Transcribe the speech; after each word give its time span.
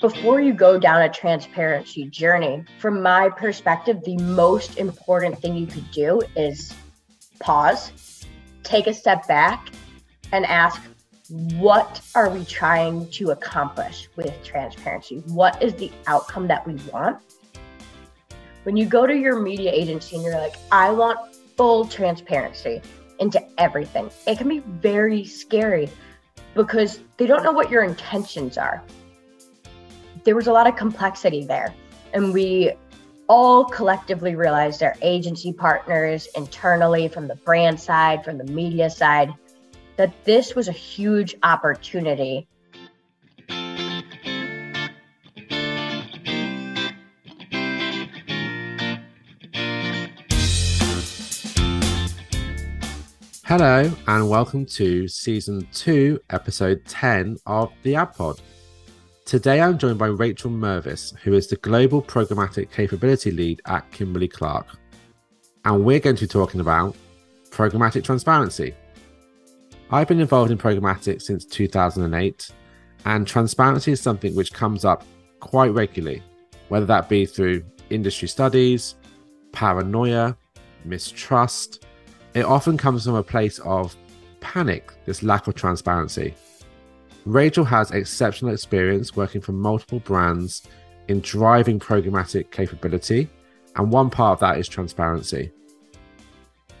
before 0.00 0.40
you 0.40 0.52
go 0.52 0.78
down 0.78 1.02
a 1.02 1.08
transparency 1.08 2.04
journey, 2.08 2.64
from 2.78 3.02
my 3.02 3.28
perspective, 3.30 4.02
the 4.04 4.16
most 4.18 4.78
important 4.78 5.38
thing 5.40 5.56
you 5.56 5.66
could 5.66 5.90
do 5.90 6.20
is 6.36 6.72
pause, 7.40 8.24
take 8.62 8.86
a 8.86 8.94
step 8.94 9.26
back, 9.26 9.70
and 10.32 10.46
ask, 10.46 10.80
what 11.56 12.00
are 12.14 12.30
we 12.30 12.44
trying 12.44 13.10
to 13.10 13.30
accomplish 13.30 14.08
with 14.16 14.32
transparency? 14.44 15.22
What 15.26 15.62
is 15.62 15.74
the 15.74 15.90
outcome 16.06 16.46
that 16.48 16.66
we 16.66 16.74
want? 16.92 17.18
When 18.62 18.76
you 18.76 18.86
go 18.86 19.06
to 19.06 19.14
your 19.14 19.40
media 19.40 19.72
agency 19.72 20.16
and 20.16 20.24
you're 20.24 20.38
like, 20.38 20.56
I 20.70 20.90
want 20.90 21.34
full 21.56 21.86
transparency 21.86 22.80
into 23.18 23.44
everything, 23.58 24.10
it 24.26 24.38
can 24.38 24.48
be 24.48 24.60
very 24.60 25.24
scary 25.24 25.90
because 26.54 27.00
they 27.16 27.26
don't 27.26 27.42
know 27.42 27.52
what 27.52 27.70
your 27.70 27.82
intentions 27.82 28.56
are 28.56 28.82
there 30.24 30.34
was 30.34 30.46
a 30.46 30.52
lot 30.52 30.66
of 30.66 30.76
complexity 30.76 31.44
there. 31.44 31.74
And 32.12 32.32
we 32.32 32.72
all 33.28 33.64
collectively 33.64 34.34
realized 34.34 34.82
our 34.82 34.96
agency 35.02 35.52
partners 35.52 36.28
internally, 36.34 37.08
from 37.08 37.28
the 37.28 37.34
brand 37.36 37.78
side, 37.78 38.24
from 38.24 38.38
the 38.38 38.44
media 38.44 38.88
side, 38.88 39.32
that 39.96 40.12
this 40.24 40.54
was 40.54 40.68
a 40.68 40.72
huge 40.72 41.34
opportunity. 41.42 42.48
Hello, 53.44 53.90
and 54.06 54.28
welcome 54.28 54.66
to 54.66 55.08
season 55.08 55.66
two, 55.72 56.20
episode 56.30 56.84
10 56.86 57.38
of 57.46 57.72
the 57.82 57.94
Ad 57.94 58.14
Pod. 58.14 58.40
Today 59.28 59.60
I'm 59.60 59.76
joined 59.76 59.98
by 59.98 60.06
Rachel 60.06 60.50
Mervis, 60.50 61.14
who 61.18 61.34
is 61.34 61.48
the 61.48 61.56
Global 61.56 62.00
Programmatic 62.00 62.70
Capability 62.70 63.30
Lead 63.30 63.60
at 63.66 63.90
Kimberly 63.92 64.26
Clark. 64.26 64.66
And 65.66 65.84
we're 65.84 66.00
going 66.00 66.16
to 66.16 66.24
be 66.24 66.28
talking 66.28 66.62
about 66.62 66.96
programmatic 67.50 68.04
transparency. 68.04 68.74
I've 69.90 70.08
been 70.08 70.20
involved 70.20 70.50
in 70.50 70.56
programmatic 70.56 71.20
since 71.20 71.44
2008, 71.44 72.50
and 73.04 73.26
transparency 73.26 73.92
is 73.92 74.00
something 74.00 74.34
which 74.34 74.54
comes 74.54 74.86
up 74.86 75.04
quite 75.40 75.74
regularly, 75.74 76.22
whether 76.68 76.86
that 76.86 77.10
be 77.10 77.26
through 77.26 77.62
industry 77.90 78.28
studies, 78.28 78.94
paranoia, 79.52 80.38
mistrust. 80.86 81.84
It 82.32 82.46
often 82.46 82.78
comes 82.78 83.04
from 83.04 83.16
a 83.16 83.22
place 83.22 83.58
of 83.58 83.94
panic, 84.40 84.90
this 85.04 85.22
lack 85.22 85.48
of 85.48 85.54
transparency. 85.54 86.34
Rachel 87.28 87.64
has 87.64 87.90
exceptional 87.90 88.54
experience 88.54 89.14
working 89.14 89.42
for 89.42 89.52
multiple 89.52 89.98
brands 89.98 90.62
in 91.08 91.20
driving 91.20 91.78
programmatic 91.78 92.50
capability, 92.50 93.28
and 93.76 93.92
one 93.92 94.08
part 94.08 94.32
of 94.32 94.40
that 94.40 94.58
is 94.58 94.66
transparency. 94.66 95.52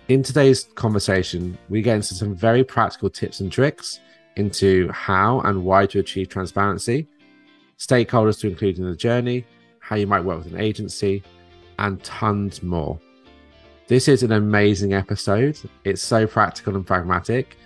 In 0.08 0.22
today's 0.22 0.64
conversation, 0.74 1.58
we 1.68 1.82
get 1.82 1.96
into 1.96 2.14
some 2.14 2.34
very 2.34 2.64
practical 2.64 3.10
tips 3.10 3.40
and 3.40 3.52
tricks 3.52 4.00
into 4.36 4.90
how 4.90 5.40
and 5.40 5.66
why 5.66 5.84
to 5.84 5.98
achieve 5.98 6.30
transparency, 6.30 7.06
stakeholders 7.78 8.40
to 8.40 8.48
include 8.48 8.78
in 8.78 8.88
the 8.88 8.96
journey, 8.96 9.44
how 9.80 9.96
you 9.96 10.06
might 10.06 10.24
work 10.24 10.42
with 10.42 10.54
an 10.54 10.60
agency, 10.60 11.22
and 11.78 12.02
tons 12.04 12.62
more. 12.62 12.98
This 13.86 14.08
is 14.08 14.22
an 14.22 14.32
amazing 14.32 14.94
episode. 14.94 15.58
It's 15.84 16.00
so 16.00 16.26
practical 16.26 16.74
and 16.74 16.86
pragmatic, 16.86 17.58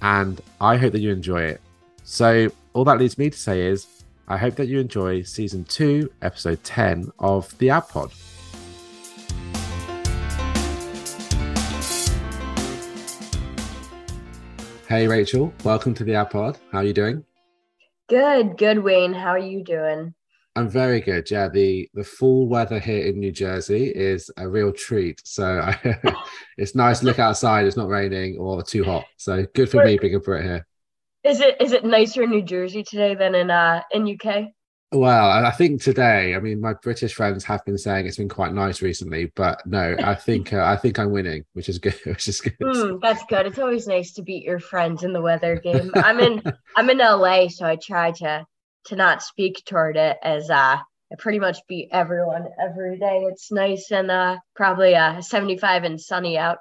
and 0.00 0.40
I 0.58 0.78
hope 0.78 0.92
that 0.92 1.00
you 1.00 1.12
enjoy 1.12 1.42
it. 1.42 1.60
So, 2.12 2.50
all 2.72 2.82
that 2.86 2.98
leads 2.98 3.18
me 3.18 3.30
to 3.30 3.38
say 3.38 3.60
is, 3.68 3.86
I 4.26 4.36
hope 4.36 4.56
that 4.56 4.66
you 4.66 4.80
enjoy 4.80 5.22
season 5.22 5.62
two, 5.62 6.10
episode 6.22 6.64
10 6.64 7.12
of 7.20 7.56
the 7.58 7.70
Ad 7.70 7.88
Pod. 7.88 8.10
Hey, 14.88 15.06
Rachel, 15.06 15.54
welcome 15.62 15.94
to 15.94 16.02
the 16.02 16.16
Ad 16.16 16.30
Pod. 16.30 16.58
How 16.72 16.78
are 16.78 16.84
you 16.84 16.92
doing? 16.92 17.24
Good, 18.08 18.58
good, 18.58 18.80
Wayne. 18.80 19.12
How 19.12 19.28
are 19.28 19.38
you 19.38 19.62
doing? 19.62 20.12
I'm 20.56 20.68
very 20.68 21.00
good. 21.00 21.30
Yeah, 21.30 21.48
the 21.48 21.88
the 21.94 22.02
fall 22.02 22.48
weather 22.48 22.80
here 22.80 23.06
in 23.06 23.20
New 23.20 23.30
Jersey 23.30 23.84
is 23.86 24.32
a 24.36 24.48
real 24.48 24.72
treat. 24.72 25.22
So 25.24 25.60
I, 25.60 25.96
it's 26.58 26.74
nice 26.74 26.98
to 26.98 27.06
look 27.06 27.20
outside. 27.20 27.66
It's 27.66 27.76
not 27.76 27.86
raining 27.86 28.36
or 28.36 28.64
too 28.64 28.82
hot. 28.82 29.04
So 29.16 29.46
good 29.54 29.70
for 29.70 29.84
me 29.84 29.96
being 29.96 30.16
a 30.16 30.18
Brit 30.18 30.42
here. 30.42 30.66
Is 31.24 31.40
it 31.40 31.60
is 31.60 31.72
it 31.72 31.84
nicer 31.84 32.22
in 32.22 32.30
New 32.30 32.42
Jersey 32.42 32.82
today 32.82 33.14
than 33.14 33.34
in 33.34 33.50
uh 33.50 33.82
in 33.92 34.08
UK? 34.08 34.46
Well, 34.92 35.46
I 35.46 35.52
think 35.52 35.80
today. 35.82 36.34
I 36.34 36.40
mean, 36.40 36.60
my 36.60 36.74
British 36.74 37.14
friends 37.14 37.44
have 37.44 37.64
been 37.64 37.78
saying 37.78 38.06
it's 38.06 38.16
been 38.16 38.28
quite 38.28 38.52
nice 38.52 38.82
recently, 38.82 39.30
but 39.36 39.64
no, 39.64 39.94
I 40.02 40.16
think 40.16 40.52
uh, 40.52 40.64
I 40.64 40.76
think 40.76 40.98
I'm 40.98 41.12
winning, 41.12 41.44
which 41.52 41.68
is 41.68 41.78
good. 41.78 41.94
Which 42.04 42.26
is 42.26 42.40
good. 42.40 42.56
Mm, 42.60 43.00
that's 43.00 43.24
good. 43.26 43.46
It's 43.46 43.58
always 43.58 43.86
nice 43.86 44.14
to 44.14 44.22
beat 44.22 44.44
your 44.44 44.58
friends 44.58 45.04
in 45.04 45.12
the 45.12 45.20
weather 45.20 45.60
game. 45.60 45.92
I'm 45.94 46.18
in 46.18 46.42
I'm 46.76 46.90
in 46.90 46.98
LA, 46.98 47.48
so 47.48 47.66
I 47.66 47.76
try 47.76 48.10
to 48.12 48.44
to 48.86 48.96
not 48.96 49.22
speak 49.22 49.62
toward 49.64 49.96
it 49.96 50.16
as 50.22 50.50
uh 50.50 50.78
I 51.12 51.16
pretty 51.18 51.38
much 51.38 51.58
beat 51.68 51.90
everyone 51.92 52.48
every 52.60 52.98
day. 52.98 53.26
It's 53.30 53.52
nice 53.52 53.92
and 53.92 54.10
uh 54.10 54.38
probably 54.56 54.96
uh 54.96 55.20
75 55.20 55.84
and 55.84 56.00
sunny 56.00 56.36
out. 56.36 56.58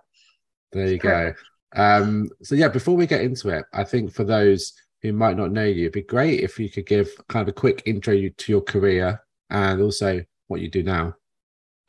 There 0.71 0.87
you 0.87 0.99
go. 0.99 1.33
Um, 1.75 2.29
so 2.41 2.55
yeah, 2.55 2.67
before 2.67 2.95
we 2.95 3.07
get 3.07 3.21
into 3.21 3.49
it, 3.49 3.65
I 3.73 3.83
think 3.83 4.11
for 4.11 4.23
those 4.23 4.73
who 5.01 5.13
might 5.13 5.37
not 5.37 5.51
know 5.51 5.63
you, 5.63 5.83
it'd 5.83 5.93
be 5.93 6.01
great 6.01 6.41
if 6.41 6.59
you 6.59 6.69
could 6.69 6.85
give 6.85 7.09
kind 7.27 7.41
of 7.41 7.49
a 7.49 7.59
quick 7.59 7.83
intro 7.85 8.13
to 8.13 8.51
your 8.51 8.61
career 8.61 9.21
and 9.49 9.81
also 9.81 10.23
what 10.47 10.61
you 10.61 10.69
do 10.69 10.83
now. 10.83 11.15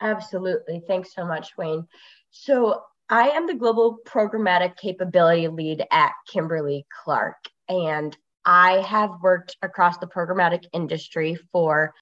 Absolutely. 0.01 0.81
Thanks 0.87 1.13
so 1.13 1.25
much, 1.25 1.57
Wayne. 1.57 1.87
So 2.31 2.81
I 3.09 3.29
am 3.29 3.45
the 3.45 3.53
global 3.53 3.99
programmatic 4.07 4.77
capability 4.77 5.47
lead 5.47 5.85
at 5.91 6.13
Kimberly 6.27 6.85
Clark, 7.03 7.37
and 7.67 8.15
I 8.45 8.81
have 8.81 9.11
worked 9.21 9.57
across 9.61 9.97
the 9.97 10.07
programmatic 10.07 10.63
industry 10.73 11.37
for 11.51 11.93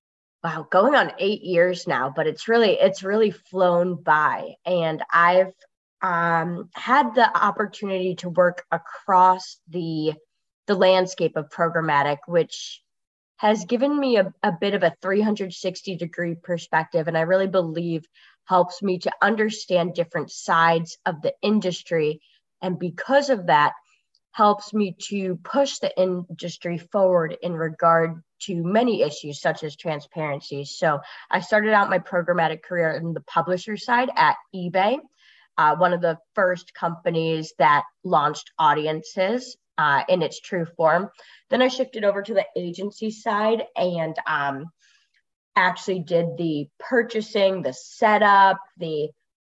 wow, 0.44 0.66
going 0.72 0.96
on 0.96 1.12
eight 1.20 1.42
years 1.42 1.88
now, 1.88 2.14
but 2.16 2.28
it's 2.28 2.48
really 2.48 2.80
it's 2.80 3.04
really 3.04 3.32
flown 3.32 4.02
by. 4.02 4.54
And 4.66 5.04
I've 5.12 5.54
um, 6.02 6.70
had 6.74 7.16
the 7.16 7.38
opportunity 7.38 8.16
to 8.16 8.30
work 8.30 8.64
across 8.72 9.58
the 9.68 10.14
the 10.68 10.76
landscape 10.76 11.36
of 11.36 11.50
programmatic, 11.50 12.20
which 12.28 12.84
has 13.38 13.66
given 13.66 13.98
me 14.00 14.18
a, 14.18 14.32
a 14.44 14.52
bit 14.52 14.76
of 14.76 14.84
a 14.84 14.94
360 15.02 15.96
degree 15.96 16.36
perspective, 16.36 17.08
and 17.08 17.18
I 17.18 17.22
really 17.22 17.48
believe 17.48 18.06
helps 18.46 18.82
me 18.84 19.00
to 19.00 19.12
understand 19.22 19.94
different 19.94 20.32
sides 20.32 20.98
of 21.06 21.22
the 21.22 21.34
industry, 21.42 22.22
and 22.62 22.78
because 22.78 23.30
of 23.30 23.48
that, 23.48 23.74
helps 24.32 24.74
me 24.74 24.96
to 25.10 25.38
push 25.44 25.80
the 25.80 25.98
industry 26.00 26.78
forward 26.78 27.36
in 27.42 27.54
regard 27.54 28.22
to 28.42 28.64
many 28.64 29.02
issues 29.02 29.42
such 29.42 29.64
as 29.64 29.76
transparency. 29.76 30.64
So 30.66 31.00
I 31.30 31.42
started 31.42 31.74
out 31.74 31.90
my 31.90 32.00
programmatic 32.00 32.62
career 32.62 32.92
in 32.92 33.14
the 33.14 33.22
publisher 33.22 33.76
side 33.76 34.10
at 34.16 34.38
eBay 34.56 35.00
uh, 35.58 35.76
one 35.76 35.94
of 35.94 36.02
the 36.02 36.18
first 36.36 36.74
companies 36.74 37.54
that 37.58 37.84
launched 38.04 38.52
audiences 38.58 39.58
uh, 39.78 40.04
in 40.10 40.22
its 40.22 40.40
true 40.40 40.66
form. 40.78 41.10
Then 41.50 41.62
I 41.62 41.70
shifted 41.70 42.04
over 42.04 42.22
to 42.22 42.34
the 42.34 42.46
agency 42.56 43.12
side 43.12 43.64
and 43.76 44.16
um, 44.28 44.66
actually 45.56 46.00
did 46.00 46.38
the 46.38 46.68
purchasing, 46.80 47.62
the 47.62 47.74
setup, 47.74 48.60
the 48.78 49.10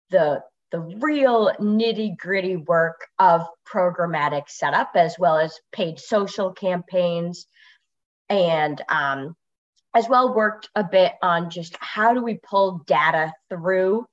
the 0.09 0.41
the 0.71 0.79
real 0.79 1.51
nitty 1.59 2.17
gritty 2.17 2.55
work 2.55 3.07
of 3.19 3.45
programmatic 3.71 4.43
setup, 4.47 4.91
as 4.95 5.17
well 5.19 5.37
as 5.37 5.59
paid 5.71 5.99
social 5.99 6.53
campaigns, 6.53 7.45
and 8.29 8.81
um, 8.89 9.35
as 9.93 10.07
well 10.07 10.33
worked 10.33 10.69
a 10.75 10.83
bit 10.83 11.13
on 11.21 11.49
just 11.49 11.75
how 11.79 12.13
do 12.13 12.23
we 12.23 12.39
pull 12.43 12.83
data 12.87 13.33
through 13.49 14.05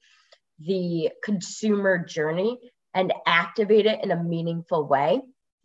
the 0.61 1.11
consumer 1.23 1.99
journey 1.99 2.59
and 2.95 3.13
activate 3.27 3.87
it 3.87 4.03
in 4.03 4.11
a 4.11 4.23
meaningful 4.23 4.87
way 4.87 5.21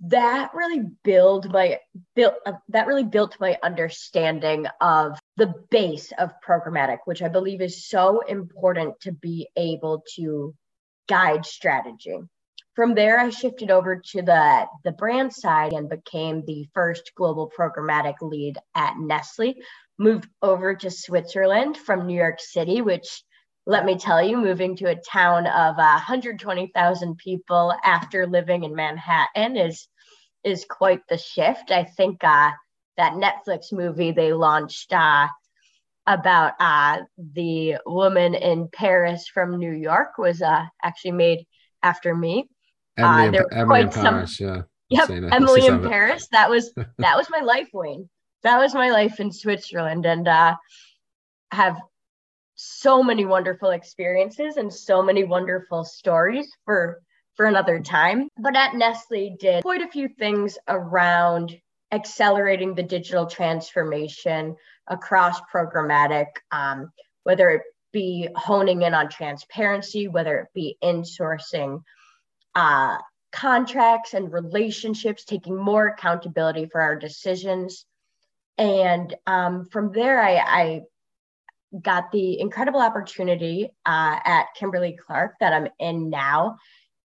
that 0.08 0.52
really 0.54 0.82
built 1.04 1.48
my 1.50 1.80
built 2.16 2.34
uh, 2.46 2.54
that 2.70 2.88
really 2.88 3.06
built 3.06 3.38
my 3.40 3.58
understanding 3.64 4.66
of 4.82 5.18
the 5.38 5.54
base 5.70 6.12
of 6.18 6.32
programmatic 6.46 6.98
which 7.06 7.22
i 7.22 7.30
believe 7.30 7.62
is 7.62 7.88
so 7.88 8.20
important 8.22 9.00
to 9.00 9.12
be 9.12 9.48
able 9.56 10.04
to 10.16 10.54
guide 11.08 11.46
strategy. 11.46 12.18
From 12.76 12.96
there 12.96 13.20
i 13.20 13.30
shifted 13.30 13.72
over 13.72 14.02
to 14.12 14.22
the 14.22 14.68
the 14.84 14.92
brand 14.92 15.32
side 15.32 15.74
and 15.74 15.90
became 15.90 16.44
the 16.46 16.68
first 16.74 17.12
global 17.16 17.52
programmatic 17.58 18.16
lead 18.22 18.58
at 18.76 18.96
nestle 18.98 19.54
moved 19.98 20.28
over 20.42 20.76
to 20.76 20.90
switzerland 20.90 21.78
from 21.78 22.08
new 22.08 22.18
york 22.18 22.40
city 22.40 22.82
which 22.82 23.24
let 23.66 23.86
me 23.86 23.98
tell 23.98 24.22
you, 24.22 24.38
moving 24.38 24.76
to 24.78 24.90
a 24.90 24.96
town 24.96 25.48
of 25.48 25.76
uh, 25.78 26.00
120,000 26.08 27.18
people 27.18 27.74
after 27.84 28.28
living 28.28 28.64
in 28.64 28.76
Manhattan 28.76 29.58
is 29.58 29.88
is 30.44 30.66
quite 30.70 31.00
the 31.08 31.18
shift. 31.18 31.72
I 31.72 31.86
think 31.86 32.22
uh, 32.24 32.52
that 32.98 33.14
Netflix 33.14 33.72
movie 33.72 34.12
they 34.12 34.34
launched 34.34 34.92
uh, 34.92 35.28
about 36.06 36.54
uh, 36.60 37.00
the 37.18 37.78
woman 37.86 38.36
in 38.36 38.68
Paris 38.68 39.28
from 39.34 39.58
New 39.58 39.72
York 39.72 40.18
was 40.18 40.42
uh, 40.42 40.66
actually 40.84 41.14
made 41.14 41.46
after 41.82 42.14
me. 42.14 42.50
Emily, 42.98 43.28
uh, 43.28 43.32
there 43.32 43.48
in, 43.50 43.58
Emily 43.58 43.82
in 43.82 43.90
Paris, 43.90 44.38
some, 44.38 44.48
yeah. 44.48 44.62
Yep, 44.90 45.10
Emily 45.32 45.66
in 45.66 45.82
Paris. 45.82 46.28
That 46.32 46.50
was 46.50 46.74
that 46.98 47.16
was 47.16 47.28
my 47.30 47.40
life, 47.40 47.70
Wayne. 47.74 48.10
That 48.44 48.58
was 48.60 48.74
my 48.74 48.90
life 48.90 49.22
in 49.22 49.32
Switzerland, 49.32 50.06
and 50.06 50.28
uh, 50.28 50.56
have 51.52 51.80
so 52.56 53.04
many 53.04 53.26
wonderful 53.26 53.72
experiences 53.72 54.58
and 54.58 54.74
so 54.74 55.02
many 55.02 55.24
wonderful 55.24 55.84
stories 55.84 56.52
for 56.66 57.02
for 57.36 57.46
another 57.48 57.80
time. 57.80 58.30
But 58.38 58.56
at 58.56 58.76
Nestle, 58.76 59.36
did 59.40 59.64
quite 59.64 59.82
a 59.82 59.88
few 59.88 60.08
things 60.08 60.58
around 60.68 61.56
accelerating 61.92 62.76
the 62.76 62.84
digital 62.84 63.26
transformation 63.26 64.56
across 64.88 65.40
programmatic, 65.54 66.28
um, 66.52 66.92
whether 67.24 67.50
it 67.50 67.62
be 67.92 68.28
honing 68.36 68.82
in 68.82 68.94
on 68.94 69.10
transparency, 69.10 70.08
whether 70.08 70.40
it 70.40 70.48
be 70.54 70.78
insourcing 70.84 71.82
uh, 72.56 72.98
contracts 73.32 74.14
and 74.14 74.32
relationships, 74.32 75.26
taking 75.26 75.56
more 75.56 75.88
accountability 75.88 76.68
for 76.72 76.82
our 76.82 76.96
decisions. 76.96 77.86
And 78.58 79.16
um, 79.26 79.66
from 79.66 79.92
there, 79.92 80.22
I, 80.22 80.36
I, 80.36 80.82
got 81.82 82.12
the 82.12 82.40
incredible 82.40 82.82
opportunity 82.82 83.70
uh, 83.86 84.20
at 84.24 84.48
Kimberly 84.56 84.98
Clark 85.06 85.36
that 85.40 85.54
I'm 85.54 85.68
in 85.80 86.10
now 86.10 86.58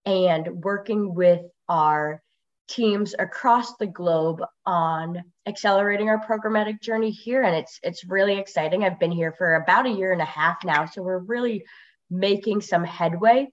and 0.05 0.63
working 0.63 1.13
with 1.13 1.41
our 1.69 2.21
teams 2.67 3.15
across 3.17 3.77
the 3.77 3.87
globe 3.87 4.41
on 4.65 5.23
accelerating 5.45 6.09
our 6.09 6.25
programmatic 6.25 6.81
journey 6.81 7.11
here. 7.11 7.43
And 7.43 7.55
it's 7.55 7.79
it's 7.81 8.05
really 8.05 8.37
exciting. 8.37 8.83
I've 8.83 8.99
been 8.99 9.11
here 9.11 9.33
for 9.37 9.55
about 9.55 9.85
a 9.85 9.91
year 9.91 10.11
and 10.11 10.21
a 10.21 10.25
half 10.25 10.63
now. 10.65 10.85
So 10.85 11.01
we're 11.01 11.19
really 11.19 11.63
making 12.09 12.61
some 12.61 12.83
headway. 12.83 13.47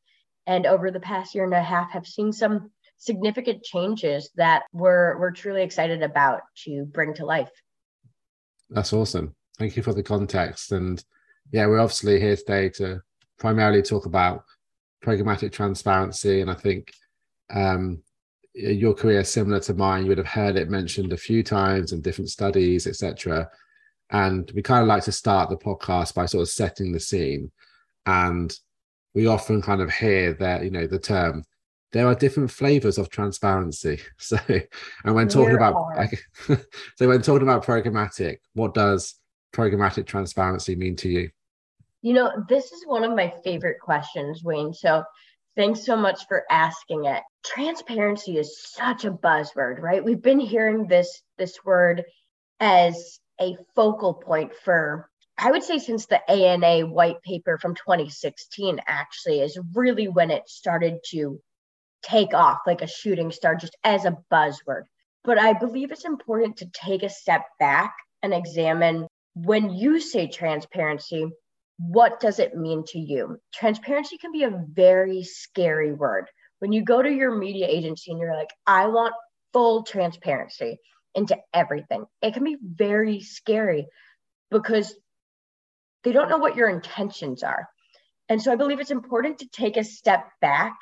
And 0.46 0.66
over 0.66 0.90
the 0.90 1.00
past 1.00 1.34
year 1.34 1.44
and 1.44 1.54
a 1.54 1.62
half 1.62 1.92
have 1.92 2.06
seen 2.06 2.32
some 2.32 2.70
significant 2.96 3.62
changes 3.62 4.30
that 4.36 4.64
we're 4.72 5.18
we're 5.18 5.30
truly 5.30 5.62
excited 5.62 6.02
about 6.02 6.42
to 6.64 6.84
bring 6.84 7.14
to 7.14 7.24
life. 7.24 7.50
That's 8.70 8.92
awesome 8.92 9.34
thank 9.58 9.76
you 9.76 9.82
for 9.82 9.94
the 9.94 10.02
context 10.02 10.72
and 10.72 11.04
yeah 11.52 11.66
we're 11.66 11.80
obviously 11.80 12.20
here 12.20 12.36
today 12.36 12.68
to 12.68 13.00
primarily 13.38 13.82
talk 13.82 14.06
about 14.06 14.44
programmatic 15.04 15.52
transparency 15.52 16.40
and 16.40 16.50
i 16.50 16.54
think 16.54 16.92
um, 17.52 18.02
your 18.54 18.94
career 18.94 19.20
is 19.20 19.30
similar 19.30 19.60
to 19.60 19.74
mine, 19.74 20.04
you 20.04 20.08
would 20.10 20.18
have 20.18 20.26
heard 20.26 20.56
it 20.56 20.70
mentioned 20.70 21.12
a 21.12 21.16
few 21.16 21.42
times 21.42 21.92
in 21.92 22.00
different 22.00 22.30
studies, 22.30 22.86
etc. 22.86 23.50
And 24.10 24.50
we 24.54 24.62
kind 24.62 24.82
of 24.82 24.88
like 24.88 25.02
to 25.04 25.12
start 25.12 25.50
the 25.50 25.56
podcast 25.56 26.14
by 26.14 26.26
sort 26.26 26.42
of 26.42 26.48
setting 26.48 26.92
the 26.92 27.00
scene. 27.00 27.50
And 28.06 28.56
we 29.14 29.26
often 29.26 29.60
kind 29.60 29.80
of 29.80 29.90
hear 29.90 30.34
that, 30.34 30.62
you 30.62 30.70
know, 30.70 30.86
the 30.86 31.00
term, 31.00 31.44
there 31.90 32.06
are 32.06 32.14
different 32.14 32.50
flavors 32.50 32.98
of 32.98 33.10
transparency. 33.10 34.00
So, 34.18 34.38
and 34.48 35.14
when 35.14 35.28
talking 35.28 35.56
about, 35.56 35.74
so 36.96 37.08
when 37.08 37.22
talking 37.22 37.42
about 37.42 37.64
programmatic, 37.64 38.38
what 38.52 38.74
does 38.74 39.14
programmatic 39.54 40.06
transparency 40.06 40.76
mean 40.76 40.96
to 40.96 41.08
you? 41.08 41.30
You 42.02 42.12
know, 42.12 42.44
this 42.48 42.72
is 42.72 42.86
one 42.86 43.04
of 43.04 43.16
my 43.16 43.32
favorite 43.42 43.80
questions, 43.80 44.44
Wayne. 44.44 44.74
So, 44.74 45.04
Thanks 45.56 45.84
so 45.84 45.96
much 45.96 46.26
for 46.26 46.44
asking 46.50 47.04
it. 47.04 47.22
Transparency 47.44 48.38
is 48.38 48.60
such 48.60 49.04
a 49.04 49.12
buzzword, 49.12 49.78
right? 49.78 50.04
We've 50.04 50.20
been 50.20 50.40
hearing 50.40 50.88
this 50.88 51.22
this 51.38 51.64
word 51.64 52.04
as 52.58 53.20
a 53.40 53.56
focal 53.76 54.14
point 54.14 54.52
for 54.64 55.08
I 55.38 55.52
would 55.52 55.62
say 55.62 55.78
since 55.78 56.06
the 56.06 56.28
ANA 56.28 56.86
white 56.86 57.22
paper 57.22 57.58
from 57.58 57.74
2016 57.74 58.80
actually 58.86 59.40
is 59.40 59.58
really 59.74 60.08
when 60.08 60.30
it 60.30 60.48
started 60.48 60.98
to 61.10 61.40
take 62.02 62.34
off 62.34 62.58
like 62.66 62.82
a 62.82 62.88
shooting 62.88 63.30
star 63.30 63.54
just 63.54 63.76
as 63.84 64.04
a 64.04 64.18
buzzword. 64.32 64.84
But 65.22 65.38
I 65.38 65.52
believe 65.52 65.92
it's 65.92 66.04
important 66.04 66.58
to 66.58 66.70
take 66.72 67.02
a 67.02 67.08
step 67.08 67.42
back 67.60 67.94
and 68.22 68.34
examine 68.34 69.06
when 69.34 69.70
you 69.70 70.00
say 70.00 70.28
transparency, 70.28 71.26
what 71.78 72.20
does 72.20 72.38
it 72.38 72.56
mean 72.56 72.84
to 72.88 72.98
you? 72.98 73.38
Transparency 73.52 74.16
can 74.16 74.32
be 74.32 74.44
a 74.44 74.64
very 74.72 75.24
scary 75.24 75.92
word. 75.92 76.28
When 76.60 76.72
you 76.72 76.82
go 76.82 77.02
to 77.02 77.10
your 77.10 77.34
media 77.34 77.66
agency 77.68 78.10
and 78.10 78.20
you're 78.20 78.34
like, 78.34 78.50
I 78.66 78.86
want 78.86 79.14
full 79.52 79.82
transparency 79.82 80.78
into 81.14 81.36
everything, 81.52 82.04
it 82.22 82.34
can 82.34 82.44
be 82.44 82.56
very 82.62 83.20
scary 83.20 83.86
because 84.50 84.94
they 86.04 86.12
don't 86.12 86.28
know 86.28 86.38
what 86.38 86.56
your 86.56 86.68
intentions 86.68 87.42
are. 87.42 87.68
And 88.28 88.40
so 88.40 88.52
I 88.52 88.56
believe 88.56 88.80
it's 88.80 88.90
important 88.90 89.40
to 89.40 89.48
take 89.48 89.76
a 89.76 89.84
step 89.84 90.26
back 90.40 90.76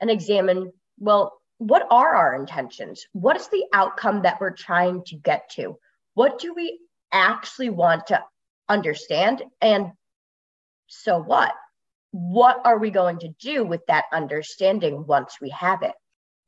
and 0.00 0.10
examine 0.10 0.72
well, 0.98 1.32
what 1.58 1.86
are 1.90 2.14
our 2.14 2.34
intentions? 2.34 3.06
What 3.12 3.36
is 3.36 3.48
the 3.48 3.64
outcome 3.72 4.22
that 4.22 4.40
we're 4.40 4.50
trying 4.50 5.02
to 5.06 5.16
get 5.16 5.50
to? 5.56 5.78
What 6.14 6.38
do 6.38 6.54
we 6.54 6.78
actually 7.12 7.70
want 7.70 8.08
to 8.08 8.22
understand? 8.68 9.42
And 9.60 9.92
so 10.88 11.18
what? 11.18 11.52
What 12.10 12.60
are 12.64 12.78
we 12.78 12.90
going 12.90 13.20
to 13.20 13.34
do 13.40 13.64
with 13.64 13.86
that 13.86 14.04
understanding 14.12 15.06
once 15.06 15.38
we 15.40 15.50
have 15.50 15.82
it? 15.82 15.94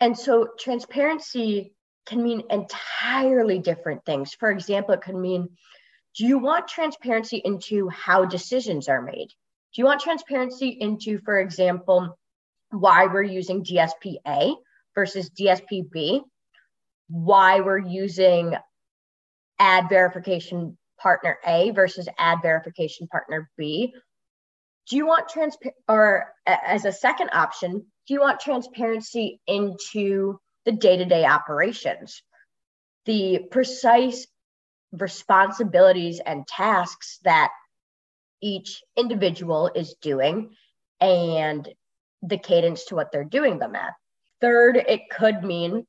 And 0.01 0.19
so 0.19 0.49
transparency 0.59 1.73
can 2.07 2.23
mean 2.23 2.43
entirely 2.51 3.59
different 3.59 4.05
things. 4.05 4.35
For 4.35 4.51
example, 4.51 4.95
it 4.95 5.03
could 5.03 5.17
mean 5.17 5.49
do 6.17 6.27
you 6.27 6.39
want 6.39 6.69
transparency 6.69 7.43
into 7.45 7.89
how 7.89 8.25
decisions 8.25 8.89
are 8.89 9.03
made? 9.03 9.29
Do 9.75 9.83
you 9.83 9.85
want 9.85 10.01
transparency 10.01 10.69
into, 10.69 11.19
for 11.19 11.41
example, 11.41 12.17
why 12.71 13.07
we're 13.07 13.25
using 13.25 13.65
DSP 13.65 14.17
A 14.27 14.55
versus 14.95 15.31
DSPB? 15.31 16.21
Why 17.09 17.61
we're 17.61 17.79
using 17.79 18.55
ad 19.59 19.89
verification 19.89 20.77
partner 20.99 21.39
A 21.47 21.71
versus 21.71 22.09
ad 22.19 22.39
verification 22.43 23.07
partner 23.09 23.51
B? 23.57 23.95
do 24.89 24.97
you 24.97 25.07
want 25.07 25.29
transparent 25.29 25.77
or 25.89 26.33
as 26.47 26.85
a 26.85 26.93
second 26.93 27.31
option 27.33 27.87
do 28.07 28.15
you 28.15 28.21
want 28.21 28.41
transparency 28.41 29.41
into 29.47 30.39
the 30.65 30.73
day-to-day 30.73 31.25
operations 31.25 32.23
the 33.07 33.41
precise 33.51 34.27
responsibilities 34.93 36.21
and 36.25 36.47
tasks 36.47 37.19
that 37.25 37.51
each 38.41 38.83
individual 38.97 39.71
is 39.75 39.95
doing 40.01 40.55
and 41.01 41.69
the 42.23 42.39
cadence 42.39 42.85
to 42.87 42.95
what 42.95 43.11
they're 43.13 43.25
doing 43.25 43.59
them 43.59 43.75
at 43.75 43.95
third 44.41 44.77
it 44.77 45.11
could 45.11 45.43
mean 45.43 45.87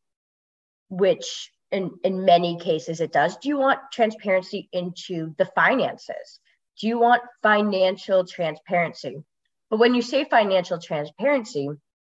which 0.89 1.51
in, 1.75 1.91
in 2.03 2.25
many 2.25 2.57
cases 2.59 3.01
it 3.01 3.11
does 3.11 3.37
do 3.37 3.49
you 3.49 3.57
want 3.57 3.79
transparency 3.91 4.69
into 4.71 5.33
the 5.37 5.45
finances 5.45 6.39
do 6.79 6.87
you 6.87 6.99
want 6.99 7.21
financial 7.41 8.25
transparency? 8.25 9.23
But 9.69 9.79
when 9.79 9.95
you 9.95 10.01
say 10.01 10.25
financial 10.25 10.79
transparency, 10.79 11.69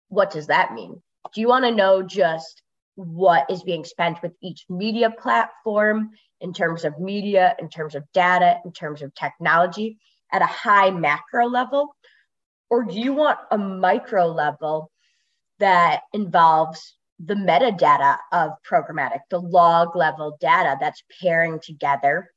what 0.08 0.32
does 0.32 0.48
that 0.48 0.74
mean? 0.74 1.02
Do 1.34 1.42
you 1.42 1.48
want 1.48 1.66
to 1.66 1.72
know 1.72 2.02
just 2.02 2.62
what 2.96 3.50
is 3.50 3.64
being 3.64 3.84
spent 3.84 4.22
with 4.22 4.34
each 4.42 4.66
media 4.70 5.10
platform 5.10 6.12
in 6.40 6.54
terms 6.54 6.86
of 6.86 7.00
media, 7.00 7.56
in 7.60 7.70
terms 7.70 7.96
of 7.96 8.04
data, 8.14 8.60
in 8.64 8.72
terms 8.72 9.02
of 9.02 9.14
technology 9.16 9.98
at 10.32 10.42
a 10.42 10.48
high 10.48 10.92
macro 10.92 11.48
level? 11.48 11.96
Or 12.70 12.84
do 12.84 13.00
you 13.00 13.14
want 13.14 13.40
a 13.52 13.58
micro 13.58 14.28
level 14.28 14.92
that 15.60 16.02
involves 16.14 16.96
the 17.26 17.36
metadata 17.36 18.18
of 18.32 18.52
programmatic, 18.70 19.20
the 19.30 19.40
log 19.40 19.96
level 19.96 20.38
data 20.40 20.78
that's 20.80 21.04
pairing 21.22 21.60
together 21.62 22.30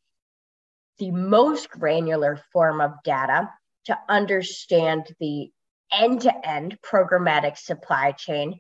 the 0.99 1.11
most 1.11 1.71
granular 1.71 2.41
form 2.53 2.81
of 2.81 2.93
data 3.05 3.51
to 3.85 3.99
understand 4.09 5.07
the 5.21 5.51
end 5.93 6.23
to 6.23 6.49
end 6.49 6.79
programmatic 6.83 7.57
supply 7.57 8.13
chain 8.13 8.59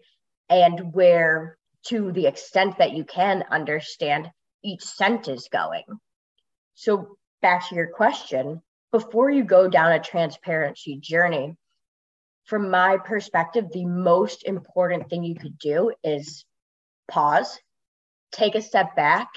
and 0.49 0.93
where, 0.93 1.57
to 1.87 2.13
the 2.13 2.27
extent 2.27 2.79
that 2.79 2.93
you 2.93 3.05
can 3.05 3.45
understand, 3.51 4.31
each 4.63 4.83
cent 4.83 5.29
is 5.29 5.49
going. 5.51 5.85
So, 6.75 7.17
back 7.43 7.69
to 7.69 7.75
your 7.75 7.89
question, 7.89 8.63
before 8.93 9.31
you 9.31 9.45
go 9.45 9.69
down 9.69 9.93
a 9.93 10.01
transparency 10.01 10.99
journey, 11.01 11.57
from 12.47 12.71
my 12.71 12.99
perspective, 12.99 13.67
the 13.73 13.85
most 13.85 14.45
important 14.45 15.09
thing 15.09 15.25
you 15.25 15.35
could 15.35 15.59
do 15.59 15.93
is 16.03 16.45
pause, 17.09 17.59
take 18.33 18.55
a 18.55 18.63
step 18.63 18.97
back, 18.97 19.29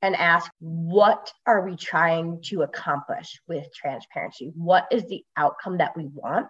and 0.00 0.14
ask 0.14 0.50
what 0.60 1.32
are 1.46 1.64
we 1.64 1.76
trying 1.76 2.40
to 2.44 2.62
accomplish 2.62 3.40
with 3.48 3.66
transparency? 3.74 4.52
What 4.54 4.86
is 4.90 5.04
the 5.04 5.24
outcome 5.36 5.78
that 5.78 5.96
we 5.96 6.06
want? 6.06 6.46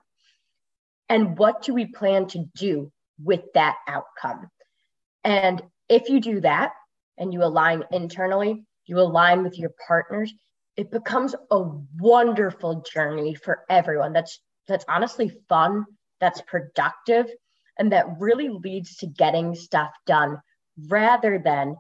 And 1.08 1.38
what 1.38 1.62
do 1.62 1.72
we 1.72 1.86
plan 1.86 2.26
to 2.28 2.44
do 2.54 2.92
with 3.22 3.40
that 3.54 3.76
outcome? 3.86 4.48
And 5.24 5.62
if 5.88 6.10
you 6.10 6.20
do 6.20 6.40
that 6.42 6.72
and 7.16 7.32
you 7.32 7.42
align 7.42 7.84
internally 7.90 8.66
you 8.88 8.98
align 8.98 9.42
with 9.42 9.58
your 9.58 9.70
partners, 9.86 10.32
it 10.76 10.90
becomes 10.90 11.34
a 11.50 11.62
wonderful 11.98 12.82
journey 12.90 13.34
for 13.34 13.64
everyone. 13.68 14.12
That's 14.12 14.40
that's 14.68 14.84
honestly 14.88 15.32
fun, 15.48 15.84
that's 16.20 16.40
productive, 16.42 17.26
and 17.78 17.92
that 17.92 18.06
really 18.18 18.48
leads 18.48 18.96
to 18.96 19.06
getting 19.06 19.54
stuff 19.54 19.90
done 20.06 20.38
rather 20.88 21.40
than 21.42 21.76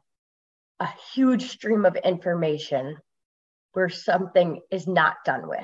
a 0.80 0.88
huge 1.12 1.50
stream 1.50 1.84
of 1.84 1.96
information 1.96 2.96
where 3.72 3.88
something 3.88 4.60
is 4.70 4.86
not 4.86 5.16
done 5.24 5.48
with. 5.48 5.60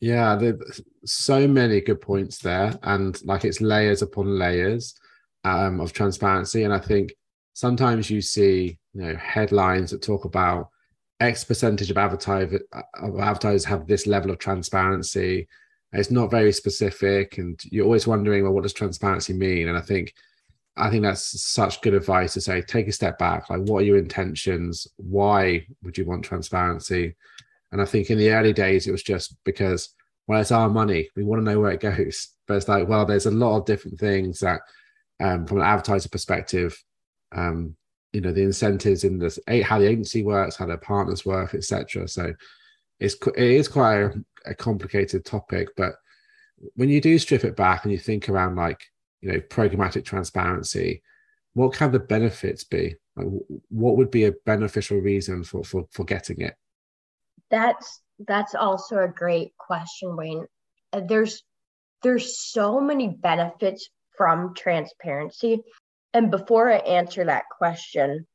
Yeah, 0.00 0.36
there's 0.36 0.80
so 1.04 1.46
many 1.46 1.80
good 1.80 2.00
points 2.00 2.38
there, 2.38 2.78
and 2.82 3.20
like 3.24 3.44
it's 3.44 3.60
layers 3.60 4.02
upon 4.02 4.38
layers 4.38 4.94
um, 5.44 5.80
of 5.80 5.92
transparency. 5.92 6.64
And 6.64 6.72
I 6.72 6.78
think 6.78 7.12
sometimes 7.52 8.10
you 8.10 8.20
see, 8.20 8.78
you 8.94 9.02
know, 9.02 9.16
headlines 9.16 9.90
that 9.90 10.02
talk 10.02 10.24
about 10.24 10.70
X 11.20 11.44
percentage 11.44 11.90
of 11.90 11.96
of 11.96 13.20
advertisers 13.20 13.64
have 13.64 13.86
this 13.86 14.06
level 14.06 14.30
of 14.30 14.38
transparency. 14.38 15.46
It's 15.92 16.10
not 16.10 16.30
very 16.30 16.52
specific, 16.52 17.38
and 17.38 17.60
you're 17.70 17.84
always 17.84 18.06
wondering, 18.06 18.44
well, 18.44 18.52
what 18.52 18.62
does 18.62 18.72
transparency 18.72 19.32
mean? 19.34 19.68
And 19.68 19.76
I 19.76 19.82
think 19.82 20.14
I 20.76 20.88
think 20.88 21.02
that's 21.02 21.42
such 21.42 21.82
good 21.82 21.94
advice 21.94 22.34
to 22.34 22.40
say 22.40 22.62
take 22.62 22.88
a 22.88 22.92
step 22.92 23.18
back. 23.18 23.50
Like, 23.50 23.60
what 23.60 23.82
are 23.82 23.86
your 23.86 23.98
intentions? 23.98 24.86
Why 24.96 25.66
would 25.82 25.98
you 25.98 26.06
want 26.06 26.24
transparency? 26.24 27.14
And 27.72 27.80
I 27.80 27.84
think 27.84 28.10
in 28.10 28.18
the 28.18 28.32
early 28.32 28.52
days, 28.52 28.86
it 28.86 28.92
was 28.92 29.02
just 29.02 29.36
because, 29.44 29.90
well, 30.26 30.40
it's 30.40 30.52
our 30.52 30.70
money. 30.70 31.08
We 31.14 31.24
want 31.24 31.40
to 31.40 31.50
know 31.50 31.60
where 31.60 31.72
it 31.72 31.80
goes. 31.80 32.28
But 32.46 32.56
it's 32.56 32.68
like, 32.68 32.88
well, 32.88 33.04
there's 33.04 33.26
a 33.26 33.30
lot 33.30 33.58
of 33.58 33.66
different 33.66 33.98
things 33.98 34.40
that, 34.40 34.60
um, 35.20 35.46
from 35.46 35.58
an 35.58 35.64
advertiser 35.64 36.08
perspective, 36.08 36.82
um, 37.32 37.76
you 38.12 38.20
know, 38.20 38.32
the 38.32 38.42
incentives 38.42 39.04
in 39.04 39.18
this, 39.18 39.38
how 39.62 39.78
the 39.78 39.88
agency 39.88 40.22
works, 40.22 40.56
how 40.56 40.66
their 40.66 40.76
partners 40.76 41.24
work, 41.24 41.54
etc. 41.54 42.08
So 42.08 42.34
it's 42.98 43.16
it 43.36 43.38
is 43.38 43.68
quite 43.68 44.00
a, 44.00 44.24
a 44.46 44.54
complicated 44.54 45.24
topic. 45.24 45.68
But 45.76 45.94
when 46.74 46.88
you 46.88 47.00
do 47.00 47.18
strip 47.18 47.44
it 47.44 47.56
back 47.56 47.84
and 47.84 47.92
you 47.92 47.98
think 47.98 48.28
around 48.28 48.56
like 48.56 48.80
you 49.20 49.32
know 49.32 49.40
programmatic 49.40 50.04
transparency 50.04 51.02
what 51.54 51.74
can 51.74 51.92
the 51.92 51.98
benefits 51.98 52.64
be? 52.64 52.96
Like, 53.16 53.26
what 53.68 53.96
would 53.96 54.10
be 54.10 54.24
a 54.24 54.32
beneficial 54.46 54.98
reason 54.98 55.44
for, 55.44 55.62
for 55.62 55.84
for 55.90 56.04
getting 56.04 56.40
it? 56.40 56.54
That's 57.50 58.00
that's 58.26 58.54
also 58.54 58.98
a 58.98 59.08
great 59.08 59.52
question 59.58 60.16
wayne. 60.16 60.46
Uh, 60.92 61.02
there's 61.06 61.42
there's 62.02 62.38
so 62.38 62.80
many 62.80 63.08
benefits 63.08 63.90
from 64.16 64.54
transparency. 64.54 65.62
And 66.14 66.30
before 66.30 66.70
i 66.70 66.76
answer 66.76 67.24
that 67.24 67.44
question 67.56 68.26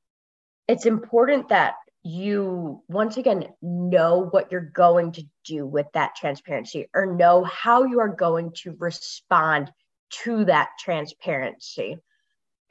it's 0.68 0.86
important 0.86 1.50
that 1.50 1.76
you 2.08 2.82
once 2.88 3.18
again 3.18 3.50
know 3.62 4.28
what 4.32 4.50
you're 4.50 4.62
going 4.62 5.12
to 5.12 5.24
do 5.44 5.66
with 5.66 5.88
that 5.94 6.16
transparency 6.16 6.88
or 6.94 7.06
know 7.06 7.44
how 7.44 7.84
you 7.84 8.00
are 8.00 8.16
going 8.16 8.52
to 8.64 8.74
respond 8.80 9.70
to 10.10 10.46
that 10.46 10.70
transparency. 10.80 11.98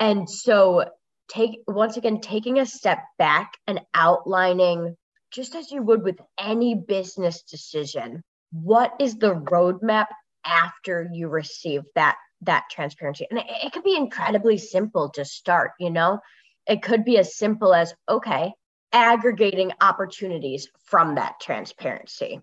And 0.01 0.29
so 0.29 0.87
take 1.29 1.59
once 1.67 1.99
again 1.99 2.21
taking 2.21 2.59
a 2.59 2.65
step 2.65 3.01
back 3.19 3.53
and 3.67 3.81
outlining 3.93 4.97
just 5.33 5.55
as 5.55 5.71
you 5.71 5.83
would 5.83 6.03
with 6.03 6.19
any 6.39 6.75
business 6.75 7.43
decision, 7.43 8.23
what 8.53 8.95
is 9.01 9.17
the 9.17 9.35
roadmap 9.35 10.07
after 10.47 11.11
you 11.13 11.29
receive 11.29 11.83
that 11.95 12.17
that 12.43 12.65
transparency? 12.71 13.27
And 13.29 13.41
it, 13.41 13.47
it 13.65 13.73
could 13.73 13.85
be 13.85 13.97
incredibly 13.97 14.57
simple 14.57 15.11
to 15.11 15.27
start, 15.27 15.73
you 15.79 15.91
know. 15.91 16.21
It 16.67 16.83
could 16.83 17.05
be 17.05 17.19
as 17.19 17.37
simple 17.37 17.75
as 17.75 17.93
okay, 18.09 18.53
aggregating 18.93 19.73
opportunities 19.81 20.69
from 20.85 21.17
that 21.17 21.41
transparency 21.41 22.41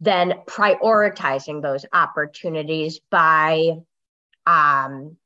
then 0.00 0.32
prioritizing 0.46 1.60
those 1.60 1.84
opportunities 1.92 3.00
by 3.10 3.72
um, 4.46 5.16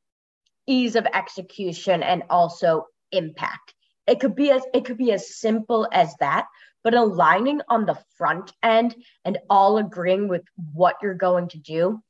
ease 0.67 0.97
of 0.97 1.07
execution 1.07 2.03
and 2.03 2.25
also 2.29 2.87
impact. 3.13 3.75
It 4.07 4.21
could 4.21 4.35
be 4.35 4.51
as 4.51 4.63
it 4.75 4.85
could 4.85 4.99
be 4.99 5.13
as 5.13 5.37
simple 5.37 5.89
as 5.93 6.15
that, 6.21 6.47
but 6.83 6.95
aligning 6.95 7.61
on 7.69 7.87
the 7.87 7.99
front 8.19 8.53
end 8.63 8.95
and 9.25 9.39
all 9.49 9.79
agreeing 9.79 10.29
with 10.29 10.43
what 10.73 10.97
you're 11.01 11.15
going 11.15 11.49
to 11.51 11.59
do 11.59 12.03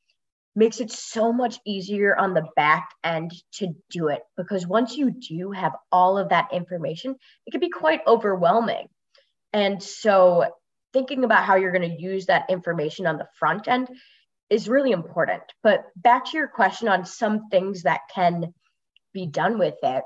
makes 0.56 0.80
it 0.80 0.90
so 0.90 1.32
much 1.32 1.58
easier 1.66 2.16
on 2.16 2.34
the 2.34 2.46
back 2.54 2.90
end 3.02 3.32
to 3.52 3.75
do 3.90 4.08
it 4.08 4.23
because 4.37 4.66
once 4.66 4.96
you 4.96 5.11
do 5.11 5.50
have 5.50 5.73
all 5.90 6.16
of 6.16 6.28
that 6.28 6.52
information, 6.52 7.16
it 7.46 7.50
can 7.50 7.61
be 7.61 7.70
quite 7.70 8.00
overwhelming. 8.06 8.88
And 9.52 9.82
so 9.82 10.44
thinking 10.92 11.25
about 11.25 11.44
how 11.44 11.56
you're 11.56 11.73
going 11.73 11.90
to 11.90 12.02
use 12.02 12.26
that 12.26 12.49
information 12.49 13.06
on 13.06 13.18
the 13.18 13.28
front 13.38 13.68
end 13.68 13.88
is 14.49 14.68
really 14.68 14.92
important. 14.92 15.42
But 15.62 15.84
back 15.96 16.26
to 16.26 16.37
your 16.37 16.49
question 16.49 16.88
on 16.88 17.04
some 17.04 17.49
things 17.49 17.82
that 17.82 18.02
can 18.14 18.54
be 19.12 19.26
done 19.26 19.58
with 19.58 19.76
it. 19.82 20.04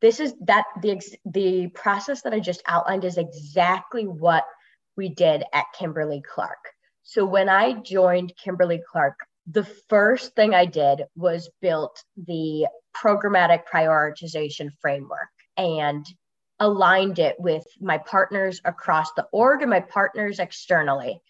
This 0.00 0.20
is 0.20 0.34
that 0.46 0.64
the 0.80 0.98
the 1.26 1.68
process 1.68 2.22
that 2.22 2.32
I 2.32 2.40
just 2.40 2.62
outlined 2.66 3.04
is 3.04 3.18
exactly 3.18 4.06
what 4.06 4.44
we 4.96 5.10
did 5.10 5.44
at 5.52 5.66
Kimberly 5.78 6.22
Clark. 6.22 6.58
So 7.10 7.24
when 7.24 7.48
I 7.48 7.72
joined 7.72 8.34
Kimberly 8.36 8.80
Clark, 8.88 9.18
the 9.50 9.64
first 9.64 10.36
thing 10.36 10.54
I 10.54 10.64
did 10.64 11.06
was 11.16 11.50
built 11.60 12.04
the 12.16 12.68
programmatic 12.96 13.62
prioritization 13.66 14.68
framework 14.80 15.28
and 15.56 16.06
aligned 16.60 17.18
it 17.18 17.34
with 17.40 17.64
my 17.80 17.98
partners 17.98 18.60
across 18.64 19.10
the 19.14 19.26
org 19.32 19.62
and 19.62 19.70
my 19.70 19.80
partners 19.80 20.38
externally 20.38 21.20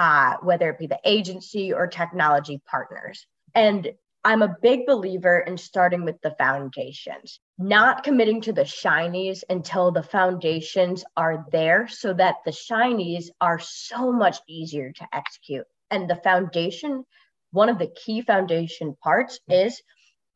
uh, 0.00 0.34
whether 0.42 0.68
it 0.70 0.80
be 0.80 0.88
the 0.88 0.98
agency 1.04 1.72
or 1.72 1.86
technology 1.86 2.60
partners. 2.68 3.24
And 3.54 3.92
I'm 4.22 4.42
a 4.42 4.56
big 4.60 4.86
believer 4.86 5.38
in 5.38 5.56
starting 5.56 6.04
with 6.04 6.20
the 6.20 6.32
foundations, 6.32 7.40
not 7.58 8.04
committing 8.04 8.42
to 8.42 8.52
the 8.52 8.64
shinies 8.64 9.42
until 9.48 9.92
the 9.92 10.02
foundations 10.02 11.04
are 11.16 11.46
there 11.52 11.88
so 11.88 12.12
that 12.14 12.36
the 12.44 12.50
shinies 12.50 13.30
are 13.40 13.58
so 13.58 14.12
much 14.12 14.38
easier 14.46 14.92
to 14.92 15.08
execute. 15.12 15.64
And 15.90 16.08
the 16.08 16.16
foundation, 16.16 17.04
one 17.52 17.70
of 17.70 17.78
the 17.78 17.88
key 17.88 18.20
foundation 18.20 18.94
parts 19.02 19.40
mm-hmm. 19.48 19.68
is 19.68 19.80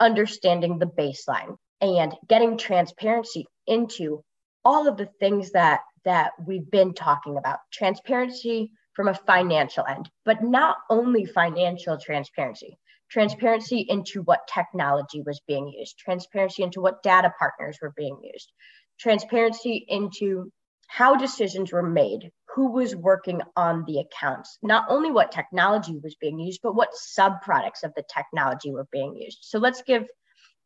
understanding 0.00 0.78
the 0.78 0.86
baseline 0.86 1.56
and 1.82 2.14
getting 2.26 2.56
transparency 2.56 3.46
into 3.66 4.24
all 4.64 4.88
of 4.88 4.96
the 4.96 5.10
things 5.20 5.52
that 5.52 5.80
that 6.06 6.32
we've 6.46 6.70
been 6.70 6.94
talking 6.94 7.36
about. 7.36 7.58
Transparency 7.72 8.72
from 8.94 9.08
a 9.08 9.14
financial 9.14 9.84
end, 9.86 10.08
but 10.24 10.42
not 10.42 10.76
only 10.88 11.24
financial 11.24 11.98
transparency, 11.98 12.78
transparency 13.10 13.84
into 13.88 14.22
what 14.22 14.48
technology 14.52 15.22
was 15.22 15.40
being 15.46 15.68
used, 15.68 15.98
transparency 15.98 16.62
into 16.62 16.80
what 16.80 17.02
data 17.02 17.32
partners 17.38 17.78
were 17.80 17.92
being 17.96 18.18
used, 18.22 18.50
transparency 18.98 19.84
into 19.88 20.50
how 20.88 21.16
decisions 21.16 21.72
were 21.72 21.82
made, 21.82 22.30
who 22.54 22.72
was 22.72 22.94
working 22.94 23.40
on 23.56 23.84
the 23.86 23.98
accounts, 23.98 24.58
not 24.62 24.86
only 24.88 25.10
what 25.10 25.32
technology 25.32 25.98
was 26.02 26.14
being 26.20 26.38
used, 26.38 26.60
but 26.62 26.74
what 26.74 26.90
subproducts 27.18 27.82
of 27.82 27.92
the 27.94 28.04
technology 28.12 28.70
were 28.70 28.86
being 28.92 29.16
used. 29.16 29.38
So 29.42 29.58
let's 29.58 29.82
give 29.82 30.06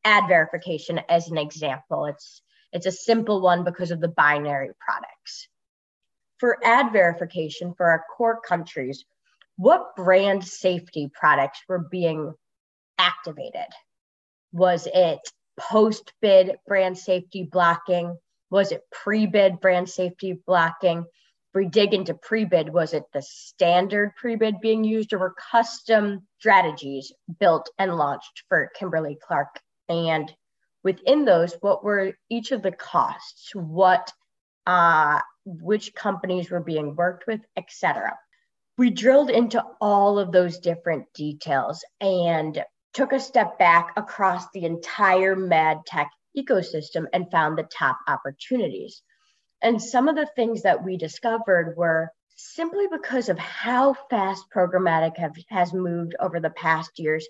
ad 0.04 0.28
verification 0.28 1.00
as 1.08 1.28
an 1.28 1.38
example. 1.38 2.06
It's 2.06 2.42
it's 2.72 2.86
a 2.86 2.92
simple 2.92 3.40
one 3.40 3.64
because 3.64 3.90
of 3.90 4.00
the 4.00 4.08
binary 4.08 4.70
products 4.78 5.48
for 6.38 6.58
ad 6.64 6.92
verification 6.92 7.74
for 7.76 7.90
our 7.90 8.04
core 8.16 8.40
countries, 8.40 9.04
what 9.58 9.96
brand 9.96 10.44
safety 10.44 11.10
products 11.12 11.60
were 11.68 11.80
being 11.90 12.32
activated? 12.96 13.66
Was 14.52 14.86
it 14.86 15.18
post 15.58 16.12
bid 16.22 16.56
brand 16.66 16.96
safety 16.96 17.42
blocking? 17.42 18.16
Was 18.50 18.70
it 18.70 18.82
pre 18.92 19.26
bid 19.26 19.60
brand 19.60 19.88
safety 19.88 20.40
blocking? 20.46 21.00
If 21.00 21.54
we 21.54 21.66
dig 21.66 21.92
into 21.92 22.14
pre 22.14 22.44
bid, 22.44 22.72
was 22.72 22.94
it 22.94 23.02
the 23.12 23.20
standard 23.20 24.14
pre 24.14 24.36
bid 24.36 24.60
being 24.60 24.84
used 24.84 25.12
or 25.12 25.18
were 25.18 25.34
custom 25.50 26.28
strategies 26.38 27.12
built 27.40 27.68
and 27.78 27.96
launched 27.96 28.44
for 28.48 28.70
Kimberly 28.78 29.18
Clark? 29.20 29.60
And 29.88 30.32
within 30.84 31.24
those, 31.24 31.54
what 31.60 31.82
were 31.82 32.12
each 32.30 32.52
of 32.52 32.62
the 32.62 32.70
costs? 32.70 33.50
What 33.56 34.12
uh, 34.68 35.18
which 35.44 35.94
companies 35.94 36.48
were 36.48 36.60
being 36.60 36.94
worked 36.94 37.26
with, 37.26 37.40
etc. 37.56 38.16
We 38.78 38.90
drilled 38.90 39.28
into 39.28 39.62
all 39.80 40.20
of 40.20 40.30
those 40.30 40.60
different 40.60 41.12
details 41.12 41.84
and 42.00 42.64
took 42.94 43.12
a 43.12 43.18
step 43.18 43.58
back 43.58 43.92
across 43.96 44.44
the 44.52 44.64
entire 44.64 45.34
mad 45.34 45.78
tech 45.84 46.08
ecosystem 46.36 47.06
and 47.12 47.30
found 47.30 47.58
the 47.58 47.64
top 47.64 47.98
opportunities. 48.06 49.02
And 49.60 49.82
some 49.82 50.06
of 50.06 50.14
the 50.14 50.30
things 50.36 50.62
that 50.62 50.84
we 50.84 50.96
discovered 50.96 51.74
were 51.76 52.12
simply 52.36 52.86
because 52.90 53.28
of 53.28 53.36
how 53.36 53.94
fast 54.08 54.44
programmatic 54.54 55.16
have, 55.16 55.34
has 55.48 55.74
moved 55.74 56.14
over 56.20 56.38
the 56.38 56.50
past 56.50 57.00
years, 57.00 57.26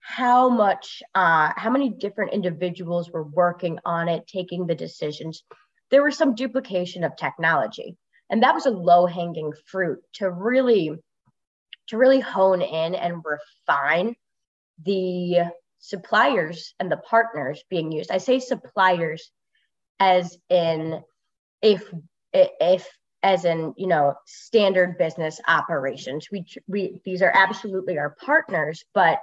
how 0.00 0.48
much, 0.48 1.00
uh, 1.14 1.52
how 1.54 1.70
many 1.70 1.90
different 1.90 2.32
individuals 2.32 3.08
were 3.08 3.22
working 3.22 3.78
on 3.84 4.08
it, 4.08 4.26
taking 4.26 4.66
the 4.66 4.74
decisions 4.74 5.44
there 5.90 6.02
was 6.02 6.16
some 6.16 6.34
duplication 6.34 7.04
of 7.04 7.16
technology. 7.16 7.96
And 8.30 8.42
that 8.42 8.54
was 8.54 8.66
a 8.66 8.70
low 8.70 9.06
hanging 9.06 9.52
fruit 9.66 10.00
to 10.14 10.30
really 10.30 10.92
to 11.88 11.96
really 11.96 12.20
hone 12.20 12.60
in 12.60 12.94
and 12.94 13.24
refine 13.24 14.14
the 14.84 15.50
suppliers 15.78 16.74
and 16.78 16.90
the 16.90 16.98
partners 16.98 17.64
being 17.70 17.90
used. 17.90 18.10
I 18.10 18.18
say 18.18 18.40
suppliers 18.40 19.30
as 19.98 20.36
in 20.48 21.02
if 21.62 21.82
if 22.32 22.88
as 23.22 23.44
in 23.44 23.74
you 23.76 23.86
know 23.86 24.14
standard 24.26 24.96
business 24.98 25.40
operations 25.48 26.28
we 26.30 26.46
we 26.68 27.00
these 27.04 27.22
are 27.22 27.32
absolutely 27.34 27.98
our 27.98 28.14
partners 28.24 28.84
but 28.94 29.18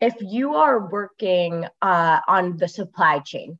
if 0.00 0.14
you 0.20 0.54
are 0.54 0.90
working 0.90 1.66
uh, 1.82 2.20
on 2.28 2.56
the 2.56 2.68
supply 2.68 3.18
chain 3.20 3.58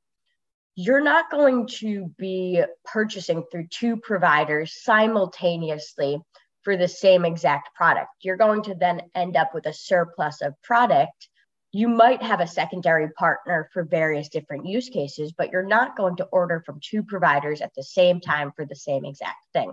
you're 0.80 1.02
not 1.02 1.28
going 1.28 1.66
to 1.66 2.06
be 2.18 2.62
purchasing 2.84 3.42
through 3.50 3.66
two 3.68 3.96
providers 3.96 4.80
simultaneously 4.80 6.20
for 6.62 6.76
the 6.76 6.86
same 6.86 7.24
exact 7.24 7.74
product 7.74 8.10
you're 8.22 8.36
going 8.36 8.62
to 8.62 8.74
then 8.74 9.00
end 9.14 9.36
up 9.36 9.52
with 9.54 9.66
a 9.66 9.72
surplus 9.72 10.40
of 10.40 10.54
product 10.62 11.28
you 11.72 11.88
might 11.88 12.22
have 12.22 12.40
a 12.40 12.46
secondary 12.46 13.10
partner 13.10 13.68
for 13.72 13.84
various 13.84 14.28
different 14.28 14.66
use 14.66 14.88
cases, 14.88 15.32
but 15.36 15.52
you're 15.52 15.66
not 15.66 15.96
going 15.96 16.16
to 16.16 16.24
order 16.32 16.62
from 16.64 16.80
two 16.82 17.02
providers 17.02 17.60
at 17.60 17.74
the 17.76 17.82
same 17.82 18.20
time 18.20 18.52
for 18.56 18.64
the 18.64 18.74
same 18.74 19.04
exact 19.04 19.36
thing. 19.52 19.72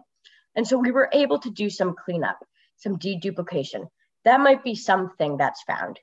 And 0.56 0.68
so 0.68 0.78
we 0.78 0.92
were 0.92 1.10
able 1.14 1.40
to 1.40 1.50
do 1.50 1.70
some 1.70 1.96
cleanup, 2.04 2.38
some 2.76 2.98
deduplication. 2.98 3.88
That 4.26 4.42
might 4.42 4.64
be 4.64 4.76
something 4.76 5.38
that's 5.38 5.64
found. 5.64 6.00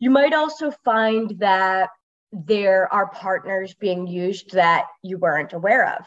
You 0.00 0.10
might 0.10 0.32
also 0.32 0.72
find 0.84 1.38
that 1.38 1.90
there 2.32 2.92
are 2.92 3.10
partners 3.10 3.74
being 3.74 4.06
used 4.06 4.52
that 4.52 4.86
you 5.02 5.18
weren't 5.18 5.52
aware 5.52 5.96
of. 5.96 6.04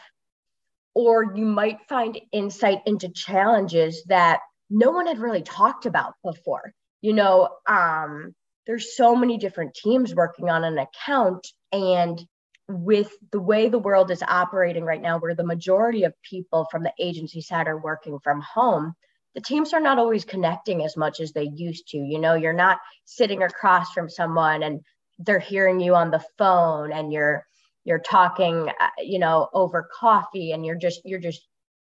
Or 0.94 1.34
you 1.34 1.44
might 1.44 1.78
find 1.88 2.20
insight 2.32 2.80
into 2.86 3.08
challenges 3.08 4.04
that 4.08 4.40
no 4.68 4.90
one 4.90 5.06
had 5.06 5.18
really 5.18 5.42
talked 5.42 5.86
about 5.86 6.14
before. 6.22 6.72
You 7.00 7.14
know, 7.14 7.48
um, 7.66 8.34
there's 8.66 8.96
so 8.96 9.16
many 9.16 9.38
different 9.38 9.74
teams 9.74 10.14
working 10.14 10.48
on 10.48 10.64
an 10.64 10.78
account 10.78 11.46
and 11.72 12.20
with 12.68 13.12
the 13.32 13.40
way 13.40 13.68
the 13.68 13.78
world 13.78 14.10
is 14.10 14.22
operating 14.22 14.84
right 14.84 15.02
now 15.02 15.18
where 15.18 15.34
the 15.34 15.44
majority 15.44 16.04
of 16.04 16.14
people 16.22 16.66
from 16.70 16.82
the 16.82 16.92
agency 16.98 17.40
side 17.40 17.66
are 17.66 17.80
working 17.80 18.18
from 18.22 18.40
home 18.40 18.94
the 19.34 19.40
teams 19.40 19.72
are 19.72 19.80
not 19.80 19.98
always 19.98 20.24
connecting 20.24 20.84
as 20.84 20.96
much 20.96 21.20
as 21.20 21.32
they 21.32 21.50
used 21.54 21.88
to 21.88 21.98
you 21.98 22.18
know 22.18 22.34
you're 22.34 22.52
not 22.52 22.78
sitting 23.04 23.42
across 23.42 23.92
from 23.92 24.08
someone 24.08 24.62
and 24.62 24.80
they're 25.24 25.38
hearing 25.38 25.80
you 25.80 25.94
on 25.94 26.10
the 26.10 26.24
phone 26.38 26.92
and 26.92 27.12
you're 27.12 27.46
you're 27.84 27.98
talking 27.98 28.68
uh, 28.68 28.88
you 28.98 29.18
know 29.18 29.48
over 29.52 29.88
coffee 29.98 30.52
and 30.52 30.64
you're 30.64 30.76
just 30.76 31.00
you're 31.04 31.20
just 31.20 31.46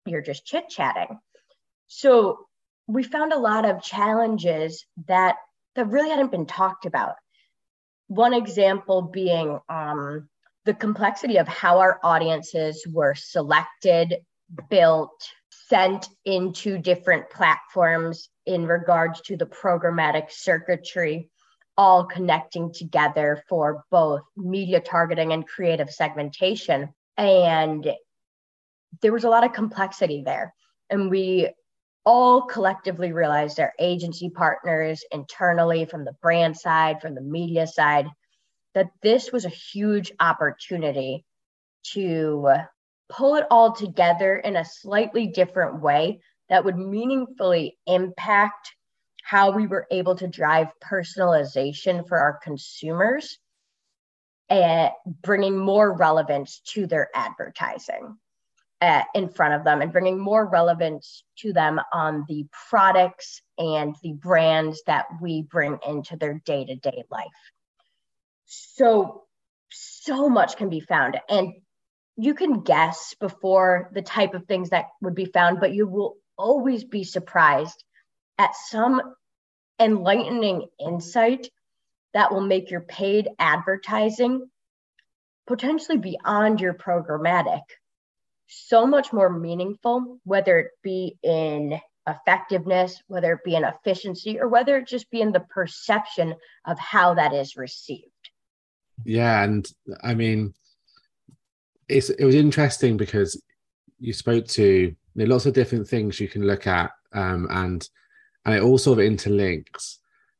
you're 0.05 0.21
just 0.21 0.45
chit 0.45 0.69
chatting 0.69 1.19
so 1.87 2.47
we 2.87 3.03
found 3.03 3.33
a 3.33 3.39
lot 3.39 3.65
of 3.65 3.81
challenges 3.81 4.85
that 5.07 5.35
that 5.75 5.87
really 5.87 6.09
hadn't 6.09 6.31
been 6.31 6.45
talked 6.45 6.85
about. 6.85 7.15
One 8.07 8.33
example 8.33 9.01
being 9.01 9.59
um, 9.69 10.29
the 10.65 10.73
complexity 10.73 11.37
of 11.37 11.47
how 11.47 11.79
our 11.79 11.99
audiences 12.03 12.85
were 12.91 13.15
selected, 13.15 14.17
built, 14.69 15.11
sent 15.49 16.09
into 16.25 16.77
different 16.77 17.29
platforms 17.29 18.29
in 18.45 18.65
regards 18.65 19.21
to 19.21 19.37
the 19.37 19.45
programmatic 19.45 20.29
circuitry, 20.29 21.29
all 21.77 22.05
connecting 22.05 22.73
together 22.73 23.43
for 23.47 23.83
both 23.91 24.21
media 24.35 24.79
targeting 24.79 25.33
and 25.33 25.47
creative 25.47 25.89
segmentation. 25.89 26.89
And 27.17 27.91
there 29.01 29.13
was 29.13 29.23
a 29.23 29.29
lot 29.29 29.43
of 29.43 29.53
complexity 29.53 30.23
there. 30.23 30.53
And 30.89 31.09
we 31.09 31.51
all 32.05 32.41
collectively 32.41 33.11
realized 33.11 33.59
our 33.59 33.73
agency 33.79 34.29
partners 34.29 35.03
internally 35.11 35.85
from 35.85 36.03
the 36.03 36.15
brand 36.21 36.57
side, 36.57 37.01
from 37.01 37.15
the 37.15 37.21
media 37.21 37.67
side, 37.67 38.07
that 38.73 38.89
this 39.01 39.31
was 39.31 39.45
a 39.45 39.49
huge 39.49 40.11
opportunity 40.19 41.25
to 41.93 42.47
pull 43.09 43.35
it 43.35 43.45
all 43.51 43.73
together 43.73 44.37
in 44.37 44.55
a 44.55 44.65
slightly 44.65 45.27
different 45.27 45.81
way 45.81 46.21
that 46.49 46.65
would 46.65 46.77
meaningfully 46.77 47.77
impact 47.85 48.73
how 49.31 49.51
we 49.51 49.65
were 49.65 49.87
able 49.91 50.13
to 50.13 50.27
drive 50.27 50.67
personalization 50.83 52.05
for 52.05 52.17
our 52.17 52.37
consumers 52.43 53.39
and 54.49 54.91
bringing 55.23 55.57
more 55.57 55.89
relevance 55.89 56.59
to 56.65 56.85
their 56.85 57.07
advertising 57.15 58.17
uh, 58.81 59.03
in 59.15 59.29
front 59.29 59.53
of 59.53 59.63
them 59.63 59.81
and 59.81 59.93
bringing 59.93 60.19
more 60.19 60.45
relevance 60.45 61.23
to 61.37 61.53
them 61.53 61.79
on 61.93 62.25
the 62.27 62.45
products 62.69 63.41
and 63.57 63.95
the 64.03 64.11
brands 64.11 64.81
that 64.85 65.05
we 65.21 65.43
bring 65.43 65.79
into 65.87 66.17
their 66.17 66.41
day 66.43 66.65
to 66.65 66.75
day 66.75 67.05
life. 67.09 67.27
So, 68.47 69.23
so 69.69 70.27
much 70.27 70.57
can 70.57 70.67
be 70.67 70.81
found. 70.81 71.17
And 71.29 71.53
you 72.17 72.33
can 72.33 72.63
guess 72.63 73.15
before 73.17 73.91
the 73.93 74.01
type 74.01 74.33
of 74.33 74.43
things 74.43 74.71
that 74.71 74.87
would 75.01 75.15
be 75.15 75.23
found, 75.23 75.61
but 75.61 75.73
you 75.73 75.87
will 75.87 76.17
always 76.37 76.83
be 76.83 77.05
surprised 77.05 77.81
at 78.37 78.57
some 78.57 79.01
enlightening 79.81 80.67
insight 80.79 81.49
that 82.13 82.31
will 82.31 82.41
make 82.41 82.69
your 82.69 82.81
paid 82.81 83.29
advertising 83.39 84.49
potentially 85.47 85.97
beyond 85.97 86.61
your 86.61 86.73
programmatic 86.73 87.63
so 88.47 88.85
much 88.85 89.13
more 89.13 89.29
meaningful, 89.29 90.19
whether 90.23 90.59
it 90.59 90.71
be 90.83 91.17
in 91.23 91.79
effectiveness, 92.07 93.01
whether 93.07 93.33
it 93.33 93.43
be 93.45 93.55
in 93.55 93.63
efficiency, 93.63 94.39
or 94.39 94.47
whether 94.47 94.77
it 94.77 94.87
just 94.87 95.09
be 95.09 95.21
in 95.21 95.31
the 95.31 95.39
perception 95.39 96.35
of 96.65 96.77
how 96.77 97.13
that 97.13 97.33
is 97.33 97.55
received. 97.55 98.05
Yeah, 99.05 99.43
and 99.43 99.67
I 100.03 100.13
mean, 100.15 100.53
it's 101.87 102.09
it 102.09 102.25
was 102.25 102.35
interesting 102.35 102.97
because 102.97 103.41
you 103.99 104.13
spoke 104.13 104.47
to 104.47 104.93
there 105.15 105.25
are 105.25 105.29
lots 105.29 105.45
of 105.45 105.53
different 105.53 105.87
things 105.87 106.19
you 106.19 106.27
can 106.27 106.45
look 106.45 106.67
at, 106.67 106.91
um, 107.13 107.47
and 107.49 107.87
and 108.45 108.55
it 108.55 108.61
all 108.61 108.77
sort 108.77 108.99
of 108.99 109.05
interlinks. 109.05 109.97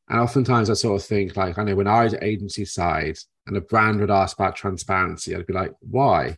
And 0.09 0.19
oftentimes, 0.19 0.69
I 0.69 0.73
sort 0.73 1.01
of 1.01 1.07
think 1.07 1.37
like 1.37 1.57
I 1.57 1.63
know 1.63 1.75
when 1.75 1.87
I 1.87 2.03
was 2.03 2.15
agency 2.21 2.65
side 2.65 3.17
and 3.47 3.55
a 3.55 3.61
brand 3.61 3.99
would 3.99 4.11
ask 4.11 4.37
about 4.37 4.55
transparency, 4.55 5.35
I'd 5.35 5.47
be 5.47 5.53
like, 5.53 5.73
why? 5.79 6.37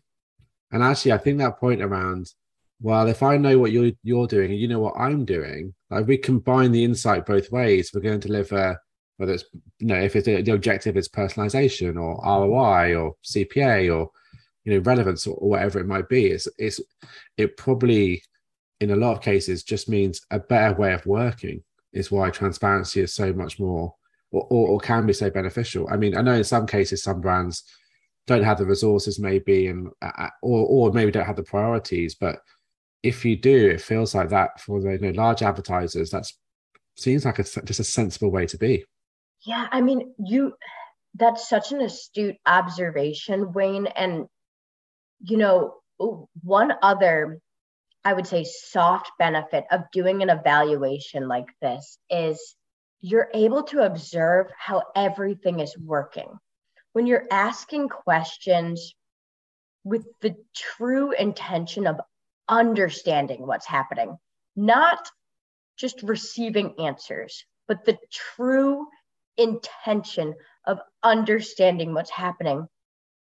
And 0.70 0.82
actually, 0.82 1.12
I 1.12 1.18
think 1.18 1.38
that 1.38 1.58
point 1.58 1.82
around, 1.82 2.32
well, 2.80 3.08
if 3.08 3.22
I 3.22 3.36
know 3.36 3.58
what 3.58 3.72
you're 3.72 3.92
you're 4.02 4.26
doing 4.26 4.50
and 4.50 4.60
you 4.60 4.68
know 4.68 4.80
what 4.80 4.96
I'm 4.96 5.24
doing, 5.24 5.74
like 5.90 6.06
we 6.06 6.18
combine 6.18 6.72
the 6.72 6.84
insight 6.84 7.26
both 7.26 7.50
ways, 7.50 7.90
we're 7.92 8.00
going 8.00 8.20
to 8.20 8.28
deliver 8.28 8.78
whether 9.16 9.32
it's 9.32 9.44
you 9.78 9.86
know 9.86 10.00
if 10.00 10.16
it's 10.16 10.26
the 10.26 10.52
objective 10.52 10.96
is 10.96 11.08
personalization 11.08 12.00
or 12.00 12.20
ROI 12.24 12.96
or 12.96 13.14
CPA 13.24 13.94
or 13.94 14.10
you 14.64 14.72
know 14.72 14.78
relevance 14.80 15.26
or, 15.26 15.36
or 15.36 15.50
whatever 15.50 15.78
it 15.78 15.86
might 15.86 16.08
be. 16.08 16.26
It's 16.26 16.48
it's 16.58 16.80
it 17.36 17.56
probably 17.56 18.22
in 18.80 18.90
a 18.90 18.96
lot 18.96 19.12
of 19.12 19.22
cases 19.22 19.62
just 19.62 19.88
means 19.88 20.20
a 20.30 20.38
better 20.38 20.74
way 20.74 20.92
of 20.92 21.06
working 21.06 21.62
is 21.92 22.10
why 22.10 22.30
transparency 22.30 23.00
is 23.00 23.14
so 23.14 23.32
much 23.32 23.58
more 23.58 23.94
or, 24.30 24.46
or, 24.50 24.68
or, 24.70 24.80
can 24.80 25.06
be 25.06 25.12
so 25.12 25.30
beneficial. 25.30 25.88
I 25.88 25.96
mean, 25.96 26.16
I 26.16 26.22
know 26.22 26.34
in 26.34 26.42
some 26.42 26.66
cases 26.66 27.04
some 27.04 27.20
brands 27.20 27.62
don't 28.26 28.42
have 28.42 28.58
the 28.58 28.66
resources 28.66 29.18
maybe 29.18 29.66
and 29.66 29.88
uh, 30.00 30.10
uh, 30.18 30.30
or 30.42 30.66
or 30.66 30.92
maybe 30.92 31.10
don't 31.10 31.26
have 31.26 31.36
the 31.36 31.42
priorities 31.42 32.14
but 32.14 32.40
if 33.02 33.24
you 33.24 33.36
do 33.36 33.70
it 33.70 33.80
feels 33.80 34.14
like 34.14 34.30
that 34.30 34.60
for 34.60 34.80
the 34.80 34.92
you 34.92 34.98
know, 34.98 35.22
large 35.22 35.42
advertisers 35.42 36.10
that's 36.10 36.38
seems 36.96 37.24
like 37.24 37.38
a, 37.38 37.42
just 37.42 37.80
a 37.80 37.84
sensible 37.84 38.30
way 38.30 38.46
to 38.46 38.56
be 38.56 38.84
yeah 39.44 39.66
i 39.72 39.80
mean 39.80 40.14
you 40.18 40.54
that's 41.16 41.48
such 41.48 41.72
an 41.72 41.80
astute 41.80 42.36
observation 42.46 43.52
wayne 43.52 43.86
and 43.88 44.26
you 45.20 45.36
know 45.36 45.74
one 46.42 46.72
other 46.82 47.40
i 48.04 48.12
would 48.12 48.26
say 48.26 48.44
soft 48.44 49.10
benefit 49.18 49.64
of 49.70 49.90
doing 49.92 50.22
an 50.22 50.30
evaluation 50.30 51.28
like 51.28 51.46
this 51.60 51.98
is 52.10 52.56
you're 53.00 53.28
able 53.34 53.62
to 53.62 53.84
observe 53.84 54.46
how 54.56 54.82
everything 54.96 55.60
is 55.60 55.76
working 55.78 56.38
when 56.94 57.06
you're 57.06 57.26
asking 57.30 57.88
questions 57.88 58.94
with 59.84 60.06
the 60.22 60.34
true 60.54 61.12
intention 61.12 61.86
of 61.86 62.00
understanding 62.48 63.46
what's 63.46 63.66
happening, 63.66 64.16
not 64.56 65.10
just 65.76 66.02
receiving 66.02 66.74
answers, 66.78 67.44
but 67.68 67.84
the 67.84 67.98
true 68.10 68.86
intention 69.36 70.34
of 70.66 70.78
understanding 71.02 71.92
what's 71.92 72.10
happening. 72.10 72.66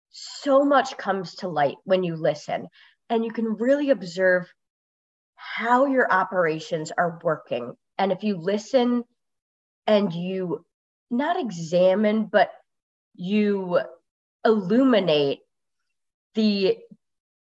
So 0.09 0.65
much 0.65 0.97
comes 0.97 1.35
to 1.35 1.47
light 1.47 1.77
when 1.85 2.03
you 2.03 2.15
listen, 2.15 2.67
and 3.09 3.23
you 3.23 3.31
can 3.31 3.45
really 3.45 3.91
observe 3.91 4.51
how 5.53 5.85
your 5.85 6.11
operations 6.11 6.91
are 6.97 7.19
working. 7.23 7.73
And 7.97 8.11
if 8.11 8.23
you 8.23 8.37
listen 8.37 9.03
and 9.85 10.13
you 10.13 10.65
not 11.09 11.39
examine, 11.39 12.25
but 12.25 12.51
you 13.15 13.79
illuminate 14.45 15.39
the 16.35 16.77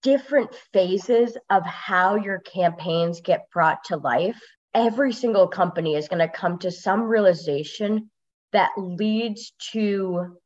different 0.03 0.55
phases 0.73 1.37
of 1.49 1.65
how 1.65 2.17
your 2.17 2.39
campaigns 2.41 3.23
get 3.23 3.51
brought 3.51 3.85
to 3.85 3.97
life, 3.97 4.41
every 4.75 5.13
single 5.13 5.49
company 5.49 5.95
is 5.95 6.09
going 6.09 6.21
to 6.21 6.29
come 6.29 6.59
to 6.59 6.71
some 6.71 7.03
realization 7.03 8.11
that 8.53 8.71
leads 8.77 9.53
to 9.73 10.37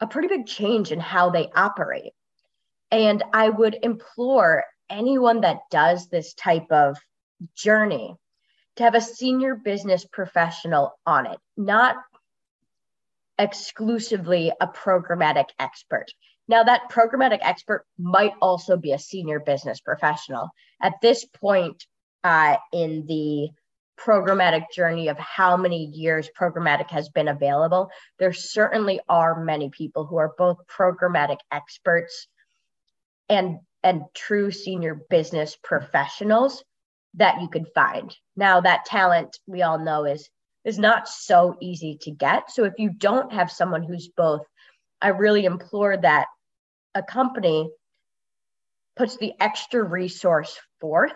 a 0.00 0.06
pretty 0.06 0.28
big 0.28 0.46
change 0.46 0.92
in 0.92 1.00
how 1.00 1.30
they 1.30 1.48
operate. 1.56 2.12
And 2.90 3.24
I 3.32 3.48
would 3.48 3.78
implore 3.82 4.64
anyone 4.90 5.42
that 5.42 5.60
does 5.70 6.08
this 6.08 6.34
type 6.34 6.70
of 6.70 6.96
journey 7.54 8.14
to 8.76 8.82
have 8.82 8.94
a 8.94 9.00
senior 9.00 9.54
business 9.54 10.04
professional 10.04 10.98
on 11.06 11.26
it, 11.26 11.38
not 11.56 11.96
exclusively 13.38 14.52
a 14.60 14.66
programmatic 14.66 15.48
expert. 15.58 16.06
Now, 16.48 16.62
that 16.62 16.90
programmatic 16.90 17.40
expert 17.42 17.84
might 17.98 18.32
also 18.40 18.76
be 18.76 18.92
a 18.92 18.98
senior 18.98 19.40
business 19.40 19.80
professional. 19.80 20.50
At 20.80 20.94
this 21.02 21.24
point 21.24 21.84
uh, 22.22 22.56
in 22.72 23.06
the 23.06 23.50
programmatic 23.98 24.70
journey 24.72 25.08
of 25.08 25.18
how 25.18 25.56
many 25.56 25.86
years 25.86 26.28
programmatic 26.38 26.90
has 26.90 27.08
been 27.08 27.28
available, 27.28 27.90
there 28.18 28.32
certainly 28.32 29.00
are 29.08 29.42
many 29.42 29.70
people 29.70 30.04
who 30.04 30.16
are 30.16 30.34
both 30.36 30.58
programmatic 30.68 31.38
experts 31.50 32.28
and 33.28 33.58
and 33.86 34.02
true 34.14 34.50
senior 34.50 35.00
business 35.08 35.56
professionals 35.62 36.64
that 37.14 37.40
you 37.40 37.48
could 37.48 37.68
find. 37.72 38.12
Now 38.34 38.60
that 38.60 38.84
talent 38.84 39.38
we 39.46 39.62
all 39.62 39.78
know 39.78 40.04
is 40.06 40.28
is 40.64 40.76
not 40.76 41.06
so 41.06 41.56
easy 41.60 41.96
to 42.00 42.10
get. 42.10 42.50
So 42.50 42.64
if 42.64 42.72
you 42.78 42.90
don't 42.90 43.32
have 43.32 43.48
someone 43.48 43.84
who's 43.84 44.08
both, 44.08 44.40
I 45.00 45.08
really 45.10 45.44
implore 45.44 45.96
that 45.98 46.26
a 46.96 47.02
company 47.04 47.70
puts 48.96 49.18
the 49.18 49.34
extra 49.38 49.84
resource 49.84 50.58
forth 50.80 51.12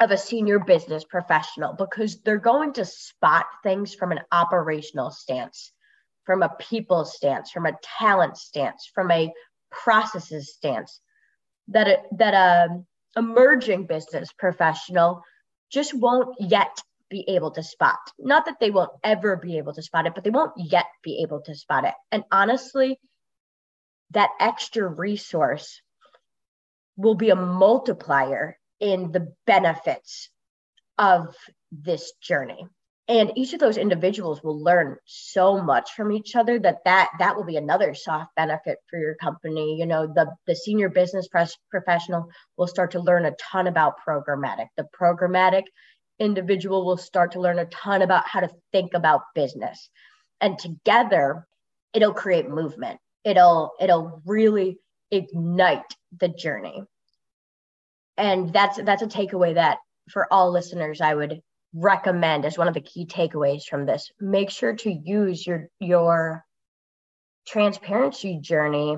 of 0.00 0.10
a 0.10 0.18
senior 0.18 0.58
business 0.58 1.04
professional 1.04 1.72
because 1.72 2.20
they're 2.20 2.36
going 2.36 2.74
to 2.74 2.84
spot 2.84 3.46
things 3.62 3.94
from 3.94 4.12
an 4.12 4.20
operational 4.30 5.10
stance, 5.10 5.72
from 6.24 6.42
a 6.42 6.54
people 6.58 7.06
stance, 7.06 7.50
from 7.50 7.64
a 7.64 7.78
talent 7.98 8.36
stance, 8.36 8.90
from 8.94 9.10
a 9.10 9.32
processes 9.70 10.52
stance 10.52 11.00
that 11.68 11.88
a, 11.88 11.96
that 12.16 12.34
a 12.34 12.82
emerging 13.16 13.86
business 13.86 14.30
professional 14.32 15.22
just 15.70 15.94
won't 15.94 16.36
yet 16.40 16.80
be 17.10 17.24
able 17.28 17.50
to 17.52 17.62
spot. 17.62 17.98
Not 18.18 18.46
that 18.46 18.58
they 18.60 18.70
won't 18.70 18.92
ever 19.02 19.36
be 19.36 19.58
able 19.58 19.72
to 19.74 19.82
spot 19.82 20.06
it, 20.06 20.14
but 20.14 20.24
they 20.24 20.30
won't 20.30 20.52
yet 20.56 20.86
be 21.02 21.22
able 21.22 21.40
to 21.42 21.54
spot 21.54 21.84
it. 21.84 21.94
And 22.10 22.24
honestly, 22.30 22.98
that 24.10 24.30
extra 24.40 24.86
resource 24.86 25.80
will 26.96 27.14
be 27.14 27.30
a 27.30 27.36
multiplier 27.36 28.58
in 28.80 29.12
the 29.12 29.32
benefits 29.46 30.30
of 30.98 31.34
this 31.72 32.12
journey 32.20 32.66
and 33.06 33.32
each 33.36 33.52
of 33.52 33.60
those 33.60 33.76
individuals 33.76 34.42
will 34.42 34.62
learn 34.62 34.96
so 35.04 35.60
much 35.60 35.92
from 35.92 36.10
each 36.10 36.34
other 36.36 36.58
that 36.58 36.84
that 36.84 37.10
that 37.18 37.36
will 37.36 37.44
be 37.44 37.56
another 37.56 37.92
soft 37.94 38.34
benefit 38.34 38.78
for 38.88 38.98
your 38.98 39.14
company. 39.16 39.76
You 39.78 39.86
know 39.86 40.06
the 40.06 40.34
the 40.46 40.56
senior 40.56 40.88
business 40.88 41.28
press 41.28 41.56
professional 41.70 42.30
will 42.56 42.66
start 42.66 42.92
to 42.92 43.00
learn 43.00 43.26
a 43.26 43.34
ton 43.50 43.66
about 43.66 43.96
programmatic. 44.06 44.68
The 44.76 44.88
programmatic 44.98 45.64
individual 46.18 46.86
will 46.86 46.96
start 46.96 47.32
to 47.32 47.40
learn 47.40 47.58
a 47.58 47.66
ton 47.66 48.00
about 48.00 48.26
how 48.26 48.40
to 48.40 48.50
think 48.72 48.94
about 48.94 49.22
business. 49.34 49.90
And 50.40 50.58
together 50.58 51.46
it'll 51.92 52.14
create 52.14 52.48
movement. 52.48 53.00
It'll 53.22 53.72
it'll 53.80 54.22
really 54.24 54.78
ignite 55.10 55.94
the 56.18 56.28
journey. 56.28 56.82
And 58.16 58.50
that's 58.50 58.78
that's 58.82 59.02
a 59.02 59.06
takeaway 59.06 59.54
that 59.54 59.78
for 60.10 60.30
all 60.30 60.52
listeners 60.52 61.00
i 61.00 61.14
would 61.14 61.40
recommend 61.74 62.44
as 62.44 62.56
one 62.56 62.68
of 62.68 62.74
the 62.74 62.80
key 62.80 63.06
takeaways 63.06 63.64
from 63.64 63.86
this. 63.86 64.10
Make 64.20 64.50
sure 64.50 64.74
to 64.76 64.92
use 64.92 65.46
your 65.46 65.68
your 65.80 66.44
transparency 67.46 68.38
journey 68.40 68.96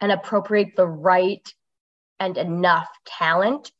and 0.00 0.12
appropriate 0.12 0.76
the 0.76 0.86
right 0.86 1.46
and 2.18 2.36
enough 2.38 2.88
talent 3.06 3.70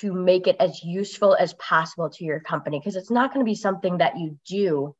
to 0.00 0.12
make 0.12 0.46
it 0.46 0.56
as 0.60 0.82
useful 0.84 1.36
as 1.38 1.54
possible 1.54 2.10
to 2.10 2.24
your 2.24 2.40
company 2.40 2.78
because 2.78 2.96
it's 2.96 3.10
not 3.10 3.32
going 3.32 3.44
to 3.44 3.48
be 3.48 3.54
something 3.56 3.98
that 3.98 4.18
you 4.18 4.38
do 4.48 4.94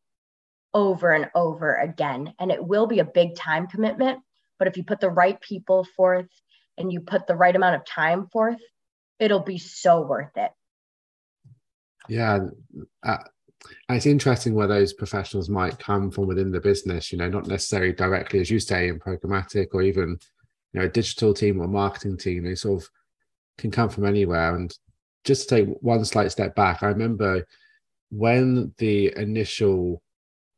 over 0.75 1.11
and 1.11 1.31
over 1.35 1.75
again. 1.77 2.35
And 2.39 2.51
it 2.51 2.65
will 2.65 2.87
be 2.87 3.01
a 3.01 3.05
big 3.05 3.37
time 3.37 3.67
commitment 3.67 4.21
but 4.59 4.69
if 4.69 4.77
you 4.77 4.85
put 4.85 5.01
the 5.01 5.11
right 5.11 5.41
people 5.41 5.85
forth 5.97 6.29
and 6.79 6.93
you 6.93 7.01
put 7.01 7.27
the 7.27 7.37
right 7.37 7.55
amount 7.55 7.77
of 7.77 7.85
time 7.85 8.27
forth 8.29 8.61
it'll 9.19 9.43
be 9.43 9.59
so 9.59 10.03
worth 10.03 10.37
it 10.37 10.51
yeah. 12.09 12.41
Uh, 13.03 13.19
it's 13.89 14.07
interesting 14.07 14.55
where 14.55 14.67
those 14.67 14.93
professionals 14.93 15.49
might 15.49 15.79
come 15.79 16.11
from 16.11 16.27
within 16.27 16.53
the 16.53 16.61
business, 16.61 17.11
you 17.11 17.19
know, 17.19 17.29
not 17.29 17.47
necessarily 17.47 17.93
directly, 17.93 18.41
as 18.41 18.51
you 18.51 18.61
say, 18.61 18.89
in 18.89 18.99
programmatic 18.99 19.69
or 19.73 19.83
even, 19.83 20.19
you 20.73 20.81
know, 20.81 20.87
a 20.87 20.91
digital 20.91 21.35
team 21.35 21.61
or 21.61 21.67
marketing 21.67 22.17
team. 22.17 22.45
They 22.45 22.55
sort 22.55 22.83
of 22.83 22.89
can 23.59 23.71
come 23.71 23.89
from 23.89 24.07
anywhere. 24.07 24.55
And 24.55 24.77
just 25.25 25.49
to 25.49 25.57
take 25.57 25.77
one 25.81 26.05
slight 26.05 26.31
step 26.31 26.55
back, 26.55 26.83
I 26.83 26.87
remember 26.87 27.47
when 28.11 28.73
the 28.79 29.13
initial 29.17 30.03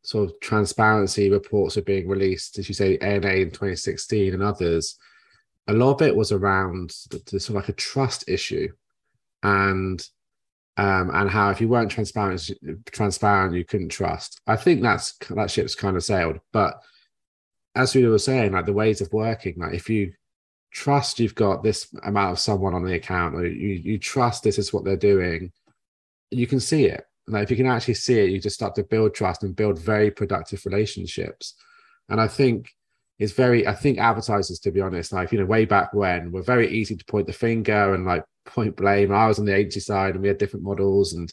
sort 0.03 0.31
of 0.31 0.41
transparency 0.41 1.31
reports 1.31 1.77
were 1.77 1.83
being 1.83 2.09
released, 2.09 2.59
as 2.59 2.69
you 2.69 2.75
say, 2.75 2.99
ANA 2.99 3.29
in 3.29 3.51
2016 3.51 4.35
and 4.35 4.43
others, 4.43 4.99
a 5.67 5.73
lot 5.73 5.93
of 5.93 6.03
it 6.03 6.17
was 6.17 6.33
around 6.33 6.95
the, 7.11 7.21
the 7.31 7.41
sort 7.41 7.51
of 7.51 7.55
like 7.57 7.69
a 7.69 7.73
trust 7.73 8.25
issue. 8.29 8.69
And 9.43 10.03
um, 10.79 11.11
and 11.13 11.29
how 11.29 11.51
if 11.51 11.61
you 11.61 11.69
weren't 11.69 11.91
transparent, 11.91 12.51
transparent, 12.93 13.55
you 13.57 13.65
couldn't 13.65 13.89
trust. 13.89 14.41
I 14.47 14.55
think 14.55 14.81
that's 14.81 15.19
that 15.31 15.51
ship's 15.51 15.75
kind 15.75 15.97
of 15.97 16.05
sailed. 16.05 16.39
But 16.53 16.81
as 17.75 17.97
we 17.97 18.07
were 18.07 18.19
saying, 18.21 18.53
like 18.53 18.65
the 18.65 18.73
ways 18.73 19.01
of 19.01 19.13
working, 19.13 19.57
like 19.59 19.75
if 19.75 19.91
you 19.91 20.13
trust 20.71 21.19
you've 21.19 21.35
got 21.35 21.65
this 21.65 21.93
amount 22.05 22.31
of 22.31 22.39
someone 22.39 22.75
on 22.75 22.85
the 22.85 22.95
account, 22.95 23.35
or 23.35 23.45
you 23.45 23.75
you 23.75 23.99
trust 23.99 24.45
this 24.45 24.57
is 24.57 24.73
what 24.73 24.85
they're 24.85 24.97
doing, 24.97 25.51
you 26.31 26.47
can 26.47 26.61
see 26.61 26.85
it. 26.85 27.05
Like 27.27 27.43
if 27.43 27.51
you 27.51 27.57
can 27.57 27.67
actually 27.67 27.95
see 27.95 28.21
it, 28.21 28.31
you 28.31 28.41
just 28.41 28.57
start 28.57 28.77
to 28.77 28.85
build 28.85 29.15
trust 29.15 29.43
and 29.43 29.57
build 29.57 29.81
very 29.81 30.13
productive 30.13 30.65
relationships. 30.65 31.55
And 32.09 32.21
I 32.21 32.29
think 32.29 32.71
it's 33.19 33.33
very 33.33 33.67
i 33.67 33.75
think 33.75 33.99
advertisers 33.99 34.61
to 34.61 34.71
be 34.71 34.81
honest 34.81 35.13
like 35.13 35.33
you 35.33 35.41
know 35.41 35.45
way 35.45 35.65
back 35.65 35.93
when 35.93 36.31
were 36.31 36.41
very 36.41 36.71
easy 36.71 36.95
to 36.95 37.05
point 37.07 37.27
the 37.27 37.33
finger 37.33 37.93
and 37.93 38.07
like 38.07 38.25
point 38.49 38.77
blame. 38.77 39.13
I 39.13 39.27
was 39.27 39.39
on 39.39 39.45
the 39.45 39.55
agency 39.55 39.81
side 39.81 40.15
and 40.15 40.23
we 40.23 40.29
had 40.29 40.39
different 40.39 40.65
models 40.65 41.13
and 41.13 41.33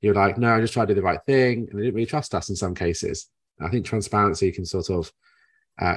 you're 0.00 0.14
like 0.14 0.38
no 0.38 0.54
i 0.54 0.60
just 0.60 0.72
try 0.72 0.84
to 0.84 0.94
do 0.94 1.00
the 1.00 1.02
right 1.02 1.22
thing. 1.26 1.68
And 1.70 1.78
they 1.78 1.84
didn't 1.84 1.94
really 1.94 2.06
trust 2.06 2.34
us 2.34 2.48
in 2.48 2.56
some 2.56 2.74
cases. 2.74 3.28
I 3.60 3.68
think 3.68 3.84
transparency 3.84 4.50
can 4.52 4.64
sort 4.64 4.90
of 4.90 5.12
uh, 5.80 5.96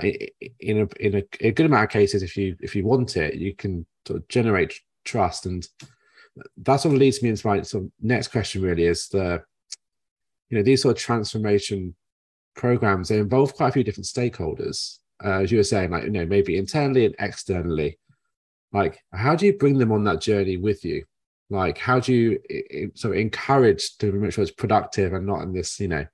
in 0.60 0.82
a 0.82 0.88
in 1.00 1.16
a, 1.16 1.24
a, 1.42 1.52
good 1.52 1.66
amount 1.66 1.86
of 1.86 1.90
cases 1.90 2.24
if 2.24 2.38
you 2.38 2.56
if 2.62 2.76
you 2.76 2.86
want 2.86 3.18
it 3.18 3.36
you 3.36 3.54
can 3.54 3.86
sort 4.08 4.20
of 4.20 4.28
generate 4.28 4.80
trust. 5.06 5.46
And 5.46 5.68
that 6.58 6.78
sort 6.78 6.94
of 6.94 7.00
leads 7.00 7.22
me 7.22 7.30
into 7.30 7.46
my 7.48 7.62
sort 7.62 7.86
of 7.86 7.92
next 8.02 8.30
question 8.30 8.62
really 8.62 8.86
is 8.86 9.08
the 9.10 9.44
you 10.50 10.58
know 10.58 10.64
these 10.64 10.82
sort 10.82 10.98
of 10.98 11.04
transformation 11.04 11.96
programs 12.56 13.10
they 13.10 13.18
involve 13.18 13.54
quite 13.56 13.70
a 13.70 13.72
few 13.72 13.84
different 13.84 14.06
stakeholders. 14.06 15.00
Uh, 15.24 15.42
as 15.42 15.52
you 15.52 15.58
were 15.58 15.64
saying, 15.64 15.92
like 15.92 16.04
you 16.04 16.10
know, 16.10 16.26
maybe 16.26 16.58
internally 16.58 17.06
and 17.06 17.16
externally. 17.20 17.98
Like, 18.74 19.00
how 19.14 19.36
do 19.36 19.46
you 19.46 19.58
bring 19.58 19.78
them 19.78 19.92
on 19.92 20.04
that 20.06 20.22
journey 20.22 20.58
with 20.58 20.84
you? 20.84 21.06
Like, 21.50 21.78
how 21.78 22.00
do 22.00 22.14
you 22.14 22.92
sort 22.96 23.16
of 23.16 23.22
encourage 23.22 23.98
to 24.00 24.12
make 24.12 24.34
sure 24.34 24.42
it's 24.42 24.52
productive 24.52 25.14
and 25.14 25.28
not 25.28 25.44
in 25.44 25.54
this, 25.54 25.80
you 25.80 25.88
know, 25.88 26.06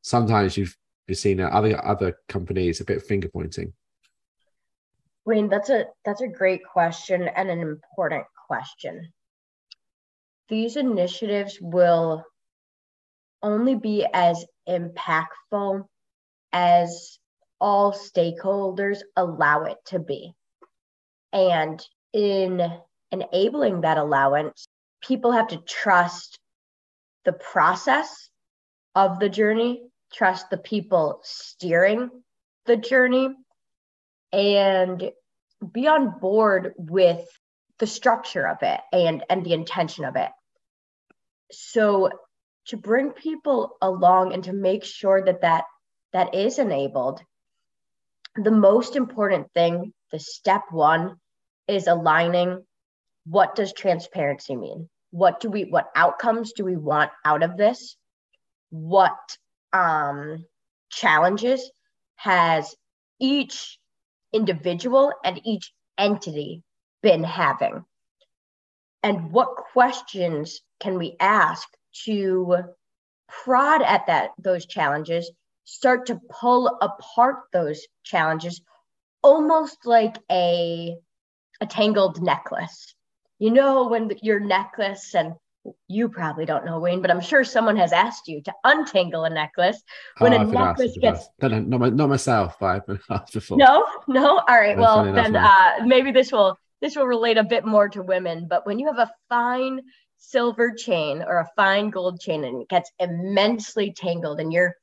sometimes 0.00 0.56
you've 0.56 0.76
you've 1.06 1.18
seen 1.18 1.40
other 1.40 1.84
other 1.84 2.18
companies 2.28 2.80
a 2.80 2.84
bit 2.84 3.02
finger 3.02 3.28
pointing. 3.28 3.72
Wayne, 5.24 5.48
that's 5.48 5.70
a 5.70 5.86
that's 6.04 6.22
a 6.22 6.28
great 6.28 6.62
question 6.64 7.28
and 7.28 7.50
an 7.50 7.60
important 7.60 8.24
question. 8.46 9.12
These 10.48 10.76
initiatives 10.76 11.58
will 11.60 12.24
only 13.42 13.74
be 13.74 14.06
as 14.14 14.44
impactful 14.68 15.84
as 16.52 17.18
all 17.60 17.92
stakeholders 17.92 19.00
allow 19.16 19.64
it 19.64 19.78
to 19.86 19.98
be. 19.98 20.32
And 21.32 21.84
in 22.12 22.60
enabling 23.12 23.82
that 23.82 23.98
allowance, 23.98 24.66
people 25.00 25.32
have 25.32 25.48
to 25.48 25.58
trust 25.58 26.38
the 27.24 27.32
process 27.32 28.28
of 28.94 29.18
the 29.18 29.28
journey, 29.28 29.82
trust 30.12 30.50
the 30.50 30.58
people 30.58 31.20
steering 31.22 32.10
the 32.66 32.76
journey, 32.76 33.28
and 34.32 35.10
be 35.72 35.86
on 35.86 36.18
board 36.18 36.74
with 36.76 37.26
the 37.78 37.86
structure 37.86 38.46
of 38.46 38.58
it 38.62 38.80
and, 38.92 39.24
and 39.28 39.44
the 39.44 39.52
intention 39.52 40.04
of 40.04 40.16
it. 40.16 40.30
So, 41.52 42.10
to 42.66 42.76
bring 42.76 43.10
people 43.12 43.76
along 43.80 44.32
and 44.32 44.42
to 44.44 44.52
make 44.52 44.82
sure 44.82 45.24
that 45.24 45.42
that, 45.42 45.64
that 46.12 46.34
is 46.34 46.58
enabled 46.58 47.22
the 48.36 48.50
most 48.50 48.96
important 48.96 49.52
thing, 49.52 49.92
the 50.12 50.18
step 50.18 50.64
one, 50.70 51.18
is 51.68 51.86
aligning 51.86 52.64
what 53.24 53.54
does 53.54 53.72
transparency 53.72 54.56
mean? 54.56 54.88
What 55.10 55.40
do 55.40 55.50
we 55.50 55.64
what 55.64 55.90
outcomes 55.94 56.52
do 56.52 56.64
we 56.64 56.76
want 56.76 57.10
out 57.24 57.42
of 57.42 57.56
this? 57.56 57.96
What 58.70 59.18
um 59.72 60.44
challenges 60.90 61.70
has 62.16 62.74
each 63.18 63.78
individual 64.32 65.12
and 65.24 65.40
each 65.44 65.72
entity 65.98 66.62
been 67.02 67.24
having? 67.24 67.84
And 69.02 69.32
what 69.32 69.56
questions 69.72 70.60
can 70.80 70.98
we 70.98 71.16
ask 71.20 71.68
to 72.04 72.56
prod 73.28 73.82
at 73.82 74.06
that 74.06 74.30
those 74.38 74.66
challenges, 74.66 75.30
start 75.64 76.06
to 76.06 76.20
pull 76.30 76.78
apart 76.80 77.36
those 77.52 77.86
challenges 78.04 78.60
almost 79.22 79.78
like 79.84 80.16
a 80.30 80.96
a 81.60 81.66
tangled 81.66 82.22
necklace. 82.22 82.94
You 83.38 83.50
know 83.50 83.88
when 83.88 84.12
your 84.22 84.40
necklace 84.40 85.14
and 85.14 85.34
you 85.88 86.08
probably 86.08 86.44
don't 86.44 86.64
know 86.64 86.78
Wayne, 86.78 87.02
but 87.02 87.10
I'm 87.10 87.20
sure 87.20 87.44
someone 87.44 87.76
has 87.76 87.92
asked 87.92 88.28
you 88.28 88.42
to 88.42 88.52
untangle 88.64 89.24
a 89.24 89.30
necklace 89.30 89.82
when 90.18 90.32
oh, 90.32 90.40
a 90.40 90.44
necklace 90.44 90.96
gets. 91.00 91.28
No, 91.42 91.48
no, 91.48 91.60
not, 91.60 91.94
not 91.94 92.08
myself, 92.08 92.56
but 92.60 92.66
I've 92.66 92.86
been 92.86 93.00
asked 93.10 93.32
before. 93.32 93.58
No, 93.58 93.86
no. 94.06 94.38
All 94.38 94.60
right. 94.60 94.76
well, 94.76 95.12
then 95.12 95.36
uh, 95.36 95.72
maybe 95.84 96.12
this 96.12 96.32
will 96.32 96.58
this 96.80 96.96
will 96.96 97.06
relate 97.06 97.38
a 97.38 97.44
bit 97.44 97.64
more 97.64 97.88
to 97.88 98.02
women. 98.02 98.46
But 98.48 98.66
when 98.66 98.78
you 98.78 98.86
have 98.86 98.98
a 98.98 99.10
fine 99.28 99.80
silver 100.18 100.72
chain 100.72 101.22
or 101.22 101.38
a 101.38 101.48
fine 101.56 101.90
gold 101.90 102.20
chain 102.20 102.44
and 102.44 102.62
it 102.62 102.68
gets 102.68 102.90
immensely 102.98 103.92
tangled, 103.92 104.40
and 104.40 104.52
you're 104.52 104.74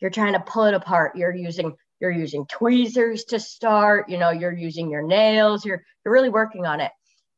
you're 0.00 0.10
trying 0.10 0.32
to 0.32 0.40
pull 0.40 0.64
it 0.64 0.74
apart, 0.74 1.16
you're 1.16 1.34
using 1.34 1.74
you're 2.02 2.10
using 2.10 2.44
tweezers 2.46 3.24
to 3.24 3.40
start. 3.40 4.10
You 4.10 4.18
know, 4.18 4.30
you're 4.30 4.52
using 4.52 4.90
your 4.90 5.06
nails. 5.06 5.64
You're 5.64 5.82
you're 6.04 6.12
really 6.12 6.28
working 6.28 6.66
on 6.66 6.80
it. 6.80 6.92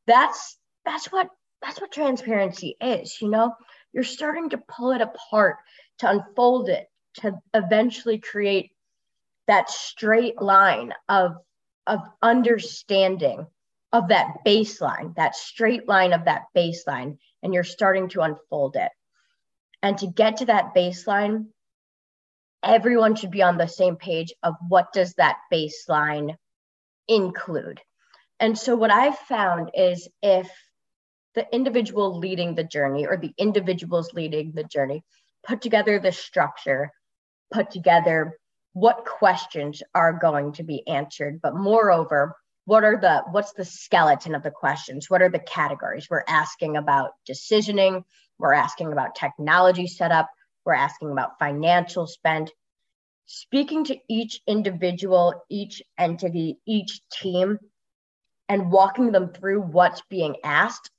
That's 0.09 0.59
that's 0.85 1.13
what 1.13 1.29
that's 1.65 1.81
what 1.81 1.93
transparency 1.93 2.77
is, 2.81 3.21
you 3.21 3.29
know? 3.29 3.55
You're 3.93 4.05
starting 4.05 4.51
to 4.51 4.59
pull 4.59 4.93
it 4.93 5.01
apart, 5.01 5.57
to 6.01 6.11
unfold 6.11 6.69
it, 6.69 6.87
to 7.21 7.33
eventually 7.55 8.19
create 8.19 8.73
that 9.47 9.71
straight 9.71 10.41
line 10.41 10.93
of, 11.09 11.37
of 11.87 12.01
understanding 12.23 13.47
of 13.93 14.09
that 14.09 14.45
baseline, 14.45 15.15
that 15.17 15.37
straight 15.37 15.89
line 15.89 16.13
of 16.13 16.25
that 16.27 16.43
baseline, 16.57 17.17
and 17.43 17.55
you're 17.55 17.65
starting 17.65 18.09
to 18.11 18.21
unfold 18.21 18.77
it. 18.77 18.91
And 19.83 19.97
to 19.99 20.07
get 20.07 20.39
to 20.39 20.47
that 20.47 20.75
baseline, 20.75 21.47
everyone 22.65 23.15
should 23.15 23.31
be 23.31 23.43
on 23.43 23.59
the 23.59 23.69
same 23.69 23.97
page 23.97 24.33
of 24.43 24.55
what 24.69 24.93
does 24.93 25.15
that 25.15 25.37
baseline 25.53 26.37
include. 27.07 27.81
And 28.41 28.59
so 28.59 28.75
what 28.75 28.91
I've 28.91 29.19
found 29.19 29.71
is 29.75 30.09
if 30.23 30.51
the 31.35 31.47
individual 31.55 32.19
leading 32.19 32.55
the 32.55 32.65
journey 32.65 33.07
or 33.07 33.17
the 33.17 33.33
individuals 33.39 34.13
leading 34.13 34.53
the 34.53 34.65
journey 34.65 35.05
put 35.47 35.61
together 35.61 35.99
the 35.99 36.13
structure, 36.13 36.91
put 37.53 37.71
together 37.71 38.39
what 38.73 39.05
questions 39.05 39.83
are 39.95 40.13
going 40.13 40.53
to 40.53 40.65
be 40.65 40.87
answered, 40.89 41.41
but 41.43 41.55
moreover, 41.55 42.37
what 42.65 42.83
are 42.83 42.99
the 42.99 43.23
what's 43.31 43.53
the 43.53 43.65
skeleton 43.65 44.35
of 44.35 44.43
the 44.43 44.51
questions? 44.51 45.11
What 45.11 45.23
are 45.23 45.29
the 45.29 45.39
categories? 45.39 46.09
We're 46.11 46.25
asking 46.27 46.77
about 46.77 47.11
decisioning, 47.29 48.05
we're 48.39 48.55
asking 48.55 48.91
about 48.93 49.15
technology 49.15 49.87
setup, 49.87 50.29
we're 50.65 50.75
asking 50.75 51.11
about 51.11 51.39
financial 51.39 52.07
spend. 52.07 52.51
Speaking 53.27 53.85
to 53.85 53.99
each 54.09 54.41
individual, 54.47 55.43
each 55.51 55.83
entity, 55.99 56.59
each 56.67 57.01
team, 57.11 57.59
and 58.49 58.71
walking 58.71 59.13
them 59.13 59.33
through 59.33 59.63
what's 59.63 60.03
being 60.11 60.37
asked 60.45 60.91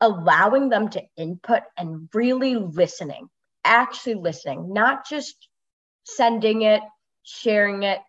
allowing 0.00 0.68
them 0.68 0.88
to 0.90 1.02
input 1.16 1.62
and 1.76 2.08
really 2.12 2.54
listening, 2.54 3.28
actually 3.64 4.14
listening, 4.14 4.72
not 4.72 5.08
just 5.08 5.48
sending 6.04 6.62
it, 6.62 6.82
sharing 7.22 7.82
it, 7.82 8.00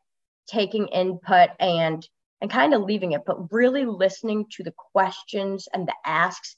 taking 0.48 0.88
input 0.88 1.50
and 1.60 2.08
and 2.40 2.52
kind 2.52 2.76
of 2.76 2.84
leaving 2.84 3.14
it, 3.14 3.24
but 3.26 3.52
really 3.52 3.84
listening 3.86 4.46
to 4.52 4.64
the 4.64 4.74
questions 4.94 5.68
and 5.74 5.88
the 5.88 5.94
asks, 6.06 6.56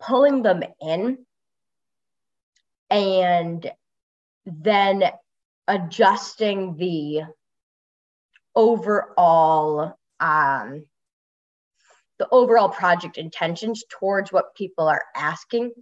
pulling 0.00 0.42
them 0.42 0.64
in, 0.80 1.16
and 2.90 3.70
then 4.44 5.04
adjusting 5.68 6.76
the 6.76 7.22
overall 8.54 9.96
um, 10.18 10.84
the 12.18 12.28
overall 12.30 12.68
project 12.68 13.16
intentions 13.16 13.82
towards 13.88 14.30
what 14.30 14.54
people 14.54 14.86
are 14.86 15.04
asking, 15.16 15.72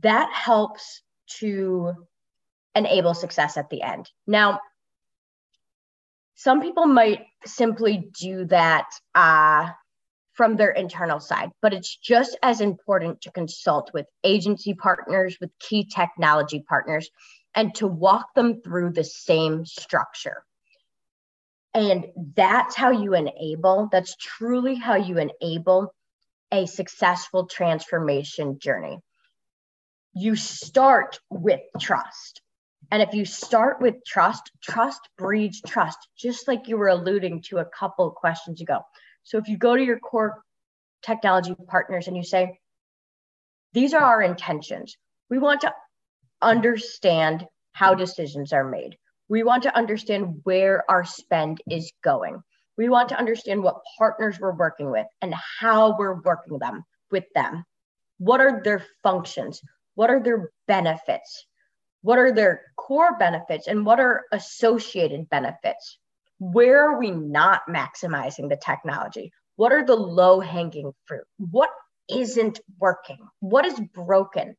that 0.00 0.32
helps 0.32 1.02
to 1.38 1.92
enable 2.74 3.12
success 3.12 3.58
at 3.58 3.68
the 3.68 3.82
end. 3.82 4.10
Now, 4.26 4.60
some 6.36 6.62
people 6.62 6.86
might 6.86 7.26
simply 7.44 8.10
do 8.18 8.46
that 8.46 8.88
uh, 9.14 9.68
from 10.34 10.56
their 10.56 10.70
internal 10.70 11.20
side, 11.20 11.50
but 11.62 11.72
it's 11.72 11.96
just 11.96 12.36
as 12.42 12.60
important 12.60 13.22
to 13.22 13.30
consult 13.30 13.90
with 13.94 14.06
agency 14.22 14.74
partners, 14.74 15.36
with 15.40 15.50
key 15.58 15.84
technology 15.84 16.64
partners, 16.68 17.08
and 17.54 17.74
to 17.76 17.86
walk 17.86 18.34
them 18.34 18.60
through 18.60 18.90
the 18.90 19.04
same 19.04 19.64
structure. 19.64 20.44
And 21.72 22.06
that's 22.34 22.76
how 22.76 22.90
you 22.90 23.14
enable, 23.14 23.88
that's 23.90 24.16
truly 24.16 24.74
how 24.74 24.96
you 24.96 25.18
enable 25.18 25.92
a 26.52 26.66
successful 26.66 27.46
transformation 27.46 28.58
journey. 28.58 28.98
You 30.14 30.36
start 30.36 31.18
with 31.30 31.60
trust. 31.80 32.42
And 32.92 33.02
if 33.02 33.14
you 33.14 33.24
start 33.24 33.80
with 33.80 34.04
trust, 34.06 34.52
trust 34.62 35.00
breeds 35.18 35.60
trust, 35.66 35.98
just 36.16 36.46
like 36.46 36.68
you 36.68 36.76
were 36.76 36.88
alluding 36.88 37.42
to 37.42 37.58
a 37.58 37.64
couple 37.64 38.10
questions 38.10 38.60
ago. 38.60 38.82
So 39.24 39.38
if 39.38 39.48
you 39.48 39.56
go 39.56 39.76
to 39.76 39.82
your 39.82 39.98
core 39.98 40.42
technology 41.02 41.54
partners 41.68 42.06
and 42.08 42.16
you 42.16 42.22
say, 42.22 42.58
these 43.72 43.92
are 43.92 44.02
our 44.02 44.22
intentions, 44.22 44.96
we 45.28 45.38
want 45.38 45.62
to 45.62 45.74
understand 46.40 47.46
how 47.72 47.94
decisions 47.94 48.52
are 48.52 48.68
made. 48.68 48.96
We 49.28 49.42
want 49.42 49.64
to 49.64 49.76
understand 49.76 50.40
where 50.44 50.88
our 50.88 51.04
spend 51.04 51.60
is 51.68 51.90
going. 52.02 52.42
We 52.76 52.88
want 52.88 53.08
to 53.08 53.18
understand 53.18 53.62
what 53.62 53.82
partners 53.98 54.38
we're 54.38 54.54
working 54.54 54.90
with 54.90 55.06
and 55.22 55.34
how 55.34 55.96
we're 55.96 56.20
working 56.20 56.58
them 56.58 56.84
with 57.10 57.24
them. 57.34 57.64
What 58.18 58.40
are 58.40 58.62
their 58.62 58.84
functions? 59.02 59.60
What 59.94 60.10
are 60.10 60.22
their 60.22 60.50
benefits? 60.66 61.46
What 62.02 62.18
are 62.18 62.32
their 62.32 62.62
core 62.76 63.16
benefits 63.18 63.66
and 63.66 63.86
what 63.86 64.00
are 64.00 64.24
associated 64.32 65.30
benefits? 65.30 65.98
Where 66.38 66.88
are 66.88 66.98
we 66.98 67.10
not 67.10 67.62
maximizing 67.68 68.48
the 68.48 68.56
technology? 68.56 69.32
What 69.56 69.72
are 69.72 69.84
the 69.84 69.96
low 69.96 70.40
hanging 70.40 70.92
fruit? 71.06 71.24
What 71.38 71.70
isn't 72.08 72.60
working? 72.78 73.18
What 73.40 73.64
is 73.64 73.80
broken? 73.94 74.56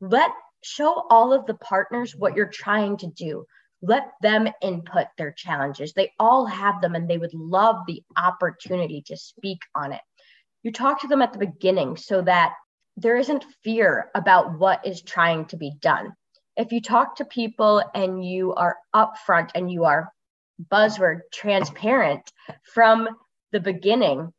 Let 0.00 0.30
show 0.62 1.06
all 1.10 1.32
of 1.32 1.46
the 1.46 1.54
partners 1.54 2.14
what 2.14 2.36
you're 2.36 2.46
trying 2.46 2.96
to 2.98 3.06
do 3.06 3.44
let 3.82 4.12
them 4.22 4.48
input 4.62 5.08
their 5.18 5.32
challenges. 5.32 5.92
They 5.92 6.12
all 6.18 6.46
have 6.46 6.80
them 6.80 6.94
and 6.94 7.10
they 7.10 7.18
would 7.18 7.34
love 7.34 7.76
the 7.86 8.02
opportunity 8.16 9.02
to 9.06 9.16
speak 9.16 9.58
on 9.74 9.92
it. 9.92 10.00
You 10.62 10.70
talk 10.70 11.00
to 11.00 11.08
them 11.08 11.20
at 11.20 11.32
the 11.32 11.40
beginning 11.40 11.96
so 11.96 12.22
that 12.22 12.54
there 12.96 13.16
isn't 13.16 13.44
fear 13.64 14.10
about 14.14 14.58
what 14.58 14.86
is 14.86 15.02
trying 15.02 15.46
to 15.46 15.56
be 15.56 15.72
done. 15.80 16.12
If 16.56 16.70
you 16.70 16.80
talk 16.80 17.16
to 17.16 17.24
people 17.24 17.82
and 17.94 18.24
you 18.24 18.54
are 18.54 18.76
upfront 18.94 19.50
and 19.54 19.70
you 19.70 19.84
are 19.84 20.12
buzzword 20.70 21.20
transparent 21.32 22.30
from 22.74 23.08
the 23.52 23.60
beginning, 23.60 24.32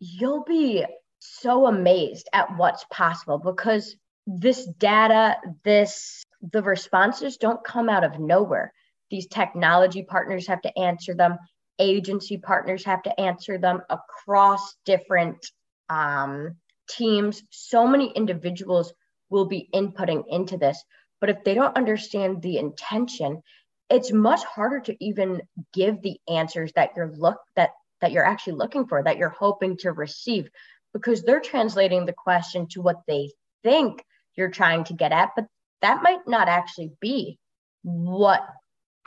you'll 0.00 0.44
be 0.44 0.84
so 1.18 1.66
amazed 1.66 2.28
at 2.32 2.56
what's 2.56 2.84
possible 2.90 3.38
because 3.38 3.96
this 4.26 4.66
data, 4.78 5.36
this 5.64 6.22
the 6.52 6.62
responses 6.62 7.36
don't 7.36 7.64
come 7.64 7.88
out 7.88 8.04
of 8.04 8.18
nowhere. 8.18 8.72
These 9.10 9.28
technology 9.28 10.02
partners 10.02 10.46
have 10.46 10.60
to 10.62 10.78
answer 10.78 11.14
them. 11.14 11.38
Agency 11.78 12.36
partners 12.36 12.84
have 12.84 13.02
to 13.02 13.20
answer 13.20 13.58
them 13.58 13.80
across 13.90 14.76
different 14.84 15.46
um, 15.88 16.56
teams. 16.88 17.42
So 17.50 17.86
many 17.86 18.12
individuals 18.12 18.92
will 19.30 19.46
be 19.46 19.68
inputting 19.74 20.24
into 20.28 20.56
this. 20.56 20.82
But 21.20 21.30
if 21.30 21.44
they 21.44 21.54
don't 21.54 21.76
understand 21.76 22.42
the 22.42 22.58
intention, 22.58 23.42
it's 23.90 24.12
much 24.12 24.42
harder 24.44 24.80
to 24.80 25.04
even 25.04 25.42
give 25.72 26.00
the 26.02 26.18
answers 26.28 26.72
that 26.74 26.90
you're 26.96 27.12
look 27.12 27.38
that 27.56 27.70
that 28.00 28.12
you're 28.12 28.26
actually 28.26 28.54
looking 28.54 28.86
for, 28.86 29.02
that 29.02 29.16
you're 29.16 29.28
hoping 29.30 29.76
to 29.78 29.92
receive, 29.92 30.48
because 30.92 31.22
they're 31.22 31.40
translating 31.40 32.04
the 32.04 32.12
question 32.12 32.66
to 32.68 32.82
what 32.82 33.00
they 33.06 33.30
think 33.62 34.04
you're 34.36 34.50
trying 34.50 34.84
to 34.84 34.94
get 34.94 35.12
at, 35.12 35.30
but 35.36 35.46
that 35.80 36.02
might 36.02 36.26
not 36.26 36.48
actually 36.48 36.92
be 37.00 37.38
what 37.82 38.46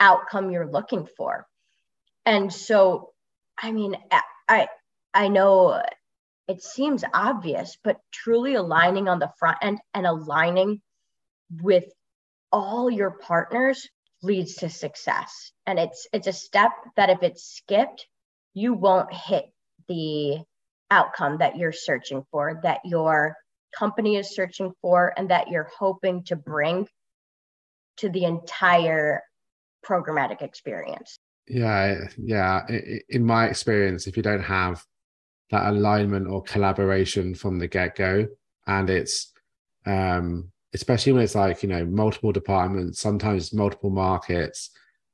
outcome 0.00 0.50
you're 0.50 0.70
looking 0.70 1.06
for. 1.16 1.46
And 2.24 2.52
so, 2.52 3.10
I 3.60 3.72
mean, 3.72 3.96
I 4.48 4.68
I 5.12 5.28
know 5.28 5.82
it 6.46 6.62
seems 6.62 7.04
obvious, 7.12 7.76
but 7.82 8.00
truly 8.12 8.54
aligning 8.54 9.08
on 9.08 9.18
the 9.18 9.32
front 9.38 9.58
end 9.62 9.78
and 9.94 10.06
aligning 10.06 10.80
with 11.62 11.84
all 12.50 12.90
your 12.90 13.10
partners 13.10 13.88
leads 14.22 14.56
to 14.56 14.68
success. 14.68 15.52
And 15.66 15.78
it's 15.78 16.06
it's 16.12 16.26
a 16.26 16.32
step 16.32 16.72
that 16.96 17.10
if 17.10 17.22
it's 17.22 17.44
skipped, 17.44 18.06
you 18.54 18.74
won't 18.74 19.12
hit 19.12 19.44
the 19.88 20.38
outcome 20.90 21.38
that 21.38 21.56
you're 21.56 21.72
searching 21.72 22.24
for, 22.30 22.60
that 22.62 22.80
your 22.84 23.36
company 23.76 24.16
is 24.16 24.34
searching 24.34 24.72
for, 24.80 25.12
and 25.16 25.30
that 25.30 25.48
you're 25.48 25.70
hoping 25.78 26.24
to 26.24 26.36
bring 26.36 26.88
to 27.98 28.08
the 28.08 28.24
entire 28.24 29.22
programmatic 29.86 30.42
experience. 30.42 31.18
Yeah, 31.46 32.04
yeah. 32.16 32.66
In 33.08 33.24
my 33.24 33.46
experience, 33.46 34.06
if 34.06 34.16
you 34.16 34.22
don't 34.22 34.42
have 34.42 34.84
that 35.50 35.68
alignment 35.68 36.28
or 36.28 36.42
collaboration 36.42 37.34
from 37.34 37.58
the 37.58 37.68
get 37.68 37.96
go, 37.96 38.26
and 38.66 38.90
it's 38.90 39.32
um, 39.86 40.52
especially 40.74 41.12
when 41.12 41.22
it's 41.22 41.34
like 41.34 41.62
you 41.62 41.68
know 41.68 41.84
multiple 41.84 42.32
departments, 42.32 43.00
sometimes 43.00 43.52
multiple 43.52 43.90
markets. 43.90 44.70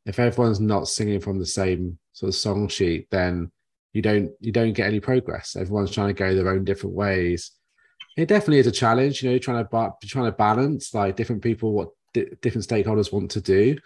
If 0.07 0.19
everyone's 0.19 0.61
not 0.61 0.88
singing 0.88 1.21
from 1.21 1.38
the 1.38 1.47
same 1.47 1.99
sort 2.12 2.29
of 2.29 2.35
song 2.35 2.69
sheet, 2.69 3.09
then 3.11 3.51
you 3.93 4.03
don't 4.03 4.33
you 4.40 4.53
don't 4.53 4.73
get 4.73 4.88
any 4.88 5.01
progress. 5.01 5.57
Everyone's 5.57 5.93
trying 5.93 6.09
to 6.09 6.14
go 6.14 6.35
their 6.35 6.51
own 6.51 6.64
different 6.64 6.95
ways. 6.95 7.53
It 8.17 8.29
definitely 8.29 8.59
is 8.59 8.67
a 8.67 8.73
challenge, 8.73 9.23
you 9.23 9.31
know, 9.31 9.38
trying 9.38 9.64
to 9.64 9.93
trying 10.07 10.27
to 10.27 10.33
balance 10.33 10.93
like 10.93 11.17
different 11.17 11.43
people 11.43 11.73
what 11.73 11.90
di- 12.12 12.31
different 12.43 12.67
stakeholders 12.67 13.12
want 13.12 13.31
to 13.33 13.40
do. 13.40 13.77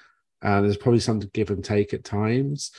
And 0.43 0.65
there's 0.65 0.77
probably 0.77 1.01
some 1.01 1.19
give 1.19 1.51
and 1.51 1.65
take 1.65 1.93
at 1.93 2.05
times, 2.05 2.71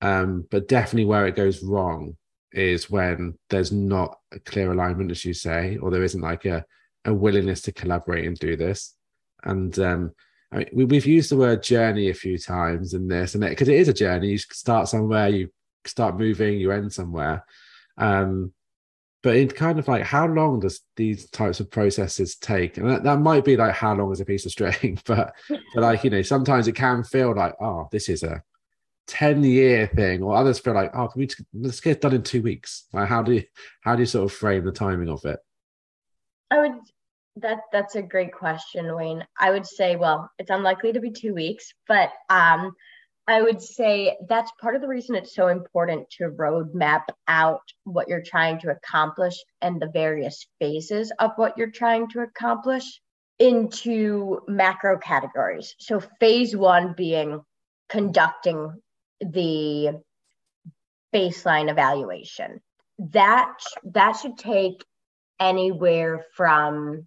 um, 0.00 0.46
but 0.50 0.68
definitely 0.68 1.04
where 1.04 1.26
it 1.26 1.36
goes 1.36 1.62
wrong 1.62 2.16
is 2.52 2.90
when 2.90 3.38
there's 3.48 3.70
not 3.72 4.18
a 4.32 4.40
clear 4.40 4.72
alignment, 4.72 5.10
as 5.10 5.24
you 5.24 5.34
say, 5.34 5.76
or 5.76 5.90
there 5.90 6.02
isn't 6.02 6.20
like 6.20 6.46
a 6.46 6.64
a 7.06 7.14
willingness 7.14 7.62
to 7.62 7.72
collaborate 7.72 8.26
and 8.26 8.38
do 8.38 8.56
this. 8.56 8.94
And 9.42 9.78
um, 9.78 10.12
I 10.52 10.58
mean, 10.58 10.88
we, 10.88 10.96
have 10.96 11.06
used 11.06 11.30
the 11.30 11.36
word 11.36 11.62
journey 11.62 12.10
a 12.10 12.14
few 12.14 12.38
times 12.38 12.94
in 12.94 13.08
this, 13.08 13.34
and 13.34 13.42
because 13.42 13.68
it, 13.68 13.74
it 13.74 13.80
is 13.80 13.88
a 13.88 13.94
journey, 13.94 14.28
you 14.28 14.38
start 14.38 14.88
somewhere, 14.88 15.28
you 15.28 15.50
start 15.86 16.18
moving, 16.18 16.58
you 16.58 16.72
end 16.72 16.92
somewhere. 16.92 17.44
Um, 17.96 18.52
but 19.26 19.34
in 19.34 19.48
kind 19.48 19.78
of 19.80 19.88
like 19.88 20.04
how 20.04 20.24
long 20.26 20.60
does 20.60 20.82
these 20.94 21.28
types 21.30 21.58
of 21.58 21.68
processes 21.68 22.36
take 22.36 22.76
and 22.76 22.88
that, 22.88 23.02
that 23.02 23.18
might 23.18 23.44
be 23.44 23.56
like 23.56 23.74
how 23.74 23.92
long 23.92 24.12
is 24.12 24.20
a 24.20 24.24
piece 24.24 24.46
of 24.46 24.52
string 24.52 25.00
but 25.04 25.34
but 25.48 25.82
like 25.82 26.04
you 26.04 26.10
know 26.10 26.22
sometimes 26.22 26.68
it 26.68 26.76
can 26.76 27.02
feel 27.02 27.34
like 27.34 27.52
oh 27.60 27.88
this 27.90 28.08
is 28.08 28.22
a 28.22 28.40
10 29.08 29.42
year 29.42 29.88
thing 29.96 30.22
or 30.22 30.36
others 30.36 30.60
feel 30.60 30.74
like 30.74 30.92
oh 30.94 31.08
can 31.08 31.20
we 31.20 31.28
let's 31.54 31.80
get 31.80 32.00
done 32.00 32.14
in 32.14 32.22
two 32.22 32.40
weeks 32.40 32.86
like 32.92 33.08
how 33.08 33.20
do 33.20 33.32
you 33.32 33.42
how 33.80 33.96
do 33.96 34.02
you 34.02 34.06
sort 34.06 34.30
of 34.30 34.36
frame 34.36 34.64
the 34.64 34.70
timing 34.70 35.08
of 35.08 35.24
it 35.24 35.40
i 36.52 36.60
would 36.60 36.78
that 37.36 37.60
that's 37.72 37.94
a 37.94 38.02
great 38.02 38.32
question 38.32 38.94
wayne 38.94 39.24
i 39.38 39.50
would 39.50 39.66
say 39.66 39.96
well 39.96 40.30
it's 40.38 40.50
unlikely 40.50 40.92
to 40.92 41.00
be 41.00 41.10
two 41.10 41.34
weeks 41.34 41.72
but 41.86 42.10
um 42.30 42.74
I 43.28 43.42
would 43.42 43.60
say 43.60 44.16
that's 44.28 44.52
part 44.60 44.76
of 44.76 44.82
the 44.82 44.88
reason 44.88 45.16
it's 45.16 45.34
so 45.34 45.48
important 45.48 46.08
to 46.10 46.30
roadmap 46.30 47.02
out 47.26 47.62
what 47.82 48.08
you're 48.08 48.22
trying 48.22 48.60
to 48.60 48.70
accomplish 48.70 49.34
and 49.60 49.82
the 49.82 49.88
various 49.88 50.46
phases 50.60 51.12
of 51.18 51.32
what 51.34 51.58
you're 51.58 51.70
trying 51.70 52.08
to 52.10 52.20
accomplish 52.20 53.00
into 53.38 54.40
macro 54.46 54.98
categories. 54.98 55.74
So, 55.78 56.00
phase 56.20 56.56
one 56.56 56.94
being 56.96 57.42
conducting 57.88 58.80
the 59.20 60.00
baseline 61.12 61.68
evaluation. 61.68 62.60
That 62.98 63.58
that 63.84 64.12
should 64.12 64.38
take 64.38 64.84
anywhere 65.40 66.24
from 66.34 67.06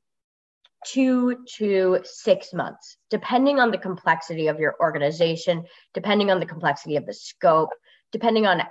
two 0.85 1.45
to 1.57 1.99
six 2.03 2.53
months, 2.53 2.97
depending 3.09 3.59
on 3.59 3.71
the 3.71 3.77
complexity 3.77 4.47
of 4.47 4.59
your 4.59 4.75
organization, 4.79 5.65
depending 5.93 6.31
on 6.31 6.39
the 6.39 6.45
complexity 6.45 6.95
of 6.95 7.05
the 7.05 7.13
scope, 7.13 7.69
depending 8.11 8.45
on 8.45 8.63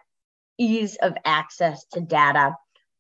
ease 0.59 0.97
of 0.97 1.15
access 1.25 1.85
to 1.93 2.01
data. 2.01 2.55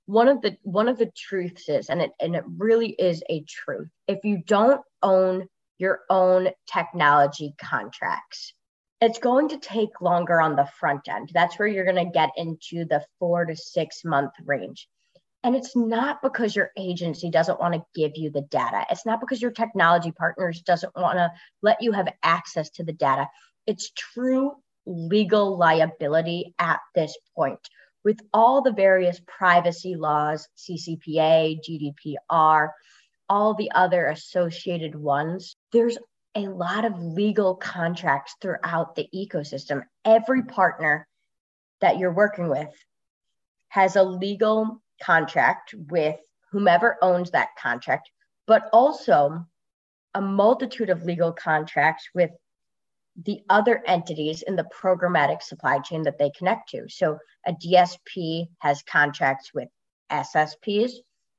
One 0.06 0.28
of 0.28 0.40
the 0.40 0.56
one 0.62 0.88
of 0.88 0.98
the 0.98 1.10
truths 1.16 1.68
is, 1.68 1.90
and 1.90 2.00
it 2.00 2.12
and 2.20 2.34
it 2.34 2.44
really 2.56 2.90
is 2.90 3.22
a 3.28 3.44
truth, 3.44 3.88
if 4.06 4.24
you 4.24 4.42
don't 4.46 4.80
own 5.02 5.48
your 5.78 6.00
own 6.10 6.48
technology 6.66 7.54
contracts, 7.60 8.54
it's 9.00 9.18
going 9.18 9.48
to 9.50 9.58
take 9.58 10.00
longer 10.00 10.40
on 10.40 10.56
the 10.56 10.68
front 10.80 11.08
end. 11.08 11.30
That's 11.32 11.58
where 11.58 11.68
you're 11.68 11.84
going 11.84 12.04
to 12.04 12.12
get 12.12 12.30
into 12.36 12.84
the 12.84 13.04
four 13.18 13.44
to 13.44 13.54
six 13.54 14.04
month 14.04 14.32
range. 14.44 14.88
And 15.44 15.54
it's 15.54 15.76
not 15.76 16.20
because 16.20 16.56
your 16.56 16.70
agency 16.76 17.30
doesn't 17.30 17.60
want 17.60 17.74
to 17.74 17.84
give 17.94 18.12
you 18.16 18.30
the 18.30 18.42
data. 18.42 18.84
It's 18.90 19.06
not 19.06 19.20
because 19.20 19.40
your 19.40 19.52
technology 19.52 20.10
partners 20.10 20.62
doesn't 20.62 20.96
want 20.96 21.18
to 21.18 21.30
let 21.62 21.80
you 21.80 21.92
have 21.92 22.12
access 22.22 22.70
to 22.70 22.84
the 22.84 22.92
data. 22.92 23.28
It's 23.66 23.90
true 23.90 24.56
legal 24.86 25.56
liability 25.56 26.54
at 26.58 26.80
this 26.94 27.16
point. 27.36 27.60
With 28.04 28.20
all 28.32 28.62
the 28.62 28.72
various 28.72 29.20
privacy 29.26 29.94
laws, 29.94 30.48
CCPA, 30.56 31.58
GDPR, 31.62 32.70
all 33.28 33.54
the 33.54 33.70
other 33.72 34.06
associated 34.06 34.94
ones, 34.94 35.56
there's 35.72 35.98
a 36.34 36.48
lot 36.48 36.84
of 36.84 37.02
legal 37.02 37.54
contracts 37.54 38.34
throughout 38.40 38.94
the 38.94 39.08
ecosystem. 39.14 39.82
Every 40.04 40.42
partner 40.42 41.06
that 41.80 41.98
you're 41.98 42.12
working 42.12 42.48
with 42.48 42.70
has 43.68 43.96
a 43.96 44.02
legal 44.02 44.80
contract 45.02 45.74
with 45.88 46.16
whomever 46.50 46.96
owns 47.02 47.30
that 47.30 47.48
contract, 47.60 48.10
but 48.46 48.68
also 48.72 49.46
a 50.14 50.20
multitude 50.20 50.90
of 50.90 51.04
legal 51.04 51.32
contracts 51.32 52.08
with 52.14 52.30
the 53.24 53.40
other 53.48 53.82
entities 53.86 54.42
in 54.42 54.56
the 54.56 54.66
programmatic 54.82 55.42
supply 55.42 55.78
chain 55.80 56.02
that 56.04 56.18
they 56.18 56.30
connect 56.30 56.70
to. 56.70 56.88
So 56.88 57.18
a 57.46 57.52
DSP 57.52 58.48
has 58.60 58.82
contracts 58.82 59.52
with 59.52 59.68
SSPs, 60.10 60.92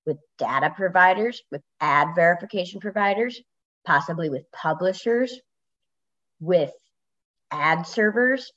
with 0.05 0.17
data 0.37 0.71
providers, 0.75 1.41
with 1.51 1.61
ad 1.79 2.09
verification 2.15 2.79
providers, 2.79 3.41
possibly 3.85 4.29
with 4.29 4.51
publishers, 4.51 5.39
with 6.39 6.73
ad 7.51 7.87
servers, 7.87 8.51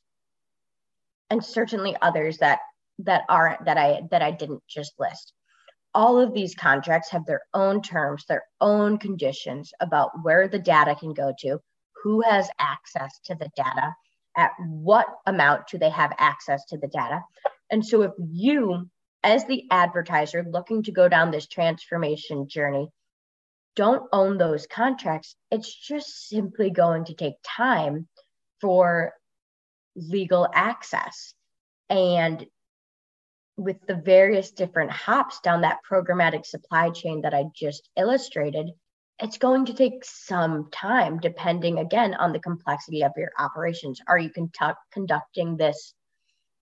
and 1.30 1.44
certainly 1.44 1.96
others 2.02 2.38
that 2.38 2.60
that 3.00 3.22
are 3.28 3.58
that 3.64 3.78
I 3.78 4.02
that 4.10 4.22
I 4.22 4.30
didn't 4.30 4.62
just 4.68 4.92
list. 4.98 5.32
All 5.94 6.18
of 6.18 6.32
these 6.32 6.54
contracts 6.54 7.10
have 7.10 7.26
their 7.26 7.42
own 7.52 7.82
terms, 7.82 8.24
their 8.26 8.44
own 8.60 8.98
conditions 8.98 9.72
about 9.80 10.10
where 10.22 10.48
the 10.48 10.58
data 10.58 10.94
can 10.94 11.12
go 11.12 11.34
to, 11.40 11.58
who 12.02 12.22
has 12.22 12.48
access 12.58 13.20
to 13.26 13.34
the 13.34 13.50
data, 13.56 13.94
at 14.36 14.52
what 14.58 15.06
amount 15.26 15.68
do 15.68 15.78
they 15.78 15.90
have 15.90 16.14
access 16.18 16.64
to 16.66 16.78
the 16.78 16.88
data. 16.88 17.20
And 17.70 17.84
so 17.84 18.02
if 18.02 18.12
you 18.18 18.88
as 19.22 19.44
the 19.46 19.64
advertiser 19.70 20.44
looking 20.48 20.82
to 20.82 20.92
go 20.92 21.08
down 21.08 21.30
this 21.30 21.46
transformation 21.46 22.48
journey 22.48 22.88
don't 23.74 24.08
own 24.12 24.36
those 24.36 24.66
contracts, 24.66 25.34
it's 25.50 25.74
just 25.74 26.28
simply 26.28 26.70
going 26.70 27.06
to 27.06 27.14
take 27.14 27.34
time 27.42 28.06
for 28.60 29.12
legal 29.96 30.46
access. 30.52 31.34
And 31.88 32.44
with 33.56 33.76
the 33.86 33.94
various 33.94 34.50
different 34.50 34.90
hops 34.90 35.40
down 35.40 35.60
that 35.60 35.80
programmatic 35.88 36.46
supply 36.46 36.90
chain 36.90 37.22
that 37.22 37.34
I 37.34 37.44
just 37.54 37.88
illustrated, 37.96 38.70
it's 39.18 39.38
going 39.38 39.66
to 39.66 39.74
take 39.74 40.04
some 40.04 40.70
time, 40.72 41.18
depending 41.20 41.78
again 41.78 42.14
on 42.14 42.32
the 42.32 42.40
complexity 42.40 43.02
of 43.02 43.12
your 43.16 43.30
operations. 43.38 44.00
Are 44.08 44.18
you 44.18 44.30
conducting 44.92 45.56
this 45.56 45.94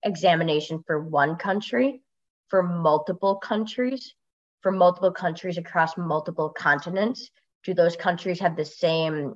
examination 0.02 0.82
for 0.86 1.00
one 1.00 1.36
country, 1.36 2.02
for 2.48 2.62
multiple 2.62 3.36
countries, 3.36 4.14
for 4.60 4.72
multiple 4.72 5.12
countries 5.12 5.58
across 5.58 5.96
multiple 5.96 6.50
continents? 6.50 7.30
Do 7.64 7.72
those 7.72 7.96
countries 7.96 8.40
have 8.40 8.56
the 8.56 8.64
same 8.64 9.34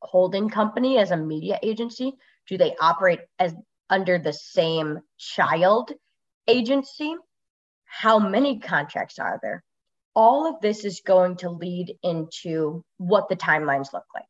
holding 0.00 0.48
company 0.48 0.98
as 0.98 1.10
a 1.10 1.16
media 1.16 1.58
agency? 1.62 2.12
Do 2.48 2.56
they 2.56 2.76
operate 2.80 3.20
as 3.38 3.54
under 3.90 4.18
the 4.18 4.32
same 4.32 5.00
child 5.18 5.92
agency? 6.46 7.14
How 7.84 8.18
many 8.18 8.58
contracts 8.58 9.18
are 9.18 9.38
there? 9.42 9.62
All 10.14 10.46
of 10.46 10.60
this 10.60 10.84
is 10.84 11.02
going 11.04 11.36
to 11.38 11.50
lead 11.50 11.96
into 12.02 12.84
what 12.96 13.28
the 13.28 13.36
timelines 13.36 13.92
look 13.92 14.06
like. 14.14 14.24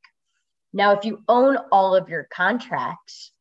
Now, 0.72 0.92
if 0.92 1.04
you 1.04 1.22
own 1.28 1.56
all 1.72 1.94
of 1.94 2.08
your 2.08 2.26
contracts, 2.30 3.32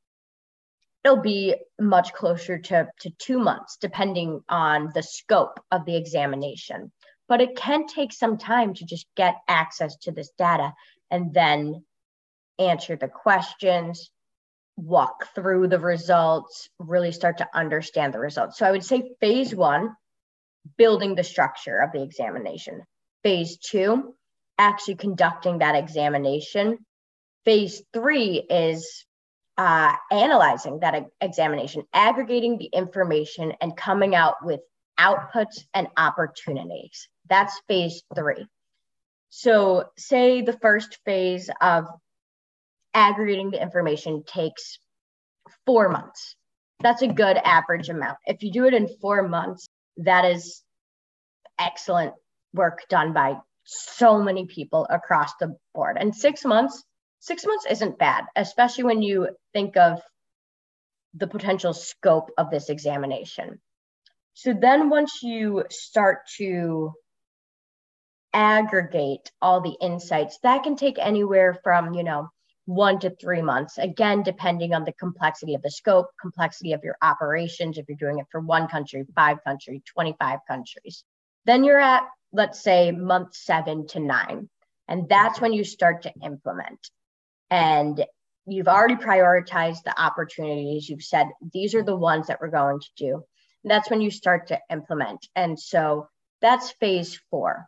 it'll 1.04 1.22
be 1.22 1.56
much 1.80 2.14
closer 2.14 2.58
to, 2.58 2.88
to 3.02 3.10
two 3.20 3.40
months, 3.40 3.78
depending 3.80 4.42
on 4.50 4.92
the 4.94 5.04
scope 5.04 5.60
of 5.72 5.86
the 5.86 5.96
examination. 5.96 6.92
But 7.28 7.42
it 7.42 7.56
can 7.56 7.88
take 7.88 8.14
some 8.14 8.38
time 8.38 8.74
to 8.76 8.86
just 8.86 9.06
get 9.16 9.36
access 9.48 9.96
to 10.04 10.12
this 10.12 10.32
data 10.38 10.74
and 11.12 11.34
then 11.34 11.84
answer 12.58 12.96
the 12.96 13.08
questions, 13.08 14.10
walk 14.78 15.34
through 15.36 15.68
the 15.68 15.80
results, 15.80 16.70
really 16.80 17.12
start 17.12 17.38
to 17.38 17.48
understand 17.54 18.14
the 18.14 18.20
results. 18.20 18.58
So 18.58 18.66
I 18.66 18.72
would 18.72 18.84
say 18.84 19.12
phase 19.20 19.56
one 19.56 19.96
building 20.78 21.16
the 21.16 21.24
structure 21.24 21.78
of 21.78 21.92
the 21.92 22.04
examination. 22.04 22.82
Phase 23.24 23.58
two, 23.58 24.16
actually 24.58 24.96
conducting 24.96 25.60
that 25.60 25.76
examination. 25.76 26.80
Phase 27.46 27.82
three 27.94 28.44
is 28.50 29.06
uh, 29.58 29.94
analyzing 30.12 30.80
that 30.80 31.06
examination, 31.22 31.84
aggregating 31.94 32.58
the 32.58 32.70
information, 32.74 33.54
and 33.62 33.78
coming 33.78 34.16
out 34.16 34.36
with 34.44 34.60
outputs 35.00 35.64
and 35.74 35.88
opportunities. 35.98 37.08
That's 37.30 37.60
phase 37.68 38.04
three. 38.14 38.46
So, 39.30 39.86
say 39.98 40.42
the 40.42 40.58
first 40.58 41.00
phase 41.06 41.50
of 41.62 41.86
aggregating 42.96 43.52
the 43.52 43.62
information 43.62 44.24
takes 44.26 44.80
four 45.66 45.90
months. 45.90 46.36
That's 46.80 47.04
a 47.04 47.08
good 47.08 47.38
average 47.38 47.90
amount. 47.90 48.18
If 48.26 48.42
you 48.42 48.52
do 48.52 48.66
it 48.66 48.74
in 48.74 48.88
four 49.00 49.28
months, 49.28 49.68
that 49.98 50.26
is 50.26 50.64
excellent 51.60 52.14
work 52.54 52.80
done 52.90 53.14
by 53.14 53.36
so 53.66 54.22
many 54.22 54.46
people 54.46 54.88
across 54.90 55.32
the 55.40 55.56
board. 55.74 55.98
And 56.00 56.16
six 56.16 56.46
months, 56.46 56.84
six 57.20 57.46
months 57.46 57.66
isn't 57.70 58.00
bad, 58.00 58.26
especially 58.36 58.86
when 58.86 59.02
you 59.02 59.30
think 59.54 59.78
of 59.78 60.02
the 61.14 61.28
potential 61.28 61.74
scope 61.74 62.30
of 62.38 62.50
this 62.50 62.70
examination. 62.70 63.60
So 64.34 64.54
then 64.54 64.90
once 64.90 65.24
you 65.24 65.64
start 65.70 66.28
to 66.38 66.92
aggregate 68.34 69.32
all 69.42 69.62
the 69.62 69.78
insights, 69.82 70.38
that 70.44 70.64
can 70.64 70.76
take 70.76 70.98
anywhere 71.00 71.58
from, 71.64 71.94
you 71.94 72.04
know, 72.04 72.30
one 72.66 73.00
to 73.00 73.10
three 73.12 73.42
months, 73.42 73.78
again, 73.78 74.24
depending 74.24 74.74
on 74.74 74.84
the 74.84 74.94
complexity 74.94 75.54
of 75.54 75.62
the 75.62 75.72
scope, 75.72 76.08
complexity 76.20 76.74
of 76.74 76.84
your 76.84 76.98
operations, 77.02 77.78
if 77.78 77.86
you're 77.88 77.98
doing 77.98 78.20
it 78.20 78.26
for 78.32 78.42
one 78.42 78.68
country, 78.68 79.06
five 79.16 79.44
country, 79.44 79.84
25 79.86 80.40
countries. 80.48 81.04
Then 81.46 81.64
you're 81.64 81.80
at, 81.80 82.04
let's 82.34 82.62
say, 82.62 82.92
month 82.92 83.36
seven 83.36 83.88
to 83.88 84.00
nine. 84.00 84.50
And 84.88 85.08
that's 85.08 85.40
when 85.40 85.54
you 85.54 85.64
start 85.64 86.04
to 86.04 86.14
implement. 86.24 86.90
And 87.52 88.04
you've 88.48 88.68
already 88.68 88.96
prioritized 88.96 89.84
the 89.84 90.00
opportunities. 90.00 90.90
You've 90.90 91.04
said, 91.04 91.28
these 91.54 91.76
are 91.76 91.84
the 91.84 91.96
ones 91.96 92.28
that 92.28 92.40
we're 92.42 92.50
going 92.50 92.80
to 92.80 92.90
do. 92.98 93.24
And 93.64 93.72
that's 93.72 93.90
when 93.90 94.02
you 94.02 94.12
start 94.12 94.48
to 94.48 94.60
implement. 94.72 95.28
And 95.36 95.60
so 95.60 96.08
that's 96.42 96.72
phase 96.72 97.20
four. 97.30 97.68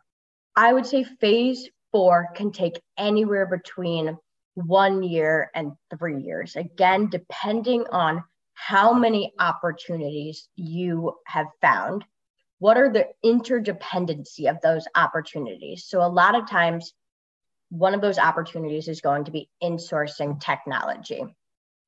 I 0.56 0.72
would 0.72 0.86
say 0.86 1.04
phase 1.04 1.68
four 1.92 2.28
can 2.34 2.52
take 2.52 2.80
anywhere 2.96 3.46
between 3.46 4.16
one 4.66 5.02
year 5.02 5.50
and 5.54 5.72
three 5.96 6.20
years. 6.20 6.56
Again, 6.56 7.08
depending 7.08 7.84
on 7.90 8.24
how 8.54 8.92
many 8.92 9.32
opportunities 9.38 10.48
you 10.56 11.14
have 11.26 11.46
found, 11.60 12.04
what 12.58 12.76
are 12.76 12.92
the 12.92 13.06
interdependency 13.24 14.50
of 14.50 14.60
those 14.60 14.84
opportunities? 14.96 15.84
So, 15.86 16.02
a 16.02 16.08
lot 16.08 16.34
of 16.34 16.50
times, 16.50 16.92
one 17.70 17.94
of 17.94 18.00
those 18.00 18.18
opportunities 18.18 18.88
is 18.88 19.00
going 19.00 19.24
to 19.24 19.30
be 19.30 19.48
insourcing 19.62 20.40
technology. 20.40 21.22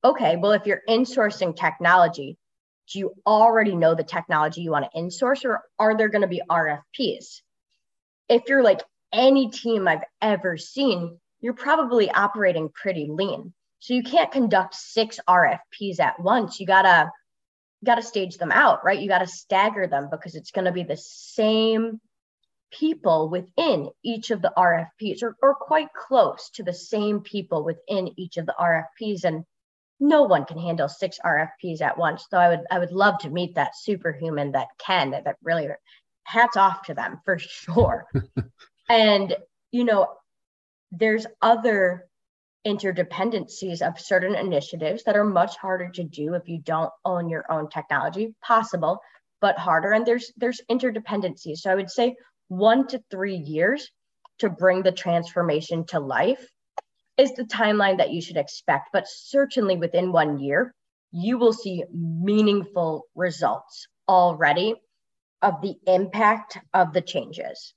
Okay, 0.03 0.37
well, 0.37 0.53
if 0.53 0.65
you're 0.65 0.81
insourcing 0.87 1.55
technology, 1.55 2.37
do 2.91 2.99
you 2.99 3.13
already 3.25 3.75
know 3.75 3.95
the 3.95 4.03
technology 4.03 4.61
you 4.61 4.71
want 4.71 4.85
to 4.85 4.99
insource, 4.99 5.43
or 5.43 5.61
are 5.77 5.97
there 5.97 6.09
going 6.09 6.21
to 6.21 6.27
be 6.27 6.41
RFPs? 6.49 7.41
If 8.29 8.43
you're 8.47 8.63
like 8.63 8.81
any 9.11 9.49
team 9.49 9.87
I've 9.87 10.03
ever 10.21 10.57
seen, 10.57 11.19
you're 11.41 11.53
probably 11.53 12.09
operating 12.09 12.69
pretty 12.69 13.07
lean. 13.09 13.53
So 13.79 13.93
you 13.95 14.03
can't 14.03 14.31
conduct 14.31 14.75
six 14.75 15.19
RFPs 15.27 15.99
at 15.99 16.19
once. 16.19 16.59
You 16.59 16.67
gotta 16.67 17.11
gotta 17.83 18.03
stage 18.03 18.37
them 18.37 18.51
out, 18.51 18.85
right? 18.85 18.99
You 18.99 19.07
gotta 19.07 19.27
stagger 19.27 19.87
them 19.87 20.07
because 20.11 20.35
it's 20.35 20.51
gonna 20.51 20.71
be 20.71 20.83
the 20.83 20.97
same 20.97 21.99
people 22.71 23.29
within 23.29 23.89
each 24.03 24.31
of 24.31 24.41
the 24.41 24.53
RFPs 24.55 25.23
or, 25.23 25.35
or 25.41 25.55
quite 25.55 25.91
close 25.93 26.49
to 26.51 26.63
the 26.63 26.73
same 26.73 27.19
people 27.21 27.65
within 27.65 28.11
each 28.17 28.37
of 28.37 28.45
the 28.45 28.55
RFPs. 28.57 29.25
And 29.25 29.43
no 29.99 30.23
one 30.23 30.45
can 30.45 30.57
handle 30.57 30.87
six 30.87 31.19
RFPs 31.23 31.81
at 31.81 31.97
once. 31.97 32.25
So 32.29 32.37
I 32.37 32.49
would 32.49 32.61
I 32.69 32.79
would 32.79 32.91
love 32.91 33.19
to 33.19 33.29
meet 33.29 33.55
that 33.55 33.75
superhuman 33.75 34.51
that 34.53 34.67
can, 34.77 35.11
that, 35.11 35.25
that 35.25 35.37
really 35.43 35.67
hats 36.23 36.55
off 36.55 36.83
to 36.83 36.93
them 36.93 37.19
for 37.25 37.39
sure. 37.39 38.05
and 38.89 39.35
you 39.71 39.85
know, 39.85 40.07
there's 40.91 41.25
other 41.41 42.07
interdependencies 42.65 43.81
of 43.81 43.99
certain 43.99 44.35
initiatives 44.35 45.03
that 45.03 45.15
are 45.15 45.23
much 45.23 45.57
harder 45.57 45.89
to 45.89 46.03
do 46.03 46.35
if 46.35 46.47
you 46.47 46.59
don't 46.59 46.91
own 47.05 47.29
your 47.29 47.51
own 47.51 47.69
technology. 47.69 48.35
Possible 48.41 48.99
but 49.39 49.57
harder. 49.57 49.91
And 49.91 50.05
there's 50.05 50.31
there's 50.37 50.61
interdependencies. 50.69 51.57
So 51.59 51.71
i 51.71 51.75
would 51.75 51.89
say 51.89 52.15
1 52.49 52.87
to 52.87 53.03
3 53.09 53.35
years 53.35 53.89
to 54.39 54.49
bring 54.49 54.83
the 54.83 54.91
transformation 54.91 55.85
to 55.87 55.99
life 55.99 56.45
is 57.17 57.33
the 57.33 57.43
timeline 57.43 57.97
that 57.97 58.11
you 58.11 58.21
should 58.21 58.37
expect. 58.37 58.89
But 58.93 59.07
certainly 59.07 59.77
within 59.77 60.11
1 60.11 60.39
year 60.39 60.73
you 61.11 61.37
will 61.37 61.53
see 61.53 61.83
meaningful 61.93 63.05
results 63.15 63.87
already 64.07 64.75
of 65.41 65.61
the 65.61 65.75
impact 65.87 66.57
of 66.73 66.93
the 66.93 67.01
changes 67.01 67.73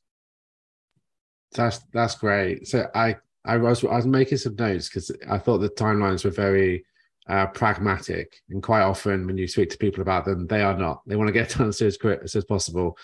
that's 1.55 1.81
that's 1.93 2.17
great. 2.17 2.69
So 2.69 2.89
I 2.95 3.17
I 3.45 3.57
was 3.57 3.85
I 3.85 3.97
was 3.97 4.07
making 4.07 4.39
some 4.39 4.57
notes 4.57 4.89
because 4.89 5.11
I 5.29 5.39
thought 5.39 5.59
the 5.59 5.71
timelines 5.71 6.25
were 6.25 6.31
very 6.31 6.85
uh, 7.29 7.47
pragmatic, 7.47 8.43
and 8.51 8.63
quite 8.63 8.83
often 8.83 9.27
when 9.27 9.39
you 9.39 9.47
speak 9.47 9.71
to 9.71 9.79
people 9.79 10.03
about 10.03 10.25
them, 10.25 10.47
they 10.47 10.63
are 10.63 10.77
not. 10.77 11.03
They 11.07 11.17
want 11.17 11.29
to 11.29 11.33
get 11.33 11.51
done 11.57 11.69
as 11.69 11.81
as 11.81 11.97
quick 11.97 12.21
as 12.23 12.45
possible. 12.45 12.99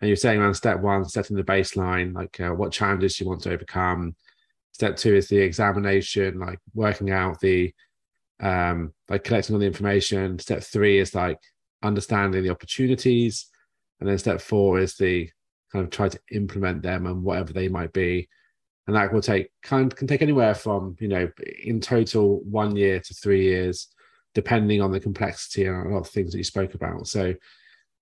And 0.00 0.08
you're 0.08 0.16
saying 0.16 0.40
around 0.40 0.54
step 0.54 0.80
one, 0.80 1.04
setting 1.08 1.36
the 1.36 1.44
baseline, 1.44 2.14
like 2.14 2.38
uh, 2.40 2.50
what 2.50 2.72
challenges 2.72 3.18
you 3.18 3.26
want 3.26 3.42
to 3.42 3.52
overcome. 3.52 4.14
Step 4.72 4.96
two 4.96 5.14
is 5.14 5.28
the 5.28 5.38
examination, 5.38 6.40
like 6.40 6.58
working 6.74 7.10
out 7.10 7.40
the 7.40 7.72
um, 8.40 8.92
like 9.08 9.24
collecting 9.24 9.54
all 9.54 9.60
the 9.60 9.66
information. 9.66 10.38
Step 10.38 10.62
three 10.62 10.98
is 10.98 11.14
like 11.14 11.38
understanding 11.82 12.42
the 12.42 12.50
opportunities, 12.50 13.46
and 14.00 14.08
then 14.08 14.18
step 14.18 14.40
four 14.40 14.78
is 14.78 14.96
the 14.96 15.30
kind 15.74 15.84
of 15.84 15.90
try 15.90 16.08
to 16.08 16.20
implement 16.30 16.82
them 16.82 17.06
and 17.06 17.24
whatever 17.24 17.52
they 17.52 17.68
might 17.68 17.92
be. 17.92 18.28
And 18.86 18.94
that 18.94 19.12
will 19.12 19.22
take 19.22 19.48
kind 19.62 19.94
can 19.94 20.06
take 20.06 20.22
anywhere 20.22 20.54
from 20.54 20.96
you 21.00 21.08
know 21.08 21.28
in 21.62 21.80
total 21.80 22.40
one 22.44 22.76
year 22.76 23.00
to 23.00 23.14
three 23.14 23.42
years 23.42 23.88
depending 24.34 24.80
on 24.82 24.92
the 24.92 25.00
complexity 25.00 25.64
and 25.64 25.86
a 25.86 25.94
lot 25.94 26.00
of 26.00 26.08
things 26.08 26.32
that 26.32 26.38
you 26.38 26.44
spoke 26.44 26.74
about. 26.74 27.06
So 27.06 27.34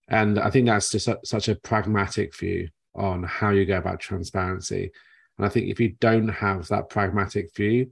and 0.09 0.39
i 0.41 0.51
think 0.51 0.67
that's 0.67 0.91
just 0.91 1.07
a, 1.07 1.19
such 1.25 1.49
a 1.49 1.55
pragmatic 1.55 2.37
view 2.37 2.69
on 2.97 3.23
how 3.23 3.51
you 3.51 3.65
go 3.65 3.79
about 3.79 4.01
transparency. 4.01 4.91
And 5.39 5.47
i 5.47 5.49
think 5.49 5.69
if 5.69 5.81
you 5.81 5.91
don't 6.01 6.29
have 6.29 6.69
that 6.69 6.91
pragmatic 6.91 7.55
view 7.55 7.91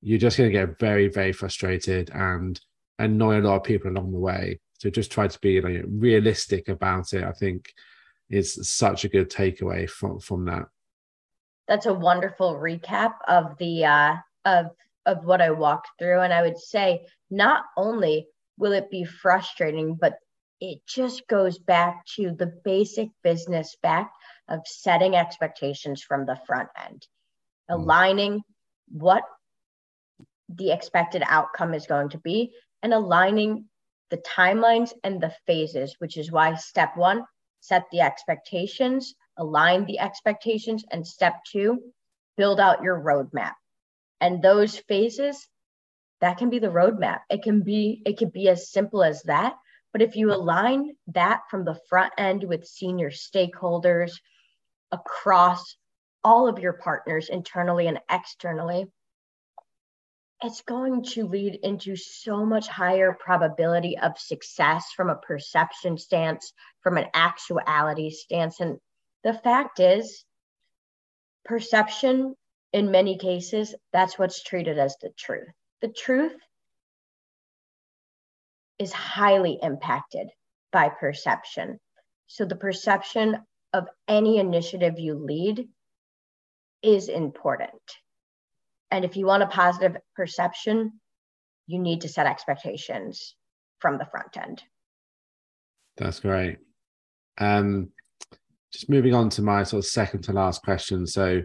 you're 0.00 0.18
just 0.18 0.38
going 0.38 0.50
to 0.50 0.58
get 0.58 0.78
very 0.78 1.08
very 1.08 1.32
frustrated 1.32 2.10
and 2.14 2.58
annoy 2.98 3.38
a 3.38 3.42
lot 3.42 3.56
of 3.56 3.64
people 3.64 3.90
along 3.90 4.12
the 4.12 4.18
way. 4.18 4.60
So 4.78 4.88
just 4.88 5.12
try 5.12 5.28
to 5.28 5.38
be 5.40 5.60
realistic 5.60 6.68
about 6.68 7.12
it 7.12 7.22
i 7.22 7.32
think 7.32 7.72
is 8.30 8.68
such 8.68 9.04
a 9.04 9.08
good 9.08 9.30
takeaway 9.30 9.88
from 9.90 10.20
from 10.20 10.44
that. 10.46 10.66
That's 11.68 11.86
a 11.86 11.94
wonderful 11.94 12.54
recap 12.54 13.14
of 13.28 13.58
the 13.58 13.84
uh, 13.84 14.16
of 14.44 14.66
of 15.06 15.24
what 15.24 15.42
I 15.42 15.50
walked 15.50 15.88
through, 15.98 16.20
and 16.20 16.32
I 16.32 16.42
would 16.42 16.58
say 16.58 17.06
not 17.30 17.64
only 17.76 18.28
will 18.56 18.72
it 18.72 18.90
be 18.90 19.04
frustrating, 19.04 19.94
but 19.94 20.14
it 20.60 20.80
just 20.86 21.26
goes 21.26 21.58
back 21.58 22.04
to 22.16 22.32
the 22.32 22.52
basic 22.64 23.08
business 23.22 23.76
fact 23.82 24.14
of 24.48 24.60
setting 24.66 25.16
expectations 25.16 26.02
from 26.02 26.26
the 26.26 26.38
front 26.46 26.68
end, 26.84 27.06
mm. 27.70 27.74
aligning 27.74 28.42
what 28.88 29.22
the 30.48 30.70
expected 30.72 31.22
outcome 31.26 31.74
is 31.74 31.86
going 31.86 32.10
to 32.10 32.18
be, 32.18 32.52
and 32.82 32.92
aligning 32.92 33.64
the 34.10 34.18
timelines 34.18 34.92
and 35.04 35.20
the 35.20 35.32
phases, 35.46 35.94
which 35.98 36.16
is 36.16 36.30
why 36.30 36.54
step 36.56 36.96
one 36.96 37.24
set 37.60 37.84
the 37.90 38.00
expectations, 38.00 39.14
align 39.36 39.84
the 39.84 39.98
expectations, 39.98 40.84
and 40.90 41.06
step 41.06 41.40
two, 41.50 41.80
build 42.36 42.60
out 42.60 42.82
your 42.82 43.00
roadmap. 43.00 43.54
And 44.20 44.42
those 44.42 44.76
phases, 44.76 45.48
that 46.20 46.38
can 46.38 46.50
be 46.50 46.58
the 46.58 46.68
roadmap. 46.68 47.20
It 47.30 47.42
can 47.42 47.62
be, 47.62 48.02
it 48.04 48.18
could 48.18 48.32
be 48.32 48.48
as 48.48 48.70
simple 48.70 49.02
as 49.02 49.22
that. 49.22 49.54
But 49.92 50.02
if 50.02 50.16
you 50.16 50.32
align 50.32 50.96
that 51.08 51.42
from 51.50 51.64
the 51.64 51.78
front 51.88 52.12
end 52.18 52.44
with 52.44 52.66
senior 52.66 53.10
stakeholders 53.10 54.12
across 54.92 55.76
all 56.22 56.48
of 56.48 56.58
your 56.58 56.74
partners 56.74 57.28
internally 57.28 57.86
and 57.86 57.98
externally, 58.10 58.86
it's 60.42 60.62
going 60.62 61.02
to 61.02 61.26
lead 61.26 61.58
into 61.62 61.96
so 61.96 62.46
much 62.46 62.66
higher 62.66 63.16
probability 63.18 63.98
of 63.98 64.18
success 64.18 64.90
from 64.96 65.10
a 65.10 65.16
perception 65.16 65.98
stance, 65.98 66.52
from 66.82 66.96
an 66.96 67.06
actuality 67.14 68.10
stance. 68.10 68.60
And 68.60 68.78
the 69.22 69.34
fact 69.34 69.80
is, 69.80 70.24
perception, 71.44 72.34
in 72.72 72.90
many 72.90 73.18
cases, 73.18 73.74
that's 73.92 74.18
what's 74.18 74.42
treated 74.42 74.78
as 74.78 74.96
the 75.02 75.10
truth. 75.18 75.48
The 75.82 75.88
truth 75.88 76.36
is 78.78 78.92
highly 78.92 79.58
impacted 79.62 80.28
by 80.72 80.88
perception. 80.88 81.78
So 82.28 82.46
the 82.46 82.56
perception 82.56 83.38
of 83.72 83.88
any 84.08 84.38
initiative 84.38 84.98
you 84.98 85.14
lead 85.14 85.68
is 86.82 87.08
important. 87.08 87.72
And 88.90 89.04
if 89.04 89.16
you 89.16 89.26
want 89.26 89.42
a 89.42 89.46
positive 89.46 89.96
perception, 90.16 91.00
you 91.66 91.78
need 91.78 92.00
to 92.02 92.08
set 92.08 92.26
expectations 92.26 93.34
from 93.78 93.98
the 93.98 94.06
front 94.06 94.36
end. 94.36 94.62
That's 95.96 96.20
great. 96.20 96.58
Um, 97.38 97.90
just 98.72 98.88
moving 98.88 99.14
on 99.14 99.28
to 99.30 99.42
my 99.42 99.62
sort 99.62 99.84
of 99.84 99.90
second 99.90 100.22
to 100.22 100.32
last 100.32 100.62
question. 100.62 101.06
So, 101.06 101.42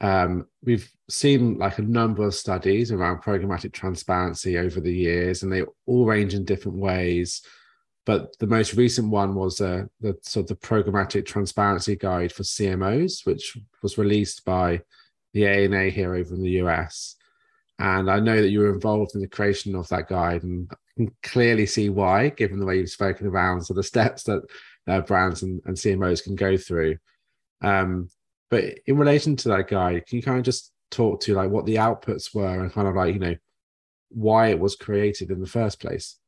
um, 0.00 0.46
we've 0.64 0.90
seen 1.08 1.58
like 1.58 1.78
a 1.78 1.82
number 1.82 2.26
of 2.26 2.34
studies 2.34 2.90
around 2.90 3.22
programmatic 3.22 3.72
transparency 3.72 4.58
over 4.58 4.80
the 4.80 4.94
years, 4.94 5.42
and 5.42 5.52
they 5.52 5.62
all 5.86 6.06
range 6.06 6.34
in 6.34 6.44
different 6.44 6.78
ways. 6.78 7.42
But 8.04 8.36
the 8.38 8.48
most 8.48 8.74
recent 8.74 9.10
one 9.10 9.36
was 9.36 9.60
uh, 9.60 9.84
the 10.00 10.16
sort 10.22 10.44
of 10.44 10.48
the 10.48 10.66
programmatic 10.66 11.24
transparency 11.24 11.94
guide 11.94 12.32
for 12.32 12.42
CMOs, 12.42 13.24
which 13.24 13.56
was 13.80 13.96
released 13.96 14.44
by 14.44 14.80
the 15.32 15.46
ANA 15.46 15.90
here 15.90 16.14
over 16.14 16.34
in 16.34 16.42
the 16.42 16.62
US. 16.62 17.16
And 17.78 18.10
I 18.10 18.20
know 18.20 18.40
that 18.40 18.50
you 18.50 18.60
were 18.60 18.72
involved 18.72 19.14
in 19.14 19.20
the 19.20 19.28
creation 19.28 19.74
of 19.74 19.88
that 19.88 20.08
guide, 20.08 20.42
and 20.42 20.70
I 20.70 20.76
can 20.96 21.14
clearly 21.22 21.66
see 21.66 21.88
why, 21.88 22.28
given 22.28 22.60
the 22.60 22.66
way 22.66 22.76
you've 22.78 22.90
spoken 22.90 23.26
around 23.26 23.62
so 23.62 23.74
the 23.74 23.82
steps 23.82 24.24
that 24.24 24.42
uh, 24.86 25.00
brands 25.00 25.42
and, 25.42 25.60
and, 25.64 25.76
CMOs 25.76 26.22
can 26.22 26.34
go 26.34 26.56
through. 26.56 26.98
Um, 27.62 28.08
but 28.50 28.64
in 28.86 28.98
relation 28.98 29.36
to 29.36 29.48
that 29.48 29.68
guide, 29.68 30.06
can 30.06 30.16
you 30.16 30.22
kind 30.22 30.38
of 30.38 30.44
just 30.44 30.72
talk 30.90 31.20
to 31.22 31.34
like 31.34 31.50
what 31.50 31.64
the 31.64 31.76
outputs 31.76 32.34
were 32.34 32.60
and 32.60 32.72
kind 32.72 32.86
of 32.86 32.94
like 32.94 33.14
you 33.14 33.20
know 33.20 33.36
why 34.10 34.48
it 34.48 34.58
was 34.58 34.76
created 34.76 35.30
in 35.30 35.40
the 35.40 35.46
first 35.46 35.80
place? 35.80 36.18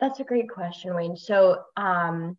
That's 0.00 0.20
a 0.20 0.24
great 0.24 0.48
question, 0.48 0.94
Wayne. 0.94 1.16
So 1.16 1.62
um, 1.76 2.36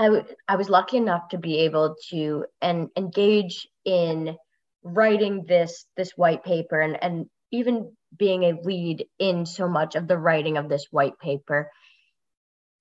I, 0.00 0.04
w- 0.04 0.24
I 0.48 0.56
was 0.56 0.70
lucky 0.70 0.96
enough 0.96 1.28
to 1.28 1.38
be 1.38 1.58
able 1.58 1.94
to 2.08 2.46
and 2.62 2.88
engage 2.96 3.68
in 3.84 4.34
writing 4.82 5.44
this 5.46 5.84
this 5.94 6.12
white 6.16 6.42
paper 6.42 6.80
and, 6.80 7.02
and 7.02 7.26
even 7.52 7.94
being 8.18 8.44
a 8.44 8.58
lead 8.62 9.04
in 9.18 9.44
so 9.44 9.68
much 9.68 9.96
of 9.96 10.08
the 10.08 10.16
writing 10.16 10.56
of 10.56 10.70
this 10.70 10.86
white 10.90 11.18
paper. 11.18 11.70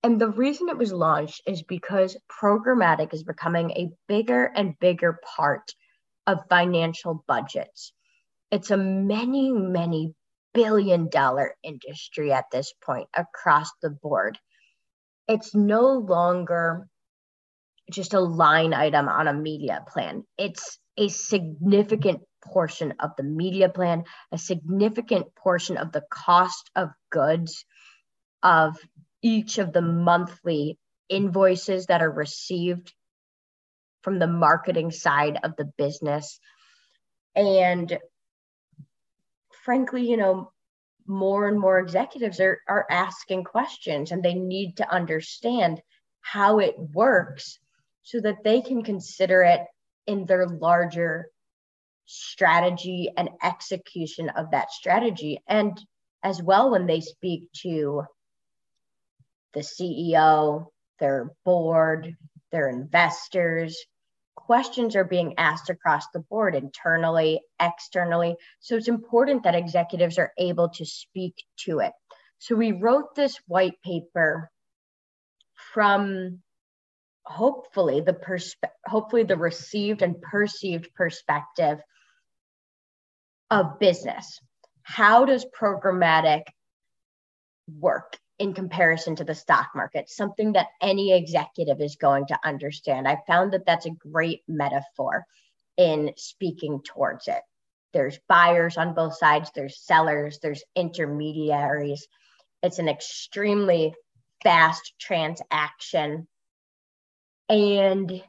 And 0.01 0.22
the 0.22 0.30
reason 0.30 0.70
it 0.70 0.78
was 0.78 0.93
launched 0.93 1.41
is 1.45 1.61
because 1.61 2.15
programmatic 2.41 3.13
is 3.13 3.24
becoming 3.24 3.72
a 3.72 3.89
bigger 4.07 4.45
and 4.45 4.80
bigger 4.80 5.20
part 5.36 5.74
of 6.26 6.47
financial 6.49 7.26
budgets. 7.28 7.91
It's 8.49 8.72
a 8.72 8.78
many, 8.78 9.51
many 9.51 10.15
billion 10.53 11.09
dollar 11.09 11.53
industry 11.63 12.32
at 12.32 12.45
this 12.49 12.74
point 12.82 13.09
across 13.13 13.70
the 13.82 13.89
board. 13.89 14.39
It's 15.28 15.53
no 15.53 15.95
longer 15.97 16.88
just 17.90 18.14
a 18.14 18.20
line 18.20 18.74
item 18.74 19.08
on 19.08 19.28
a 19.28 19.34
media 19.34 19.84
plan. 19.88 20.24
It's 20.38 20.80
a 20.98 21.08
significant 21.08 22.22
portion 22.44 22.94
of 23.00 23.12
the 23.18 23.24
media 23.24 23.70
plan, 23.70 24.04
a 24.32 24.38
significant 24.38 25.34
portion 25.36 25.78
of 25.78 25.92
the 25.92 26.04
cost 26.10 26.70
of 26.76 26.90
goods 27.10 27.66
of 28.44 28.78
each 29.22 29.58
of 29.58 29.74
the 29.74 29.82
monthly 29.82 30.78
invoices 31.10 31.88
that 31.88 32.02
are 32.02 32.12
received 32.12 32.94
from 34.02 34.20
the 34.20 34.28
marketing 34.28 34.92
side 34.92 35.40
of 35.44 35.56
the 35.58 35.66
business. 35.78 36.40
And 37.36 37.98
frankly, 39.64 40.10
you 40.10 40.18
know, 40.18 40.52
more 41.06 41.48
and 41.48 41.60
more 41.60 41.80
executives 41.80 42.40
are, 42.40 42.60
are 42.68 42.86
asking 42.90 43.44
questions 43.44 44.12
and 44.12 44.24
they 44.24 44.36
need 44.36 44.78
to 44.78 44.94
understand 44.94 45.82
how 46.22 46.60
it 46.60 46.76
works 46.78 47.60
so 48.10 48.20
that 48.20 48.43
they 48.43 48.60
can 48.60 48.82
consider 48.82 49.43
it 49.43 49.62
in 50.07 50.26
their 50.26 50.47
larger 50.47 51.28
strategy 52.05 53.07
and 53.16 53.30
execution 53.43 54.30
of 54.30 54.49
that 54.49 54.72
strategy. 54.72 55.39
And 55.47 55.80
as 56.24 56.41
well, 56.41 56.72
when 56.72 56.88
they 56.88 57.01
speak 57.01 57.51
to 57.62 58.01
the 59.53 59.60
CEO, 59.60 60.66
their 60.99 61.30
board, 61.45 62.16
their 62.51 62.68
investors, 62.68 63.78
questions 64.36 64.95
are 64.95 65.03
being 65.03 65.36
asked 65.38 65.70
across 65.70 66.05
the 66.12 66.22
board, 66.32 66.55
internally, 66.55 67.41
externally. 67.62 68.36
So 68.60 68.76
it's 68.76 68.88
important 68.88 69.43
that 69.43 69.53
executives 69.53 70.18
are 70.18 70.34
able 70.39 70.70
to 70.70 70.86
speak 70.86 71.36
to 71.66 71.78
it. 71.82 71.91
So 72.39 72.55
we 72.55 72.72
wrote 72.72 73.14
this 73.14 73.38
white 73.45 73.80
paper 73.86 74.49
from 75.74 76.39
hopefully 77.30 78.02
the 78.02 78.14
perspe- 78.14 78.72
hopefully 78.86 79.24
the 79.24 79.38
received 79.38 80.02
and 80.02 80.20
perceived 80.20 80.94
perspective 80.96 81.80
of 83.52 83.80
business. 83.80 84.40
How 84.82 85.26
does 85.26 85.46
programmatic 85.46 86.42
work 87.80 88.18
in 88.40 88.54
comparison 88.54 89.16
to 89.18 89.24
the 89.24 89.36
stock 89.36 89.70
market? 89.76 90.10
Something 90.10 90.54
that 90.54 90.70
any 90.82 91.14
executive 91.14 91.80
is 91.82 91.98
going 91.98 92.26
to 92.28 92.40
understand. 92.44 93.08
I 93.08 93.20
found 93.28 93.54
that 93.54 93.66
that's 93.66 93.86
a 93.86 93.92
great 93.92 94.42
metaphor 94.48 95.26
in 95.78 96.14
speaking 96.18 96.82
towards 96.82 97.28
it. 97.28 97.42
There's 97.94 98.20
buyers 98.28 98.76
on 98.76 98.96
both 98.96 99.18
sides 99.18 99.52
there's 99.54 99.80
sellers 99.80 100.40
there's 100.42 100.64
intermediaries. 100.76 102.08
It's 102.64 102.80
an 102.80 102.90
extremely 102.90 103.94
fast 104.42 104.94
transaction 105.00 106.28
and 107.50 108.24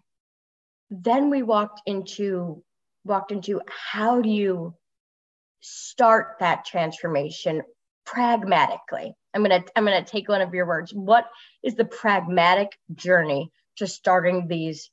then 0.90 1.30
we 1.30 1.42
walked 1.42 1.82
into 1.86 2.64
walked 3.04 3.32
into 3.32 3.60
how 3.68 4.20
do 4.20 4.28
you 4.28 4.74
start 5.60 6.36
that 6.40 6.64
transformation 6.64 7.62
pragmatically? 8.04 9.14
I'm 9.32 9.44
going 9.44 9.62
to 9.62 9.72
i'm 9.76 9.84
going 9.84 10.02
to 10.02 10.10
take 10.10 10.28
one 10.28 10.40
of 10.40 10.54
your 10.54 10.66
words. 10.66 10.92
What 10.92 11.26
is 11.62 11.74
the 11.74 11.84
pragmatic 11.84 12.76
journey 12.94 13.52
to 13.76 13.86
starting 13.86 14.48
these 14.48 14.90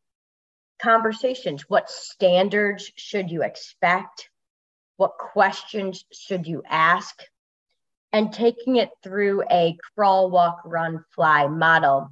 conversations? 0.79 1.65
What 1.67 1.89
standards 1.89 2.91
should 2.95 3.31
you 3.31 3.43
expect? 3.43 4.29
What 4.97 5.17
questions 5.17 6.05
should 6.11 6.47
you 6.47 6.63
ask? 6.67 7.15
And 8.13 8.33
taking 8.33 8.77
it 8.77 8.89
through 9.03 9.43
a 9.51 9.77
crawl 9.95 10.29
walk 10.29 10.61
run 10.65 11.03
fly 11.13 11.47
model 11.47 12.11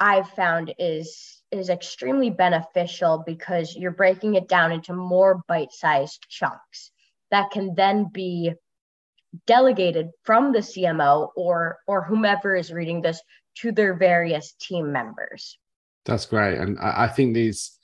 I've 0.00 0.28
found 0.30 0.74
is 0.78 1.42
is 1.50 1.70
extremely 1.70 2.30
beneficial 2.30 3.22
because 3.24 3.76
you're 3.76 3.92
breaking 3.92 4.34
it 4.34 4.48
down 4.48 4.72
into 4.72 4.92
more 4.92 5.42
bite-sized 5.46 6.26
chunks 6.28 6.90
that 7.30 7.50
can 7.52 7.74
then 7.76 8.08
be 8.12 8.52
delegated 9.46 10.10
from 10.22 10.52
the 10.52 10.58
CMO 10.58 11.30
or 11.36 11.78
or 11.86 12.04
whomever 12.04 12.56
is 12.56 12.72
reading 12.72 13.02
this 13.02 13.20
to 13.58 13.72
their 13.72 13.94
various 13.94 14.54
team 14.60 14.92
members. 14.92 15.58
That's 16.04 16.26
great, 16.26 16.58
and 16.58 16.78
I, 16.78 17.04
I 17.04 17.08
think 17.08 17.34
these 17.34 17.78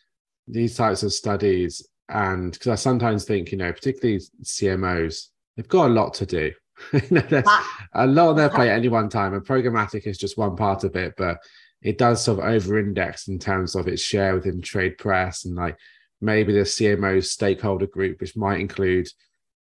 these 0.46 0.76
types 0.76 1.02
of 1.02 1.12
studies, 1.12 1.86
and 2.08 2.52
because 2.52 2.68
I 2.68 2.74
sometimes 2.74 3.24
think, 3.24 3.52
you 3.52 3.58
know, 3.58 3.72
particularly 3.72 4.20
CMOs, 4.42 5.28
they've 5.56 5.68
got 5.68 5.86
a 5.86 5.94
lot 5.94 6.14
to 6.14 6.26
do. 6.26 6.52
you 6.92 7.00
know, 7.10 7.20
there's 7.20 7.44
ah. 7.46 7.86
a 7.94 8.06
lot 8.06 8.30
on 8.30 8.36
their 8.36 8.48
plate 8.48 8.70
at 8.70 8.78
any 8.78 8.88
one 8.88 9.08
time, 9.08 9.34
and 9.34 9.44
programmatic 9.44 10.06
is 10.06 10.18
just 10.18 10.38
one 10.38 10.56
part 10.56 10.84
of 10.84 10.96
it. 10.96 11.14
But 11.16 11.38
it 11.82 11.98
does 11.98 12.22
sort 12.22 12.40
of 12.40 12.44
over 12.44 12.78
index 12.78 13.28
in 13.28 13.38
terms 13.38 13.74
of 13.74 13.88
its 13.88 14.02
share 14.02 14.34
within 14.34 14.60
trade 14.60 14.98
press 14.98 15.44
and 15.44 15.54
like 15.54 15.76
maybe 16.20 16.52
the 16.52 16.60
CMO 16.60 17.24
stakeholder 17.24 17.86
group, 17.86 18.20
which 18.20 18.36
might 18.36 18.60
include, 18.60 19.08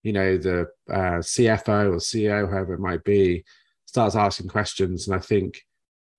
you 0.04 0.14
know, 0.14 0.38
the 0.38 0.68
uh, 0.90 1.20
CFO 1.20 1.94
or 1.94 1.98
CEO, 1.98 2.50
whoever 2.50 2.74
it 2.74 2.80
might 2.80 3.04
be, 3.04 3.44
starts 3.86 4.16
asking 4.16 4.48
questions. 4.48 5.08
And 5.08 5.16
I 5.16 5.20
think, 5.20 5.62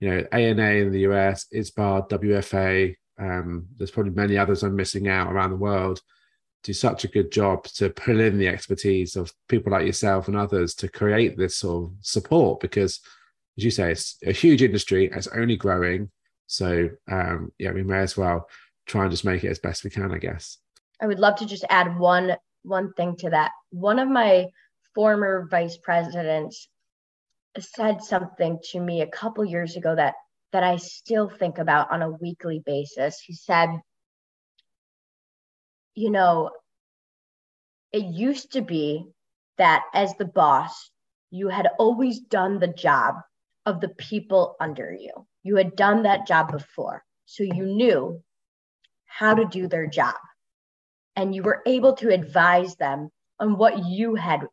you 0.01 0.11
know, 0.11 0.24
ANA 0.30 0.70
in 0.70 0.92
the 0.92 1.01
US, 1.01 1.46
ISBA, 1.53 2.09
WFA, 2.09 2.94
um, 3.18 3.66
there's 3.76 3.90
probably 3.90 4.12
many 4.12 4.38
others 4.38 4.62
I'm 4.62 4.76
missing 4.76 5.09
out 5.09 5.32
around 5.32 5.51
the 5.51 5.57
world, 5.57 6.01
do 6.62 6.72
such 6.72 7.05
a 7.05 7.09
good 7.09 7.32
job 7.32 7.64
to 7.64 7.90
pull 7.90 8.20
in 8.20 8.38
the 8.38 8.49
expertise 8.49 9.16
of 9.16 9.32
people 9.49 9.72
like 9.72 9.86
yourself 9.86 10.28
and 10.28 10.36
others 10.36 10.74
to 10.76 10.88
create 10.88 11.36
this 11.36 11.57
sort 11.57 11.84
of 11.84 11.92
support 12.03 12.61
because 12.61 13.01
as 13.59 13.64
you 13.64 13.70
say, 13.72 13.90
it's 13.90 14.16
a 14.24 14.32
huge 14.32 14.62
industry. 14.62 15.11
It's 15.12 15.26
only 15.26 15.56
growing. 15.56 16.11
So 16.46 16.88
um, 17.11 17.52
yeah, 17.59 17.72
we 17.72 17.82
may 17.82 17.98
as 17.98 18.16
well 18.16 18.48
try 18.86 19.02
and 19.02 19.11
just 19.11 19.24
make 19.24 19.44
it 19.44 19.50
as 19.50 19.59
best 19.59 19.84
we 19.84 19.90
can, 19.90 20.12
I 20.12 20.18
guess. 20.18 20.59
I 21.02 21.06
would 21.06 21.18
love 21.18 21.36
to 21.36 21.46
just 21.46 21.64
add 21.68 21.98
one 21.98 22.36
one 22.62 22.92
thing 22.94 23.16
to 23.16 23.30
that. 23.30 23.50
One 23.70 23.98
of 23.98 24.09
my 24.09 24.46
former 24.94 25.46
vice 25.50 25.76
presidents 25.76 26.68
said 27.59 28.02
something 28.02 28.59
to 28.70 28.80
me 28.80 29.02
a 29.02 29.06
couple 29.06 29.44
years 29.44 29.76
ago 29.76 29.94
that 29.94 30.14
that 30.52 30.62
I 30.62 30.76
still 30.76 31.28
think 31.28 31.59
about 31.59 31.90
on 31.90 32.00
a 32.00 32.11
weekly 32.11 32.62
basis. 32.64 33.20
He 33.20 33.34
said, 33.34 33.70
you 35.94 36.11
know, 36.11 36.50
it 37.92 38.04
used 38.04 38.52
to 38.52 38.62
be 38.62 39.04
that 39.59 39.82
as 39.92 40.14
the 40.14 40.24
boss, 40.24 40.90
you 41.30 41.48
had 41.48 41.68
always 41.78 42.20
done 42.20 42.61
the 42.61 42.68
job 42.68 43.16
of 43.68 43.82
the 43.82 43.90
people 43.90 44.56
under 44.58 44.90
you. 44.90 45.12
You 45.42 45.56
had 45.56 45.76
done 45.76 46.04
that 46.04 46.26
job 46.26 46.50
before. 46.50 47.04
So 47.26 47.42
you 47.42 47.66
knew 47.66 48.22
how 49.04 49.34
to 49.34 49.44
do 49.44 49.68
their 49.68 49.86
job. 49.86 50.14
And 51.14 51.34
you 51.34 51.42
were 51.42 51.60
able 51.66 51.92
to 51.96 52.08
advise 52.08 52.76
them 52.76 53.10
on 53.38 53.58
what 53.58 53.84
you 53.84 54.14
had 54.14 54.46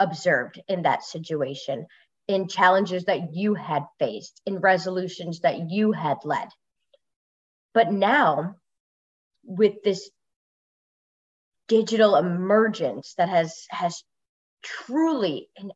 observed 0.00 0.60
in 0.66 0.82
that 0.82 1.04
situation, 1.04 1.86
in 2.26 2.48
challenges 2.48 3.04
that 3.04 3.34
you 3.34 3.54
had 3.54 3.84
faced, 4.00 4.40
in 4.46 4.58
resolutions 4.58 5.40
that 5.40 5.70
you 5.70 5.92
had 5.92 6.18
led. 6.24 6.48
But 7.72 7.92
now, 7.92 8.56
with 9.44 9.84
this 9.84 10.10
digital 11.68 12.16
emergence 12.16 13.14
that 13.16 13.28
has 13.28 13.66
has 13.70 14.02
truly 14.62 15.48
in 15.54 15.70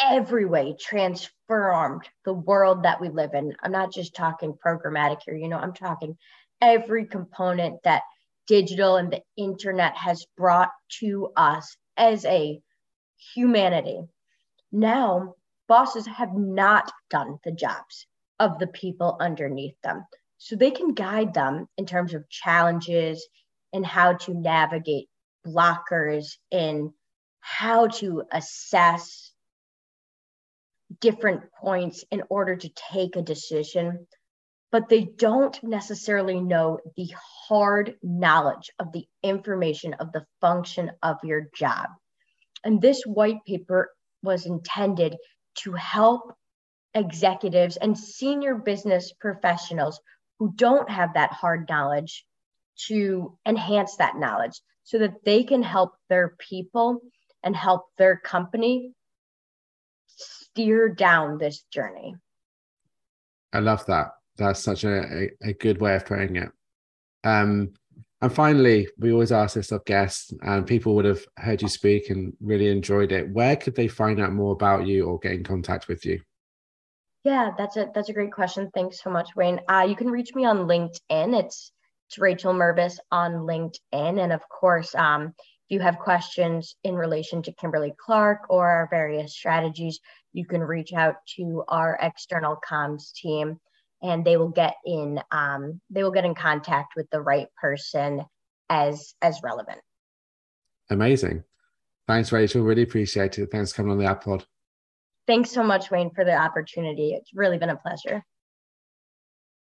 every 0.00 0.44
way 0.44 0.74
transformed 0.80 2.08
the 2.24 2.32
world 2.32 2.82
that 2.82 3.00
we 3.00 3.08
live 3.08 3.34
in. 3.34 3.54
I'm 3.62 3.72
not 3.72 3.92
just 3.92 4.14
talking 4.14 4.54
programmatic 4.64 5.20
here, 5.24 5.36
you 5.36 5.48
know, 5.48 5.58
I'm 5.58 5.74
talking 5.74 6.16
every 6.60 7.06
component 7.06 7.82
that 7.84 8.02
digital 8.46 8.96
and 8.96 9.12
the 9.12 9.22
internet 9.36 9.96
has 9.96 10.26
brought 10.36 10.70
to 11.00 11.30
us 11.36 11.76
as 11.96 12.24
a 12.24 12.60
humanity. 13.34 14.00
Now, 14.72 15.34
bosses 15.68 16.06
have 16.06 16.34
not 16.34 16.90
done 17.10 17.38
the 17.44 17.52
jobs 17.52 18.06
of 18.38 18.58
the 18.58 18.66
people 18.66 19.16
underneath 19.20 19.80
them. 19.82 20.04
So 20.38 20.56
they 20.56 20.70
can 20.70 20.92
guide 20.94 21.32
them 21.32 21.68
in 21.78 21.86
terms 21.86 22.12
of 22.12 22.28
challenges 22.28 23.26
and 23.72 23.86
how 23.86 24.14
to 24.14 24.34
navigate 24.34 25.08
blockers 25.46 26.36
and 26.52 26.90
how 27.40 27.86
to 27.86 28.24
assess 28.32 29.32
different 31.04 31.42
points 31.60 32.02
in 32.10 32.22
order 32.30 32.56
to 32.56 32.70
take 32.92 33.14
a 33.14 33.20
decision, 33.20 34.06
but 34.72 34.88
they 34.88 35.02
don't 35.04 35.62
necessarily 35.62 36.40
know 36.40 36.78
the 36.96 37.12
hard 37.46 37.94
knowledge 38.02 38.70
of 38.78 38.90
the 38.90 39.04
information 39.22 39.92
of 39.92 40.12
the 40.12 40.24
function 40.40 40.90
of 41.02 41.18
your 41.22 41.42
job. 41.54 41.88
And 42.64 42.80
this 42.80 43.02
white 43.04 43.44
paper 43.46 43.90
was 44.22 44.46
intended 44.46 45.14
to 45.56 45.74
help 45.74 46.32
executives 46.94 47.76
and 47.76 47.98
senior 47.98 48.54
business 48.54 49.12
professionals 49.20 50.00
who 50.38 50.54
don't 50.56 50.88
have 50.88 51.12
that 51.12 51.32
hard 51.32 51.68
knowledge 51.68 52.24
to 52.88 53.36
enhance 53.44 53.96
that 53.96 54.16
knowledge 54.16 54.58
so 54.84 55.00
that 55.00 55.22
they 55.26 55.44
can 55.44 55.62
help 55.62 55.92
their 56.08 56.34
people 56.38 57.02
and 57.42 57.54
help 57.54 57.82
their 57.98 58.16
company 58.16 58.94
steer 60.16 60.88
down 60.88 61.38
this 61.38 61.62
journey. 61.70 62.14
I 63.52 63.60
love 63.60 63.86
that. 63.86 64.12
That's 64.36 64.60
such 64.60 64.84
a, 64.84 65.24
a, 65.24 65.30
a 65.42 65.52
good 65.52 65.80
way 65.80 65.94
of 65.94 66.06
putting 66.06 66.36
it. 66.36 66.50
Um, 67.22 67.74
and 68.20 68.32
finally, 68.32 68.88
we 68.98 69.12
always 69.12 69.32
ask 69.32 69.54
this 69.54 69.70
of 69.70 69.84
guests, 69.84 70.32
and 70.42 70.66
people 70.66 70.94
would 70.94 71.04
have 71.04 71.24
heard 71.36 71.60
you 71.60 71.68
speak 71.68 72.10
and 72.10 72.32
really 72.40 72.68
enjoyed 72.68 73.12
it. 73.12 73.28
Where 73.28 73.54
could 73.54 73.74
they 73.74 73.86
find 73.86 74.20
out 74.20 74.32
more 74.32 74.52
about 74.52 74.86
you 74.86 75.06
or 75.06 75.18
get 75.18 75.32
in 75.32 75.44
contact 75.44 75.88
with 75.88 76.06
you? 76.06 76.20
Yeah, 77.22 77.50
that's 77.56 77.76
a 77.76 77.90
that's 77.94 78.08
a 78.08 78.12
great 78.12 78.32
question. 78.32 78.70
Thanks 78.74 79.02
so 79.02 79.10
much, 79.10 79.30
Wayne. 79.36 79.60
Uh, 79.68 79.86
you 79.88 79.96
can 79.96 80.10
reach 80.10 80.34
me 80.34 80.44
on 80.44 80.66
LinkedIn. 80.66 81.38
It's 81.38 81.72
it's 82.08 82.18
Rachel 82.18 82.54
Mervis 82.54 82.98
on 83.10 83.32
LinkedIn, 83.32 83.78
and 83.92 84.32
of 84.32 84.48
course, 84.48 84.94
um, 84.94 85.34
you 85.74 85.80
have 85.80 85.98
questions 85.98 86.76
in 86.84 86.94
relation 86.94 87.42
to 87.42 87.52
Kimberly 87.52 87.92
Clark 87.98 88.46
or 88.48 88.66
our 88.66 88.88
various 88.88 89.34
strategies, 89.34 89.98
you 90.32 90.46
can 90.46 90.62
reach 90.62 90.92
out 90.92 91.16
to 91.36 91.64
our 91.68 91.98
external 92.00 92.56
comms 92.66 93.12
team, 93.12 93.60
and 94.02 94.24
they 94.24 94.36
will 94.36 94.50
get 94.50 94.76
in 94.86 95.20
um, 95.32 95.80
they 95.90 96.02
will 96.02 96.12
get 96.12 96.24
in 96.24 96.34
contact 96.34 96.94
with 96.96 97.10
the 97.10 97.20
right 97.20 97.48
person 97.60 98.22
as 98.70 99.14
as 99.20 99.40
relevant. 99.42 99.80
Amazing. 100.90 101.42
Thanks, 102.06 102.30
Rachel. 102.32 102.62
Really 102.62 102.82
appreciate 102.82 103.38
it. 103.38 103.50
Thanks 103.50 103.72
for 103.72 103.78
coming 103.78 103.92
on 103.92 103.98
the 103.98 104.04
AdPod. 104.04 104.44
Thanks 105.26 105.50
so 105.50 105.62
much, 105.62 105.90
Wayne, 105.90 106.10
for 106.14 106.24
the 106.24 106.34
opportunity. 106.34 107.14
It's 107.14 107.34
really 107.34 107.58
been 107.58 107.70
a 107.70 107.76
pleasure. 107.76 108.22